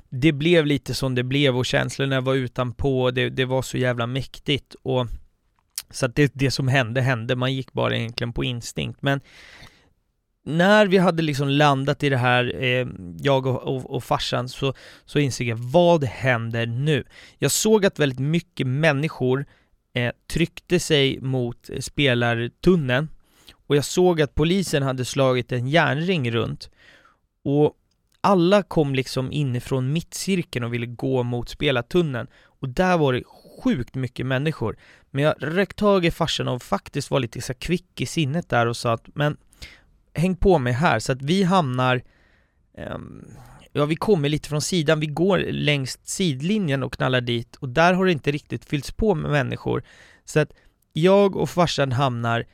det 0.10 0.32
blev 0.32 0.66
lite 0.66 0.94
som 0.94 1.16
det 1.16 1.24
blev 1.24 1.58
och 1.58 1.66
känslorna 1.66 2.22
var 2.22 2.36
utanpå, 2.36 3.12
det, 3.12 3.30
det 3.30 3.46
var 3.46 3.62
så 3.62 3.78
jävla 3.78 4.08
mäktigt 4.08 4.76
och 4.84 5.08
så 5.90 6.06
att 6.06 6.16
det, 6.16 6.32
det 6.34 6.52
som 6.52 6.68
hände 6.68 7.02
hände, 7.02 7.36
man 7.36 7.54
gick 7.54 7.74
bara 7.74 7.96
egentligen 7.96 8.34
på 8.34 8.44
instinkt. 8.44 9.02
Men 9.02 9.22
när 10.46 10.88
vi 10.88 10.98
hade 10.98 11.24
liksom 11.24 11.50
landat 11.50 12.04
i 12.04 12.10
det 12.10 12.18
här, 12.18 12.64
eh, 12.64 12.88
jag 13.20 13.46
och, 13.46 13.64
och, 13.64 13.96
och 13.96 14.04
farsan, 14.04 14.50
så, 14.50 14.74
så 15.06 15.20
insåg 15.20 15.48
jag 15.48 15.58
vad 15.58 16.04
händer 16.04 16.66
nu? 16.66 17.04
Jag 17.38 17.52
såg 17.52 17.86
att 17.86 18.00
väldigt 18.00 18.20
mycket 18.20 18.68
människor 18.68 19.46
eh, 19.94 20.12
tryckte 20.28 20.80
sig 20.80 21.20
mot 21.22 21.70
spelartunneln 21.80 23.10
och 23.68 23.76
jag 23.76 23.86
såg 23.86 24.22
att 24.22 24.36
polisen 24.36 24.84
hade 24.84 25.06
slagit 25.06 25.52
en 25.52 25.68
järnring 25.68 26.32
runt 26.32 26.70
och 27.44 27.74
alla 28.22 28.64
kom 28.64 28.96
liksom 28.96 29.32
inifrån 29.32 29.94
mittcirkeln 29.94 30.66
och 30.66 30.74
ville 30.74 30.86
gå 30.86 31.24
mot 31.24 31.50
spelartunneln 31.50 32.28
och 32.44 32.70
där 32.70 32.98
var 32.98 33.14
det 33.14 33.24
sjukt 33.64 33.96
mycket 33.96 34.26
människor. 34.26 34.78
Men 35.16 35.24
jag 35.24 35.36
rökt 35.40 35.78
tag 35.78 36.06
i 36.06 36.12
farsan 36.12 36.48
och 36.48 36.64
faktiskt 36.64 37.12
var 37.12 37.20
lite 37.20 37.42
så 37.42 37.54
kvick 37.54 38.02
i 38.02 38.06
sinnet 38.06 38.50
där 38.50 38.66
och 38.66 38.78
sa 38.78 38.94
att 38.94 39.16
men 39.16 39.38
häng 40.14 40.36
på 40.36 40.60
mig 40.60 40.74
här 40.74 41.00
så 41.00 41.12
att 41.12 41.22
vi 41.22 41.44
hamnar 41.44 42.02
um, 42.78 43.26
Ja, 43.72 43.86
vi 43.86 43.96
kommer 43.96 44.30
lite 44.30 44.50
från 44.50 44.62
sidan, 44.62 45.00
vi 45.00 45.08
går 45.08 45.38
längs 45.38 46.00
sidlinjen 46.04 46.84
och 46.84 46.94
knallar 46.94 47.22
dit 47.22 47.56
och 47.56 47.70
där 47.70 47.94
har 47.94 48.06
det 48.06 48.12
inte 48.12 48.32
riktigt 48.32 48.66
fyllts 48.66 48.92
på 48.92 49.16
med 49.16 49.32
människor. 49.32 49.84
Så 50.26 50.40
att 50.40 50.52
jag 50.94 51.36
och 51.36 51.50
farsan 51.50 51.92
hamnar 51.92 52.46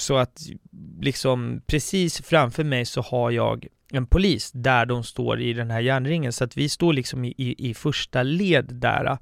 så 0.00 0.16
att 0.16 0.40
liksom 1.00 1.62
precis 1.66 2.22
framför 2.22 2.64
mig 2.64 2.84
så 2.86 3.00
har 3.00 3.30
jag 3.30 3.66
en 3.90 4.06
polis 4.06 4.50
där 4.52 4.86
de 4.86 5.04
står 5.04 5.40
i 5.40 5.52
den 5.52 5.70
här 5.70 5.80
järnringen 5.80 6.32
så 6.32 6.44
att 6.44 6.56
vi 6.56 6.68
står 6.68 6.92
liksom 6.92 7.24
i, 7.24 7.34
i, 7.36 7.70
i 7.70 7.74
första 7.74 8.22
led 8.22 8.74
där. 8.74 9.18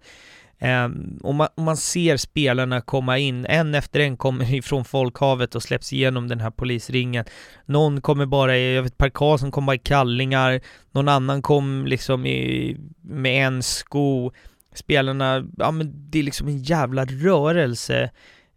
Ehm, 0.64 0.92
um, 0.92 1.18
och, 1.22 1.35
man, 1.35 1.48
och 1.55 1.62
man 1.62 1.77
ser 1.77 2.16
spelarna 2.16 2.81
komma 2.81 3.18
in, 3.18 3.46
en 3.46 3.75
efter 3.75 4.01
en 4.01 4.16
kommer 4.16 4.55
ifrån 4.59 4.85
folkhavet 4.85 5.55
och 5.55 5.62
släpps 5.62 5.92
igenom 5.92 6.29
den 6.29 6.40
här 6.40 6.51
polisringen. 6.51 7.25
Någon 7.66 8.01
kommer 8.01 8.27
bara 8.27 8.57
i, 8.57 8.75
jag 8.75 8.83
vet 8.83 8.98
Per 8.98 9.11
Karlsson 9.11 9.51
kom 9.51 9.66
bara 9.66 9.77
i 9.77 9.79
kallingar, 9.79 10.61
någon 10.92 11.09
annan 11.09 11.42
kom 11.42 11.87
liksom 11.87 12.27
i, 12.27 12.77
med 13.01 13.46
en 13.46 13.62
sko. 13.62 14.33
Spelarna, 14.75 15.44
ja 15.57 15.70
men 15.70 16.11
det 16.11 16.18
är 16.18 16.22
liksom 16.22 16.48
en 16.48 16.62
jävla 16.62 17.05
rörelse 17.05 18.11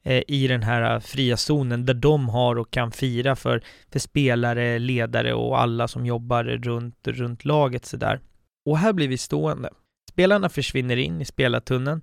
eh, 0.03 0.23
i 0.27 0.47
den 0.47 0.63
här 0.63 0.93
eh, 0.93 0.99
fria 0.99 1.37
zonen 1.37 1.85
där 1.85 1.93
de 1.93 2.29
har 2.29 2.55
och 2.55 2.71
kan 2.71 2.91
fira 2.91 3.35
för, 3.35 3.63
för 3.91 3.99
spelare, 3.99 4.79
ledare 4.79 5.33
och 5.33 5.61
alla 5.61 5.87
som 5.87 6.05
jobbar 6.05 6.43
runt, 6.43 7.07
runt 7.07 7.45
laget 7.45 7.85
sådär. 7.85 8.19
Och 8.65 8.77
här 8.77 8.93
blir 8.93 9.07
vi 9.07 9.17
stående. 9.17 9.69
Spelarna 10.15 10.49
försvinner 10.49 10.97
in 10.97 11.21
i 11.21 11.25
spelartunneln. 11.25 12.01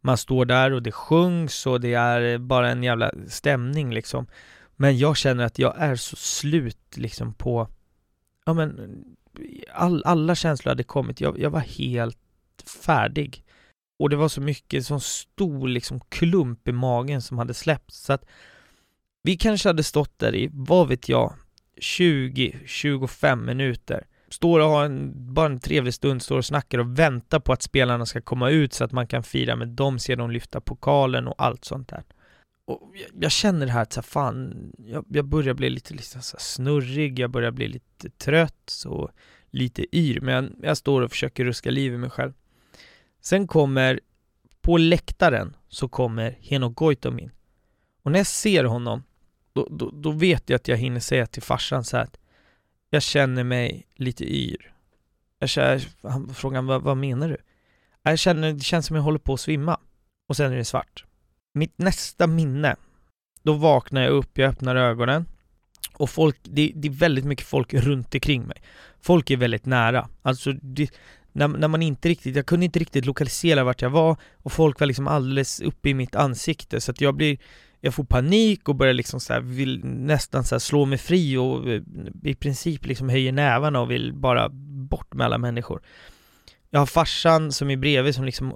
Man 0.00 0.16
står 0.16 0.44
där 0.44 0.72
och 0.72 0.82
det 0.82 0.92
sjungs 0.92 1.66
och 1.66 1.80
det 1.80 1.94
är 1.94 2.38
bara 2.38 2.70
en 2.70 2.82
jävla 2.82 3.12
stämning 3.28 3.94
liksom. 3.94 4.26
Men 4.76 4.98
jag 4.98 5.16
känner 5.16 5.44
att 5.44 5.58
jag 5.58 5.74
är 5.78 5.96
så 5.96 6.16
slut 6.16 6.96
liksom 6.96 7.34
på, 7.34 7.68
ja 8.46 8.52
men, 8.52 9.04
all, 9.72 10.02
alla 10.04 10.34
känslor 10.34 10.70
hade 10.70 10.82
kommit. 10.82 11.20
Jag, 11.20 11.38
jag 11.38 11.50
var 11.50 11.60
helt 11.60 12.18
färdig. 12.84 13.44
Och 13.98 14.10
det 14.10 14.16
var 14.16 14.28
så 14.28 14.40
mycket, 14.40 14.86
sån 14.86 15.00
stor 15.00 15.68
liksom 15.68 16.00
klump 16.00 16.68
i 16.68 16.72
magen 16.72 17.22
som 17.22 17.38
hade 17.38 17.54
släppts 17.54 18.04
så 18.04 18.12
att 18.12 18.24
vi 19.22 19.36
kanske 19.36 19.68
hade 19.68 19.82
stått 19.82 20.18
där 20.18 20.34
i, 20.34 20.50
vad 20.52 20.88
vet 20.88 21.08
jag, 21.08 21.32
20-25 21.80 23.36
minuter 23.36 24.06
står 24.28 24.60
och 24.60 24.66
har 24.66 24.84
en, 24.84 25.12
bara 25.34 25.46
en 25.46 25.60
trevlig 25.60 25.94
stund, 25.94 26.22
står 26.22 26.38
och 26.38 26.44
snackar 26.44 26.78
och 26.78 26.98
väntar 26.98 27.40
på 27.40 27.52
att 27.52 27.62
spelarna 27.62 28.06
ska 28.06 28.20
komma 28.20 28.50
ut 28.50 28.72
så 28.72 28.84
att 28.84 28.92
man 28.92 29.06
kan 29.06 29.22
fira 29.22 29.56
med 29.56 29.68
dem, 29.68 29.98
se 29.98 30.14
dem 30.14 30.30
lyfta 30.30 30.60
pokalen 30.60 31.28
och 31.28 31.34
allt 31.38 31.64
sånt 31.64 31.88
där. 31.88 32.04
Och 32.66 32.92
jag, 32.94 33.22
jag 33.24 33.32
känner 33.32 33.66
det 33.66 33.72
här 33.72 33.82
att 33.82 33.92
så 33.92 34.02
fan, 34.02 34.72
jag, 34.78 35.04
jag 35.08 35.24
börjar 35.24 35.54
bli 35.54 35.70
lite 35.70 35.94
liksom 35.94 36.22
så 36.22 36.36
snurrig, 36.40 37.18
jag 37.18 37.30
börjar 37.30 37.50
bli 37.50 37.68
lite 37.68 38.10
trött 38.10 38.82
och 38.86 39.10
lite 39.50 39.96
yr, 39.96 40.20
men 40.20 40.34
jag, 40.34 40.68
jag 40.68 40.76
står 40.76 41.02
och 41.02 41.10
försöker 41.10 41.44
ruska 41.44 41.70
liv 41.70 41.94
i 41.94 41.98
mig 41.98 42.10
själv. 42.10 42.32
Sen 43.20 43.46
kommer, 43.46 44.00
på 44.60 44.76
läktaren, 44.76 45.56
så 45.68 45.88
kommer 45.88 46.38
Henok 46.40 46.76
Goitom 46.76 47.18
in. 47.18 47.30
Och 48.02 48.12
när 48.12 48.18
jag 48.18 48.26
ser 48.26 48.64
honom, 48.64 49.02
då, 49.52 49.68
då, 49.70 49.90
då 49.90 50.10
vet 50.10 50.50
jag 50.50 50.56
att 50.56 50.68
jag 50.68 50.76
hinner 50.76 51.00
säga 51.00 51.26
till 51.26 51.42
farsan 51.42 51.84
så 51.84 51.96
här 51.96 52.04
att 52.04 52.18
jag 52.96 53.02
känner 53.02 53.44
mig 53.44 53.86
lite 53.94 54.24
yr. 54.24 54.72
Jag 55.38 55.48
känner, 55.48 55.88
han 56.02 56.34
frågar 56.34 56.62
vad, 56.62 56.82
vad 56.82 56.96
menar 56.96 57.28
du? 57.28 57.36
Jag 58.02 58.18
känner, 58.18 58.52
det 58.52 58.60
känns 58.60 58.86
som 58.86 58.96
jag 58.96 59.02
håller 59.02 59.18
på 59.18 59.34
att 59.34 59.40
svimma. 59.40 59.80
Och 60.28 60.36
sen 60.36 60.52
är 60.52 60.56
det 60.56 60.64
svart. 60.64 61.04
Mitt 61.54 61.78
nästa 61.78 62.26
minne, 62.26 62.76
då 63.42 63.52
vaknar 63.52 64.02
jag 64.02 64.10
upp, 64.10 64.38
jag 64.38 64.48
öppnar 64.50 64.76
ögonen 64.76 65.26
och 65.94 66.10
folk, 66.10 66.36
det, 66.42 66.72
det 66.74 66.88
är 66.88 66.92
väldigt 66.92 67.24
mycket 67.24 67.46
folk 67.46 67.74
runt 67.74 68.14
omkring 68.14 68.42
mig. 68.42 68.62
Folk 69.00 69.30
är 69.30 69.36
väldigt 69.36 69.66
nära. 69.66 70.08
Alltså, 70.22 70.52
det, 70.52 70.90
när, 71.32 71.48
när 71.48 71.68
man 71.68 71.82
inte 71.82 72.08
riktigt, 72.08 72.36
jag 72.36 72.46
kunde 72.46 72.64
inte 72.64 72.78
riktigt 72.78 73.06
lokalisera 73.06 73.64
vart 73.64 73.82
jag 73.82 73.90
var 73.90 74.16
och 74.36 74.52
folk 74.52 74.80
var 74.80 74.86
liksom 74.86 75.08
alldeles 75.08 75.60
uppe 75.60 75.88
i 75.88 75.94
mitt 75.94 76.14
ansikte 76.14 76.80
så 76.80 76.90
att 76.90 77.00
jag 77.00 77.14
blir 77.14 77.38
jag 77.80 77.94
får 77.94 78.04
panik 78.04 78.68
och 78.68 78.74
börjar 78.74 78.94
liksom 78.94 79.20
så 79.20 79.32
här, 79.32 79.40
vill 79.40 79.84
nästan 79.84 80.44
så 80.44 80.60
slå 80.60 80.84
mig 80.84 80.98
fri 80.98 81.36
och 81.36 81.68
eh, 81.68 81.82
i 82.22 82.34
princip 82.34 82.86
liksom 82.86 83.08
höjer 83.08 83.32
nävarna 83.32 83.80
och 83.80 83.90
vill 83.90 84.12
bara 84.12 84.48
bort 84.88 85.14
med 85.14 85.24
alla 85.24 85.38
människor. 85.38 85.82
Jag 86.70 86.80
har 86.80 86.86
farsan 86.86 87.52
som 87.52 87.70
är 87.70 87.76
bredvid 87.76 88.14
som 88.14 88.24
liksom, 88.24 88.50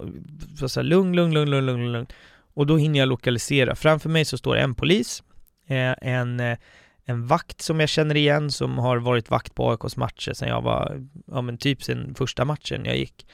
eh, 0.61 0.67
så, 0.67 0.81
här, 0.81 0.85
lugn, 0.85 1.17
lugn, 1.17 1.35
lugn, 1.35 1.51
lugn, 1.51 1.67
lugn, 1.67 1.93
lugn. 1.93 2.07
Och 2.55 2.67
då 2.67 2.77
hinner 2.77 2.99
jag 2.99 3.09
lokalisera. 3.09 3.75
Framför 3.75 4.09
mig 4.09 4.25
så 4.25 4.39
står 4.39 4.57
en 4.57 4.75
polis, 4.75 5.23
eh, 5.67 5.95
en, 6.01 6.57
en 7.05 7.27
vakt 7.27 7.61
som 7.61 7.81
jag 7.81 7.89
känner 7.89 8.17
igen 8.17 8.51
som 8.51 8.79
har 8.79 8.97
varit 8.97 9.31
vakt 9.31 9.55
på 9.55 9.71
AIKs 9.71 9.97
matcher 9.97 10.33
sen 10.33 10.49
jag 10.49 10.63
var, 10.63 11.07
ja 11.27 11.41
men 11.41 11.59
typ 11.59 11.83
sen 11.83 12.15
första 12.15 12.45
matchen 12.45 12.85
jag 12.85 12.97
gick. 12.97 13.27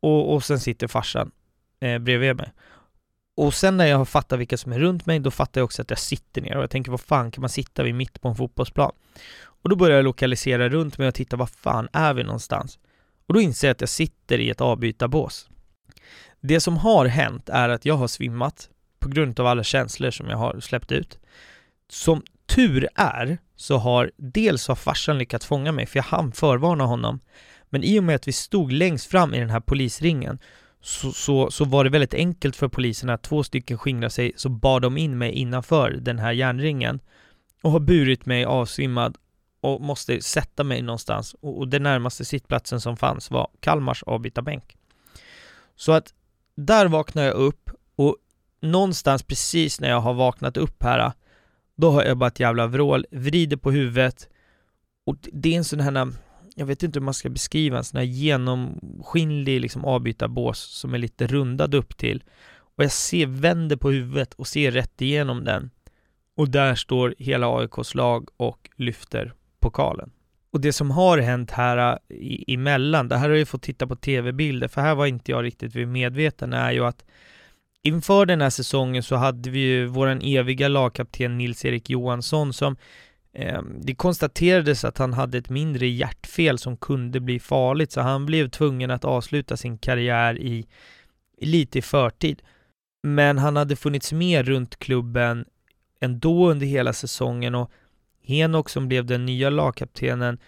Och, 0.00 0.34
och 0.34 0.44
sen 0.44 0.60
sitter 0.60 0.86
farsan 0.86 1.30
eh, 1.80 1.98
bredvid 1.98 2.36
mig. 2.36 2.52
Och 3.36 3.54
sen 3.54 3.76
när 3.76 3.86
jag 3.86 3.98
har 3.98 4.04
fattat 4.04 4.38
vilka 4.38 4.56
som 4.56 4.72
är 4.72 4.78
runt 4.78 5.06
mig, 5.06 5.20
då 5.20 5.30
fattar 5.30 5.60
jag 5.60 5.64
också 5.64 5.82
att 5.82 5.90
jag 5.90 5.98
sitter 5.98 6.42
ner 6.42 6.56
och 6.56 6.62
jag 6.62 6.70
tänker 6.70 6.90
vad 6.90 7.00
fan 7.00 7.30
kan 7.30 7.40
man 7.40 7.50
sitta 7.50 7.82
vid 7.82 7.94
mitt 7.94 8.20
på 8.20 8.28
en 8.28 8.34
fotbollsplan? 8.34 8.92
Och 9.44 9.70
då 9.70 9.76
börjar 9.76 9.96
jag 9.96 10.04
lokalisera 10.04 10.68
runt 10.68 10.98
mig 10.98 11.08
och 11.08 11.14
titta, 11.14 11.36
vad 11.36 11.50
fan 11.50 11.88
är 11.92 12.14
vi 12.14 12.22
någonstans? 12.22 12.78
Och 13.26 13.34
då 13.34 13.40
inser 13.40 13.68
jag 13.68 13.74
att 13.74 13.80
jag 13.80 13.90
sitter 13.90 14.38
i 14.38 14.50
ett 14.50 14.60
avbytarbås. 14.60 15.48
Det 16.40 16.60
som 16.60 16.76
har 16.76 17.06
hänt 17.06 17.48
är 17.48 17.68
att 17.68 17.84
jag 17.84 17.94
har 17.94 18.08
svimmat 18.08 18.68
på 18.98 19.08
grund 19.08 19.40
av 19.40 19.46
alla 19.46 19.64
känslor 19.64 20.10
som 20.10 20.28
jag 20.28 20.36
har 20.36 20.60
släppt 20.60 20.92
ut. 20.92 21.18
Som 21.88 22.22
tur 22.46 22.88
är 22.94 23.38
så 23.56 23.76
har 23.76 24.10
dels 24.16 24.68
har 24.68 24.74
farsan 24.74 25.18
lyckats 25.18 25.46
fånga 25.46 25.72
mig, 25.72 25.86
för 25.86 25.98
jag 25.98 26.04
hann 26.04 26.32
förvarna 26.32 26.84
honom. 26.84 27.20
Men 27.70 27.84
i 27.84 27.98
och 27.98 28.04
med 28.04 28.16
att 28.16 28.28
vi 28.28 28.32
stod 28.32 28.72
längst 28.72 29.06
fram 29.06 29.34
i 29.34 29.40
den 29.40 29.50
här 29.50 29.60
polisringen 29.60 30.38
så, 30.84 31.12
så, 31.12 31.50
så 31.50 31.64
var 31.64 31.84
det 31.84 31.90
väldigt 31.90 32.14
enkelt 32.14 32.56
för 32.56 32.68
polisen 32.68 33.10
att 33.10 33.22
två 33.22 33.42
stycken 33.42 33.78
skingra 33.78 34.10
sig, 34.10 34.32
så 34.36 34.48
bar 34.48 34.80
de 34.80 34.96
in 34.96 35.18
mig 35.18 35.32
innanför 35.32 35.90
den 35.90 36.18
här 36.18 36.32
järnringen 36.32 37.00
och 37.62 37.70
har 37.70 37.80
burit 37.80 38.26
mig 38.26 38.44
avsvimmad 38.44 39.16
och 39.60 39.80
måste 39.80 40.20
sätta 40.20 40.64
mig 40.64 40.82
någonstans 40.82 41.34
och, 41.40 41.58
och 41.58 41.68
den 41.68 41.82
närmaste 41.82 42.24
sittplatsen 42.24 42.80
som 42.80 42.96
fanns 42.96 43.30
var 43.30 43.48
Kalmars 43.60 44.02
avbytarbänk. 44.02 44.76
Så 45.76 45.92
att 45.92 46.14
där 46.56 46.86
vaknar 46.86 47.22
jag 47.22 47.34
upp 47.34 47.70
och 47.96 48.16
någonstans 48.60 49.22
precis 49.22 49.80
när 49.80 49.88
jag 49.88 50.00
har 50.00 50.14
vaknat 50.14 50.56
upp 50.56 50.82
här 50.82 51.12
då 51.76 51.90
har 51.90 52.02
jag 52.02 52.18
bara 52.18 52.28
ett 52.28 52.40
jävla 52.40 52.66
vrål, 52.66 53.06
vrider 53.10 53.56
på 53.56 53.70
huvudet 53.70 54.28
och 55.06 55.16
det 55.32 55.54
är 55.54 55.56
en 55.56 55.64
sån 55.64 55.80
här 55.80 56.12
jag 56.54 56.66
vet 56.66 56.82
inte 56.82 56.98
hur 56.98 57.04
man 57.04 57.14
ska 57.14 57.30
beskriva 57.30 57.78
en 57.78 57.84
sån 57.84 57.98
här 57.98 58.04
genomskinlig 58.04 59.60
liksom 59.60 59.84
avbytarbås 59.84 60.58
som 60.58 60.94
är 60.94 60.98
lite 60.98 61.26
rundad 61.26 61.74
upp 61.74 61.96
till. 61.96 62.24
Och 62.76 62.84
jag 62.84 62.92
ser, 62.92 63.26
vänder 63.26 63.76
på 63.76 63.90
huvudet 63.90 64.34
och 64.34 64.46
ser 64.46 64.70
rätt 64.70 65.02
igenom 65.02 65.44
den. 65.44 65.70
Och 66.36 66.48
där 66.48 66.74
står 66.74 67.14
hela 67.18 67.58
AIKs 67.58 67.94
lag 67.94 68.28
och 68.36 68.70
lyfter 68.76 69.34
pokalen. 69.60 70.10
Och 70.50 70.60
det 70.60 70.72
som 70.72 70.90
har 70.90 71.18
hänt 71.18 71.50
här 71.50 71.98
äh, 72.08 72.16
i, 72.16 72.54
emellan, 72.54 73.08
det 73.08 73.16
här 73.16 73.28
har 73.28 73.36
jag 73.36 73.48
fått 73.48 73.62
titta 73.62 73.86
på 73.86 73.96
tv-bilder, 73.96 74.68
för 74.68 74.80
här 74.80 74.94
var 74.94 75.06
inte 75.06 75.30
jag 75.30 75.44
riktigt 75.44 75.74
vid 75.74 75.88
medveten, 75.88 76.52
är 76.52 76.72
ju 76.72 76.84
att 76.84 77.04
inför 77.82 78.26
den 78.26 78.40
här 78.40 78.50
säsongen 78.50 79.02
så 79.02 79.16
hade 79.16 79.50
vi 79.50 79.58
ju 79.58 79.86
våran 79.86 80.20
eviga 80.22 80.68
lagkapten 80.68 81.38
Nils-Erik 81.38 81.90
Johansson 81.90 82.52
som 82.52 82.76
Ehm, 83.34 83.80
det 83.80 83.94
konstaterades 83.94 84.84
att 84.84 84.98
han 84.98 85.12
hade 85.12 85.38
ett 85.38 85.50
mindre 85.50 85.86
hjärtfel 85.86 86.58
som 86.58 86.76
kunde 86.76 87.20
bli 87.20 87.40
farligt, 87.40 87.92
så 87.92 88.00
han 88.00 88.26
blev 88.26 88.48
tvungen 88.48 88.90
att 88.90 89.04
avsluta 89.04 89.56
sin 89.56 89.78
karriär 89.78 90.38
i 90.38 90.66
lite 91.40 91.78
i 91.78 91.82
förtid. 91.82 92.42
Men 93.02 93.38
han 93.38 93.56
hade 93.56 93.76
funnits 93.76 94.12
med 94.12 94.46
runt 94.46 94.76
klubben 94.76 95.44
ändå 96.00 96.50
under 96.50 96.66
hela 96.66 96.92
säsongen 96.92 97.54
och 97.54 97.70
Henok 98.22 98.68
som 98.68 98.88
blev 98.88 99.06
den 99.06 99.26
nya 99.26 99.50
lagkaptenen 99.50 100.38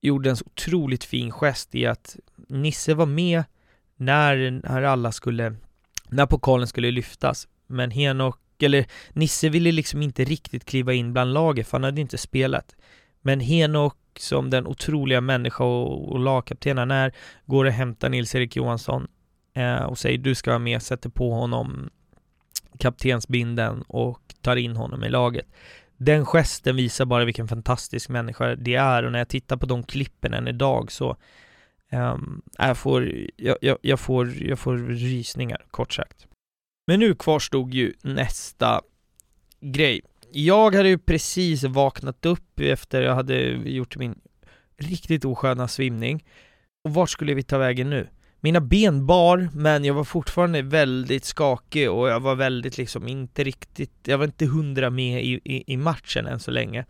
gjorde 0.00 0.30
en 0.30 0.36
så 0.36 0.44
otroligt 0.46 1.04
fin 1.04 1.30
gest 1.30 1.74
i 1.74 1.86
att 1.86 2.16
Nisse 2.48 2.94
var 2.94 3.06
med 3.06 3.44
när, 3.96 4.50
när 4.50 4.82
alla 4.82 5.12
skulle, 5.12 5.54
när 6.08 6.26
pokalen 6.26 6.66
skulle 6.66 6.90
lyftas. 6.90 7.48
Men 7.66 7.90
Henok, 7.90 8.38
eller 8.62 8.86
Nisse 9.12 9.48
ville 9.48 9.72
liksom 9.72 10.02
inte 10.02 10.24
riktigt 10.24 10.64
kliva 10.64 10.92
in 10.92 11.12
bland 11.12 11.32
laget 11.32 11.68
för 11.68 11.72
han 11.72 11.84
hade 11.84 12.00
inte 12.00 12.18
spelat. 12.18 12.76
Men 13.20 13.40
Henok 13.40 13.96
som 14.18 14.50
den 14.50 14.66
otroliga 14.66 15.20
människa 15.20 15.64
och, 15.64 16.12
och 16.12 16.18
lagkapten 16.18 16.78
han 16.78 16.90
är, 16.90 17.12
går 17.44 17.64
och 17.64 17.72
hämtar 17.72 18.08
Nils-Erik 18.08 18.56
Johansson 18.56 19.06
eh, 19.54 19.82
och 19.82 19.98
säger 19.98 20.18
du 20.18 20.34
ska 20.34 20.50
vara 20.50 20.58
med, 20.58 20.82
sätter 20.82 21.10
på 21.10 21.30
honom 21.30 21.90
kaptensbinden 22.78 23.82
och 23.82 24.20
tar 24.40 24.56
in 24.56 24.76
honom 24.76 25.04
i 25.04 25.08
laget. 25.08 25.46
Den 25.96 26.26
gesten 26.26 26.76
visar 26.76 27.04
bara 27.04 27.24
vilken 27.24 27.48
fantastisk 27.48 28.08
människa 28.08 28.54
det 28.54 28.74
är 28.74 29.02
och 29.02 29.12
när 29.12 29.18
jag 29.18 29.28
tittar 29.28 29.56
på 29.56 29.66
de 29.66 29.82
klippen 29.82 30.34
än 30.34 30.48
idag 30.48 30.92
så 30.92 31.16
um, 31.92 32.42
jag, 32.58 32.78
får, 32.78 33.12
jag, 33.36 33.56
jag, 33.60 33.78
jag, 33.80 34.00
får, 34.00 34.32
jag 34.42 34.58
får 34.58 34.76
rysningar, 34.76 35.64
kort 35.70 35.92
sagt. 35.92 36.26
Men 36.86 37.00
nu 37.00 37.14
kvarstod 37.14 37.74
ju 37.74 37.92
nästa 38.02 38.80
grej. 39.60 40.00
Jag 40.32 40.74
hade 40.74 40.88
ju 40.88 40.98
precis 40.98 41.64
vaknat 41.64 42.26
upp 42.26 42.60
efter 42.60 43.02
jag 43.02 43.14
hade 43.14 43.40
gjort 43.50 43.96
min 43.96 44.18
riktigt 44.78 45.24
osköna 45.24 45.68
svimning. 45.68 46.24
Och 46.84 46.94
vart 46.94 47.10
skulle 47.10 47.34
vi 47.34 47.42
ta 47.42 47.58
vägen 47.58 47.90
nu? 47.90 48.08
Mina 48.40 48.60
ben 48.60 49.06
bar, 49.06 49.48
men 49.52 49.84
jag 49.84 49.94
var 49.94 50.04
fortfarande 50.04 50.62
väldigt 50.62 51.24
skakig 51.24 51.90
och 51.90 52.08
jag 52.08 52.20
var 52.20 52.34
väldigt 52.34 52.78
liksom 52.78 53.08
inte 53.08 53.44
riktigt, 53.44 53.92
jag 54.04 54.18
var 54.18 54.24
inte 54.24 54.46
hundra 54.46 54.90
med 54.90 55.24
i, 55.24 55.40
i, 55.44 55.72
i 55.72 55.76
matchen 55.76 56.26
än 56.26 56.40
så 56.40 56.50
länge. 56.50 56.84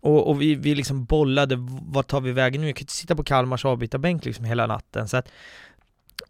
Och, 0.00 0.28
och, 0.28 0.42
vi, 0.42 0.54
vi 0.54 0.74
liksom 0.74 1.04
bollade, 1.04 1.56
vart 1.82 2.08
tar 2.08 2.20
vi 2.20 2.32
vägen 2.32 2.60
nu? 2.60 2.66
Jag 2.66 2.76
kan 2.76 2.82
inte 2.82 2.92
sitta 2.92 3.16
på 3.16 3.24
Kalmars 3.24 3.64
avbytarbänk 3.64 4.24
liksom 4.24 4.44
hela 4.44 4.66
natten 4.66 5.08
så 5.08 5.16
att 5.16 5.28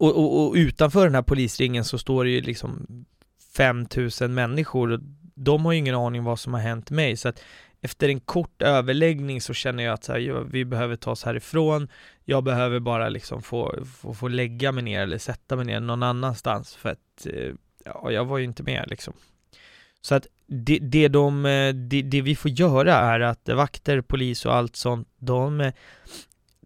och, 0.03 0.17
och, 0.17 0.47
och, 0.47 0.55
utanför 0.55 1.05
den 1.05 1.15
här 1.15 1.23
polisringen 1.23 1.85
så 1.85 1.99
står 1.99 2.25
det 2.25 2.31
ju 2.31 2.41
liksom 2.41 2.87
5000 3.57 4.35
människor 4.35 4.91
och 4.91 5.01
de 5.35 5.65
har 5.65 5.73
ju 5.73 5.79
ingen 5.79 5.95
aning 5.95 6.25
vad 6.25 6.39
som 6.39 6.55
har 6.55 6.61
hänt 6.61 6.91
mig 6.91 7.17
så 7.17 7.29
att 7.29 7.43
efter 7.81 8.09
en 8.09 8.21
kort 8.21 8.63
överläggning 8.63 9.41
så 9.41 9.55
känner 9.55 9.85
jag 9.85 9.93
att 9.93 10.05
så 10.05 10.13
här, 10.13 10.45
vi 10.51 10.65
behöver 10.65 10.97
ta 10.97 11.11
oss 11.11 11.25
härifrån. 11.25 11.89
Jag 12.25 12.45
behöver 12.45 12.81
bara 12.81 13.09
liksom 13.09 13.43
få, 13.43 13.85
få, 14.01 14.15
få 14.15 14.29
lägga 14.29 14.73
mig 14.73 14.85
ner 14.85 15.03
eller 15.03 15.19
sätta 15.19 15.57
mig 15.57 15.65
ner 15.65 15.81
någon 15.81 16.03
annanstans 16.03 16.75
för 16.75 16.89
att 16.89 17.27
eh, 17.27 17.53
ja, 17.85 18.11
jag 18.11 18.25
var 18.25 18.39
ju 18.39 18.45
inte 18.45 18.63
med 18.63 18.85
liksom. 18.91 19.15
Så 20.01 20.15
att 20.15 20.27
det, 20.47 20.79
det, 20.79 21.09
de, 21.09 21.47
eh, 21.47 21.75
det, 21.75 22.03
det 22.03 22.23
vi 22.23 22.37
får 22.37 22.51
göra 22.51 22.95
är 22.95 23.21
att 23.21 23.49
vakter, 23.49 24.01
polis 24.01 24.47
och 24.47 24.55
allt 24.55 24.77
sånt, 24.77 25.09
de 25.19 25.73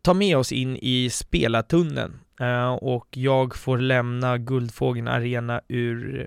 ta 0.07 0.15
med 0.15 0.37
oss 0.37 0.53
in 0.53 0.77
i 0.77 1.11
spelartunneln 1.11 2.21
eh, 2.41 2.75
och 2.75 3.07
jag 3.11 3.57
får 3.57 3.79
lämna 3.79 4.39
Guldfågeln 4.39 5.09
Arena 5.09 5.61
ur, 5.69 6.27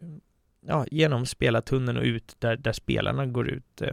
ja, 0.68 0.86
genom 0.92 1.26
spelartunneln 1.26 1.98
och 1.98 2.04
ut 2.04 2.36
där, 2.40 2.58
där 2.58 2.72
spelarna 2.72 3.26
går 3.26 3.50
ut 3.50 3.82
eh. 3.82 3.92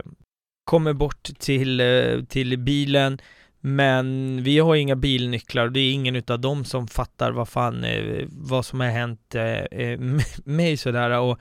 kommer 0.63 0.93
bort 0.93 1.23
till, 1.23 1.79
eh, 1.79 2.23
till 2.29 2.59
bilen 2.59 3.17
men 3.59 4.39
vi 4.43 4.59
har 4.59 4.75
inga 4.75 4.95
bilnycklar 4.95 5.65
och 5.65 5.71
det 5.71 5.79
är 5.79 5.93
ingen 5.93 6.15
utav 6.15 6.39
dem 6.39 6.65
som 6.65 6.87
fattar 6.87 7.31
vad 7.31 7.49
fan, 7.49 7.83
eh, 7.83 8.25
vad 8.29 8.65
som 8.65 8.79
har 8.79 8.87
hänt 8.87 9.35
eh, 9.35 9.61
eh 9.61 9.99
mig 10.43 10.77
sådär 10.77 11.19
och 11.19 11.39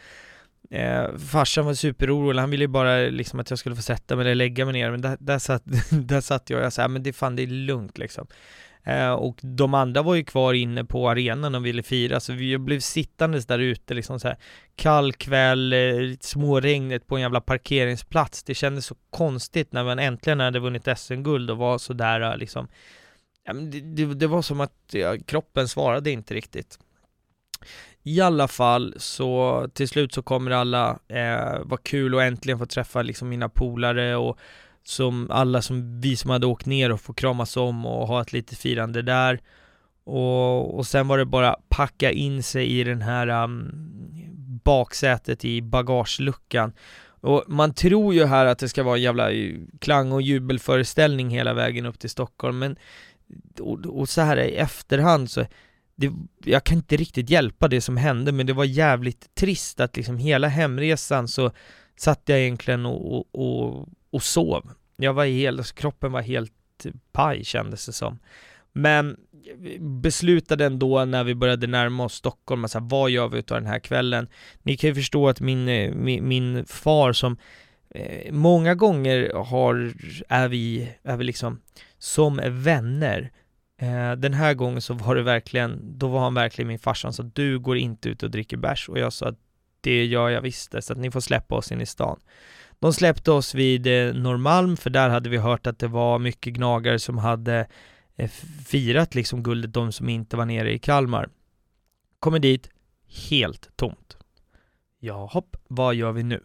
eh, 0.70 1.16
farsan 1.16 1.64
var 1.64 1.74
superorolig, 1.74 2.40
han 2.40 2.50
ville 2.50 2.64
ju 2.64 2.68
bara 2.68 2.96
liksom 2.96 3.40
att 3.40 3.50
jag 3.50 3.58
skulle 3.58 3.76
få 3.76 3.82
sätta 3.82 4.16
mig 4.16 4.22
eller 4.22 4.34
lägga 4.34 4.64
mig 4.64 4.72
ner 4.72 4.90
men 4.90 5.00
där, 5.00 5.16
där, 5.20 5.38
satt, 5.38 5.62
där 5.90 6.20
satt 6.20 6.50
jag 6.50 6.58
och 6.58 6.64
jag 6.64 6.72
sa, 6.72 6.88
men 6.88 7.02
det 7.02 7.12
fan 7.12 7.36
det 7.36 7.42
är 7.42 7.46
lugnt 7.46 7.98
liksom 7.98 8.26
Eh, 8.86 9.12
och 9.12 9.38
de 9.42 9.74
andra 9.74 10.02
var 10.02 10.14
ju 10.14 10.24
kvar 10.24 10.54
inne 10.54 10.84
på 10.84 11.10
arenan 11.10 11.54
och 11.54 11.66
ville 11.66 11.82
fira, 11.82 12.20
så 12.20 12.32
vi 12.32 12.58
blev 12.58 12.80
sittandes 12.80 13.46
där 13.46 13.58
ute 13.58 13.94
liksom 13.94 14.20
så 14.20 14.28
här 14.28 14.36
kall 14.76 15.12
kväll, 15.12 15.72
eh, 15.72 16.16
småregnet 16.20 17.06
på 17.06 17.16
en 17.16 17.22
jävla 17.22 17.40
parkeringsplats. 17.40 18.42
Det 18.42 18.54
kändes 18.54 18.86
så 18.86 18.94
konstigt 19.10 19.72
när 19.72 19.84
man 19.84 19.98
äntligen 19.98 20.40
hade 20.40 20.58
vunnit 20.58 20.88
SM-guld 20.98 21.50
och 21.50 21.56
var 21.56 21.78
sådär 21.78 22.36
liksom 22.36 22.68
ja, 23.44 23.52
men 23.52 23.70
det, 23.70 23.80
det, 23.80 24.14
det, 24.14 24.26
var 24.26 24.42
som 24.42 24.60
att 24.60 24.74
ja, 24.92 25.16
kroppen 25.26 25.68
svarade 25.68 26.10
inte 26.10 26.34
riktigt. 26.34 26.78
I 28.08 28.20
alla 28.20 28.48
fall 28.48 28.94
så 28.96 29.66
till 29.74 29.88
slut 29.88 30.14
så 30.14 30.22
kommer 30.22 30.50
alla, 30.50 30.98
eh, 31.08 31.60
vara 31.64 31.80
kul 31.82 32.14
och 32.14 32.22
äntligen 32.22 32.58
få 32.58 32.66
träffa 32.66 33.02
liksom 33.02 33.28
mina 33.28 33.48
polare 33.48 34.16
och 34.16 34.38
som 34.82 35.30
alla 35.30 35.62
som 35.62 36.00
vi 36.00 36.16
som 36.16 36.30
hade 36.30 36.46
åkt 36.46 36.66
ner 36.66 36.92
och 36.92 37.00
få 37.00 37.12
kramas 37.12 37.56
om 37.56 37.86
och 37.86 38.08
ha 38.08 38.22
ett 38.22 38.32
litet 38.32 38.58
firande 38.58 39.02
där. 39.02 39.40
Och, 40.04 40.78
och 40.78 40.86
sen 40.86 41.08
var 41.08 41.18
det 41.18 41.24
bara 41.24 41.56
packa 41.68 42.10
in 42.10 42.42
sig 42.42 42.80
i 42.80 42.84
den 42.84 43.02
här 43.02 43.44
um, 43.44 43.70
baksätet 44.64 45.44
i 45.44 45.62
bagageluckan. 45.62 46.72
Och 47.20 47.44
man 47.46 47.74
tror 47.74 48.14
ju 48.14 48.24
här 48.24 48.46
att 48.46 48.58
det 48.58 48.68
ska 48.68 48.82
vara 48.82 48.96
en 48.96 49.02
jävla 49.02 49.30
klang 49.78 50.12
och 50.12 50.22
jubelföreställning 50.22 51.30
hela 51.30 51.54
vägen 51.54 51.86
upp 51.86 51.98
till 51.98 52.10
Stockholm, 52.10 52.58
men 52.58 52.76
och, 53.60 53.86
och 53.86 54.08
så 54.08 54.20
här 54.20 54.36
i 54.36 54.56
efterhand 54.56 55.30
så 55.30 55.46
det, 55.96 56.12
jag 56.44 56.64
kan 56.64 56.76
inte 56.76 56.96
riktigt 56.96 57.30
hjälpa 57.30 57.68
det 57.68 57.80
som 57.80 57.96
hände, 57.96 58.32
men 58.32 58.46
det 58.46 58.52
var 58.52 58.64
jävligt 58.64 59.34
trist 59.34 59.80
att 59.80 59.96
liksom 59.96 60.18
hela 60.18 60.48
hemresan 60.48 61.28
så 61.28 61.50
satt 61.96 62.22
jag 62.24 62.40
egentligen 62.40 62.86
och, 62.86 63.16
och, 63.16 63.26
och, 63.32 63.88
och 64.10 64.22
sov. 64.22 64.70
Jag 64.96 65.12
var 65.12 65.24
helt, 65.24 65.58
alltså 65.58 65.74
kroppen 65.74 66.12
var 66.12 66.22
helt 66.22 66.52
paj 67.12 67.44
kändes 67.44 67.86
det 67.86 67.92
som. 67.92 68.18
Men 68.72 69.16
beslutade 69.78 70.66
ändå 70.66 71.04
när 71.04 71.24
vi 71.24 71.34
började 71.34 71.66
närma 71.66 72.04
oss 72.04 72.14
Stockholm, 72.14 72.64
alltså, 72.64 72.78
vad 72.82 73.10
gör 73.10 73.28
vi 73.28 73.38
utav 73.38 73.60
den 73.60 73.70
här 73.70 73.78
kvällen? 73.78 74.28
Ni 74.62 74.76
kan 74.76 74.90
ju 74.90 74.94
förstå 74.94 75.28
att 75.28 75.40
min, 75.40 75.64
min, 76.04 76.28
min 76.28 76.66
far 76.66 77.12
som 77.12 77.36
eh, 77.90 78.32
många 78.32 78.74
gånger 78.74 79.32
har, 79.34 79.92
är 80.28 80.48
vi, 80.48 80.92
är 81.02 81.16
vi 81.16 81.24
liksom 81.24 81.60
som 81.98 82.40
vänner. 82.44 83.32
Eh, 83.78 84.12
den 84.12 84.34
här 84.34 84.54
gången 84.54 84.80
så 84.80 84.94
var 84.94 85.14
det 85.14 85.22
verkligen, 85.22 85.98
då 85.98 86.08
var 86.08 86.20
han 86.20 86.34
verkligen 86.34 86.68
min 86.68 86.78
farsa, 86.78 87.12
sa 87.12 87.22
du 87.22 87.58
går 87.58 87.76
inte 87.76 88.08
ut 88.08 88.22
och 88.22 88.30
dricker 88.30 88.56
bärs 88.56 88.88
och 88.88 88.98
jag 88.98 89.12
sa 89.12 89.28
att 89.28 89.38
det 89.80 90.04
gör 90.04 90.28
jag 90.28 90.40
visst, 90.40 90.74
så 90.80 90.92
att 90.92 90.98
ni 90.98 91.10
får 91.10 91.20
släppa 91.20 91.54
oss 91.54 91.72
in 91.72 91.80
i 91.80 91.86
stan. 91.86 92.20
De 92.78 92.92
släppte 92.92 93.30
oss 93.30 93.54
vid 93.54 93.86
eh, 93.86 94.14
Norrmalm, 94.14 94.76
för 94.76 94.90
där 94.90 95.08
hade 95.08 95.30
vi 95.30 95.36
hört 95.36 95.66
att 95.66 95.78
det 95.78 95.88
var 95.88 96.18
mycket 96.18 96.52
gnagare 96.52 96.98
som 96.98 97.18
hade 97.18 97.66
eh, 98.16 98.30
firat 98.66 99.14
liksom 99.14 99.42
guldet, 99.42 99.72
de 99.72 99.92
som 99.92 100.08
inte 100.08 100.36
var 100.36 100.44
nere 100.44 100.72
i 100.72 100.78
Kalmar. 100.78 101.28
Kommer 102.18 102.38
dit, 102.38 102.70
helt 103.30 103.76
tomt. 103.76 104.16
Ja, 104.98 105.26
hopp, 105.26 105.56
vad 105.68 105.94
gör 105.94 106.12
vi 106.12 106.22
nu? 106.22 106.42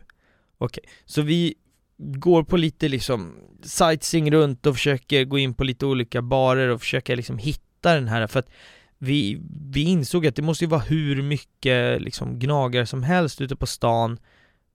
Okej, 0.58 0.82
okay. 0.84 0.94
så 1.06 1.22
vi 1.22 1.56
går 2.02 2.44
på 2.44 2.58
lite 2.58 2.88
liksom 2.88 3.36
sightseeing 3.64 4.32
runt 4.32 4.66
och 4.66 4.76
försöker 4.76 5.26
gå 5.26 5.38
in 5.38 5.54
på 5.54 5.64
lite 5.64 5.86
olika 5.86 6.22
barer 6.22 6.68
och 6.70 6.82
försöka 6.82 7.16
liksom 7.16 7.38
hitta 7.38 7.94
den 7.94 8.08
här, 8.08 8.28
för 8.28 8.40
att 8.40 8.50
vi, 8.98 9.42
vi 9.72 9.82
insåg 9.82 10.28
att 10.28 10.36
det 10.36 10.42
måste 10.42 10.64
ju 10.64 10.70
vara 10.70 10.82
hur 10.82 11.22
mycket 11.22 12.02
liksom 12.02 12.40
gnagare 12.40 12.86
som 12.86 13.04
helst 13.04 13.42
ute 13.42 13.56
på 13.56 13.68
stan 13.68 14.20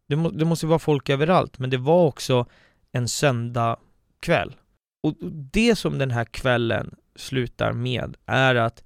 det, 0.09 0.17
må, 0.17 0.31
det 0.31 0.45
måste 0.45 0.67
vara 0.67 0.79
folk 0.79 1.11
överallt, 1.11 1.59
men 1.59 1.71
det 1.71 1.77
var 1.77 2.07
också 2.07 2.47
en 2.93 3.09
söndag 3.09 3.77
kväll. 4.21 4.57
Och 5.03 5.15
det 5.53 5.77
som 5.77 5.99
den 5.99 6.11
här 6.11 6.25
kvällen 6.25 6.95
slutar 7.17 7.73
med 7.73 8.17
är 8.27 8.55
att 8.55 8.85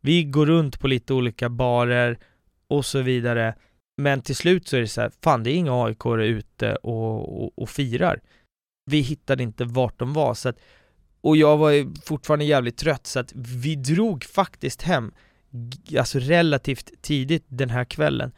vi 0.00 0.24
går 0.24 0.46
runt 0.46 0.80
på 0.80 0.88
lite 0.88 1.14
olika 1.14 1.48
barer 1.48 2.18
och 2.68 2.84
så 2.84 3.02
vidare, 3.02 3.54
men 4.00 4.22
till 4.22 4.36
slut 4.36 4.68
så 4.68 4.76
är 4.76 4.80
det 4.80 4.88
så 4.88 5.00
här, 5.00 5.12
fan 5.22 5.42
det 5.42 5.50
är 5.50 5.54
inga 5.54 5.84
aik 5.84 6.06
ute 6.06 6.74
och, 6.76 7.42
och, 7.42 7.52
och, 7.58 7.70
firar. 7.70 8.20
Vi 8.86 9.00
hittade 9.00 9.42
inte 9.42 9.64
vart 9.64 9.98
de 9.98 10.12
var, 10.12 10.34
så 10.34 10.48
att, 10.48 10.58
och 11.20 11.36
jag 11.36 11.56
var 11.56 12.04
fortfarande 12.04 12.44
jävligt 12.44 12.76
trött, 12.76 13.06
så 13.06 13.20
att 13.20 13.32
vi 13.34 13.76
drog 13.76 14.24
faktiskt 14.24 14.82
hem, 14.82 15.12
alltså 15.98 16.18
relativt 16.18 17.02
tidigt 17.02 17.44
den 17.48 17.70
här 17.70 17.84
kvällen 17.84 18.32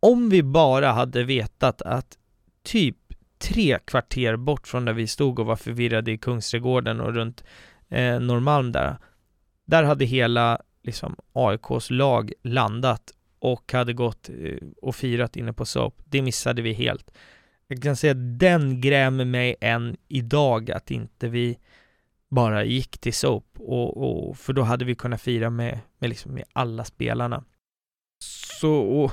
om 0.00 0.28
vi 0.28 0.42
bara 0.42 0.92
hade 0.92 1.24
vetat 1.24 1.82
att 1.82 2.18
typ 2.62 2.96
tre 3.38 3.78
kvarter 3.84 4.36
bort 4.36 4.68
från 4.68 4.84
där 4.84 4.92
vi 4.92 5.06
stod 5.06 5.38
och 5.38 5.46
var 5.46 5.56
förvirrade 5.56 6.12
i 6.12 6.18
Kungsträdgården 6.18 7.00
och 7.00 7.14
runt 7.14 7.44
eh, 7.88 8.20
Norrmalm 8.20 8.72
där, 8.72 8.96
där 9.66 9.82
hade 9.82 10.04
hela 10.04 10.60
liksom 10.82 11.16
AIKs 11.32 11.90
lag 11.90 12.32
landat 12.42 13.12
och 13.40 13.72
hade 13.72 13.92
gått 13.92 14.28
eh, 14.28 14.68
och 14.82 14.96
firat 14.96 15.36
inne 15.36 15.52
på 15.52 15.64
Soap, 15.64 16.02
Det 16.04 16.22
missade 16.22 16.62
vi 16.62 16.72
helt. 16.72 17.10
Jag 17.66 17.82
kan 17.82 17.96
säga 17.96 18.10
att 18.10 18.38
den 18.38 18.80
grämer 18.80 19.24
mig 19.24 19.56
än 19.60 19.96
idag 20.08 20.70
att 20.70 20.90
inte 20.90 21.28
vi 21.28 21.58
bara 22.28 22.64
gick 22.64 22.98
till 22.98 23.14
Soap, 23.14 23.44
och, 23.58 23.96
och 23.96 24.36
för 24.38 24.52
då 24.52 24.62
hade 24.62 24.84
vi 24.84 24.94
kunnat 24.94 25.20
fira 25.20 25.50
med, 25.50 25.78
med, 25.98 26.10
liksom 26.10 26.34
med 26.34 26.44
alla 26.52 26.84
spelarna. 26.84 27.44
Så, 28.60 28.74
och 28.74 29.12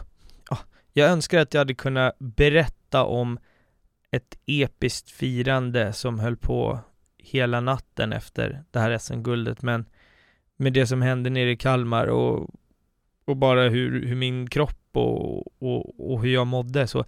jag 0.93 1.09
önskar 1.09 1.39
att 1.39 1.53
jag 1.53 1.61
hade 1.61 1.73
kunnat 1.73 2.15
berätta 2.19 3.03
om 3.03 3.39
ett 4.11 4.39
episkt 4.45 5.11
firande 5.11 5.93
som 5.93 6.19
höll 6.19 6.37
på 6.37 6.79
hela 7.17 7.59
natten 7.61 8.13
efter 8.13 8.63
det 8.71 8.79
här 8.79 8.97
SM-guldet, 8.97 9.61
men 9.61 9.85
med 10.57 10.73
det 10.73 10.87
som 10.87 11.01
hände 11.01 11.29
nere 11.29 11.51
i 11.51 11.57
Kalmar 11.57 12.07
och, 12.07 12.49
och 13.27 13.37
bara 13.37 13.69
hur, 13.69 14.05
hur 14.05 14.15
min 14.15 14.49
kropp 14.49 14.89
och, 14.91 15.61
och, 15.61 16.11
och 16.11 16.21
hur 16.21 16.33
jag 16.33 16.47
mådde, 16.47 16.87
så 16.87 17.05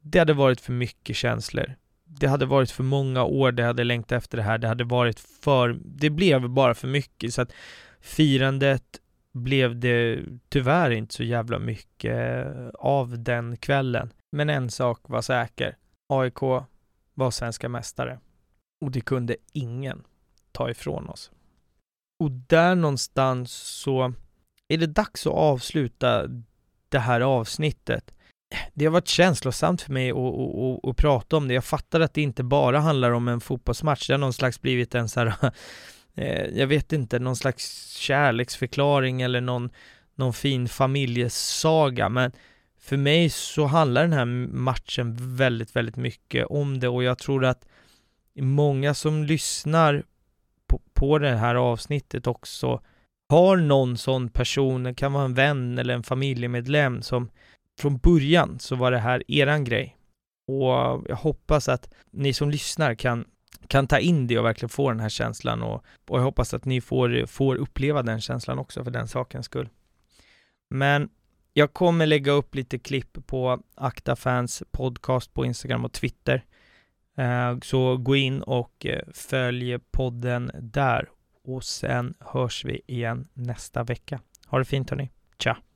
det 0.00 0.18
hade 0.18 0.32
varit 0.32 0.60
för 0.60 0.72
mycket 0.72 1.16
känslor. 1.16 1.74
Det 2.04 2.26
hade 2.26 2.46
varit 2.46 2.70
för 2.70 2.84
många 2.84 3.24
år, 3.24 3.52
det 3.52 3.64
hade 3.64 3.84
längtat 3.84 4.16
efter 4.16 4.36
det 4.36 4.42
här, 4.42 4.58
det 4.58 4.68
hade 4.68 4.84
varit 4.84 5.20
för, 5.20 5.80
det 5.84 6.10
blev 6.10 6.48
bara 6.48 6.74
för 6.74 6.88
mycket, 6.88 7.34
så 7.34 7.42
att 7.42 7.52
firandet 8.00 9.00
blev 9.32 9.80
det 9.80 10.22
tyvärr 10.48 10.90
inte 10.90 11.14
så 11.14 11.24
jävla 11.24 11.58
mycket 11.58 12.46
av 12.74 13.22
den 13.22 13.56
kvällen. 13.56 14.12
Men 14.32 14.50
en 14.50 14.70
sak 14.70 15.00
var 15.02 15.22
säker. 15.22 15.76
AIK 16.08 16.40
var 17.14 17.30
svenska 17.30 17.68
mästare. 17.68 18.18
Och 18.80 18.90
det 18.90 19.00
kunde 19.00 19.36
ingen 19.52 20.04
ta 20.52 20.70
ifrån 20.70 21.08
oss. 21.08 21.30
Och 22.18 22.30
där 22.30 22.74
någonstans 22.74 23.52
så 23.52 24.12
är 24.74 24.78
det 24.78 24.86
dags 24.86 25.26
att 25.26 25.32
avsluta 25.32 26.28
det 26.88 26.98
här 26.98 27.20
avsnittet. 27.20 28.14
Det 28.74 28.84
har 28.84 28.92
varit 28.92 29.08
känslosamt 29.08 29.82
för 29.82 29.92
mig 29.92 30.10
att, 30.10 30.16
att, 30.16 30.56
att, 30.56 30.90
att 30.90 30.96
prata 30.96 31.36
om 31.36 31.48
det. 31.48 31.54
Jag 31.54 31.64
fattar 31.64 32.00
att 32.00 32.14
det 32.14 32.22
inte 32.22 32.42
bara 32.42 32.80
handlar 32.80 33.10
om 33.10 33.28
en 33.28 33.40
fotbollsmatch. 33.40 34.06
Det 34.06 34.12
har 34.12 34.18
någon 34.18 34.32
slags 34.32 34.60
blivit 34.60 34.94
en 34.94 35.08
så 35.08 35.20
här 35.20 35.34
eh, 36.14 36.46
jag 36.58 36.66
vet 36.66 36.92
inte, 36.92 37.18
någon 37.18 37.36
slags 37.36 37.96
kärleksförklaring 37.96 39.22
eller 39.22 39.40
någon, 39.40 39.70
någon 40.14 40.32
fin 40.32 40.68
familjesaga, 40.68 42.08
men 42.08 42.32
för 42.80 42.96
mig 42.96 43.30
så 43.30 43.64
handlar 43.64 44.02
den 44.02 44.12
här 44.12 44.24
matchen 44.24 45.36
väldigt, 45.36 45.76
väldigt 45.76 45.96
mycket 45.96 46.46
om 46.46 46.80
det 46.80 46.88
och 46.88 47.04
jag 47.04 47.18
tror 47.18 47.44
att 47.44 47.66
många 48.34 48.94
som 48.94 49.24
lyssnar 49.24 50.04
på, 50.66 50.80
på 50.94 51.18
det 51.18 51.36
här 51.36 51.54
avsnittet 51.54 52.26
också 52.26 52.80
har 53.32 53.56
någon 53.56 53.96
sån 53.96 54.28
person, 54.28 54.82
det 54.82 54.94
kan 54.94 55.12
vara 55.12 55.24
en 55.24 55.34
vän 55.34 55.78
eller 55.78 55.94
en 55.94 56.02
familjemedlem 56.02 57.02
som 57.02 57.30
från 57.80 57.98
början 57.98 58.58
så 58.58 58.76
var 58.76 58.90
det 58.90 58.98
här 58.98 59.30
eran 59.30 59.64
grej. 59.64 59.96
Och 60.46 61.04
jag 61.08 61.16
hoppas 61.16 61.68
att 61.68 61.94
ni 62.10 62.32
som 62.32 62.50
lyssnar 62.50 62.94
kan 62.94 63.24
kan 63.68 63.86
ta 63.86 63.98
in 63.98 64.26
det 64.26 64.38
och 64.38 64.44
verkligen 64.44 64.68
få 64.68 64.90
den 64.90 65.00
här 65.00 65.08
känslan 65.08 65.62
och, 65.62 65.84
och 66.08 66.18
jag 66.18 66.24
hoppas 66.24 66.54
att 66.54 66.64
ni 66.64 66.80
får, 66.80 67.26
får 67.26 67.56
uppleva 67.56 68.02
den 68.02 68.20
känslan 68.20 68.58
också 68.58 68.84
för 68.84 68.90
den 68.90 69.08
sakens 69.08 69.46
skull. 69.46 69.68
Men 70.70 71.08
jag 71.52 71.72
kommer 71.72 72.06
lägga 72.06 72.32
upp 72.32 72.54
lite 72.54 72.78
klipp 72.78 73.26
på 73.26 73.62
Akta 73.74 74.16
Fans 74.16 74.62
podcast 74.70 75.34
på 75.34 75.44
Instagram 75.44 75.84
och 75.84 75.92
Twitter. 75.92 76.44
Eh, 77.18 77.58
så 77.62 77.96
gå 77.96 78.16
in 78.16 78.42
och 78.42 78.86
eh, 78.86 79.02
följ 79.14 79.78
podden 79.78 80.50
där 80.60 81.08
och 81.44 81.64
sen 81.64 82.14
hörs 82.20 82.64
vi 82.64 82.80
igen 82.86 83.28
nästa 83.34 83.84
vecka. 83.84 84.20
Ha 84.46 84.58
det 84.58 84.64
fint 84.64 84.90
hörni. 84.90 85.10
Ciao! 85.38 85.71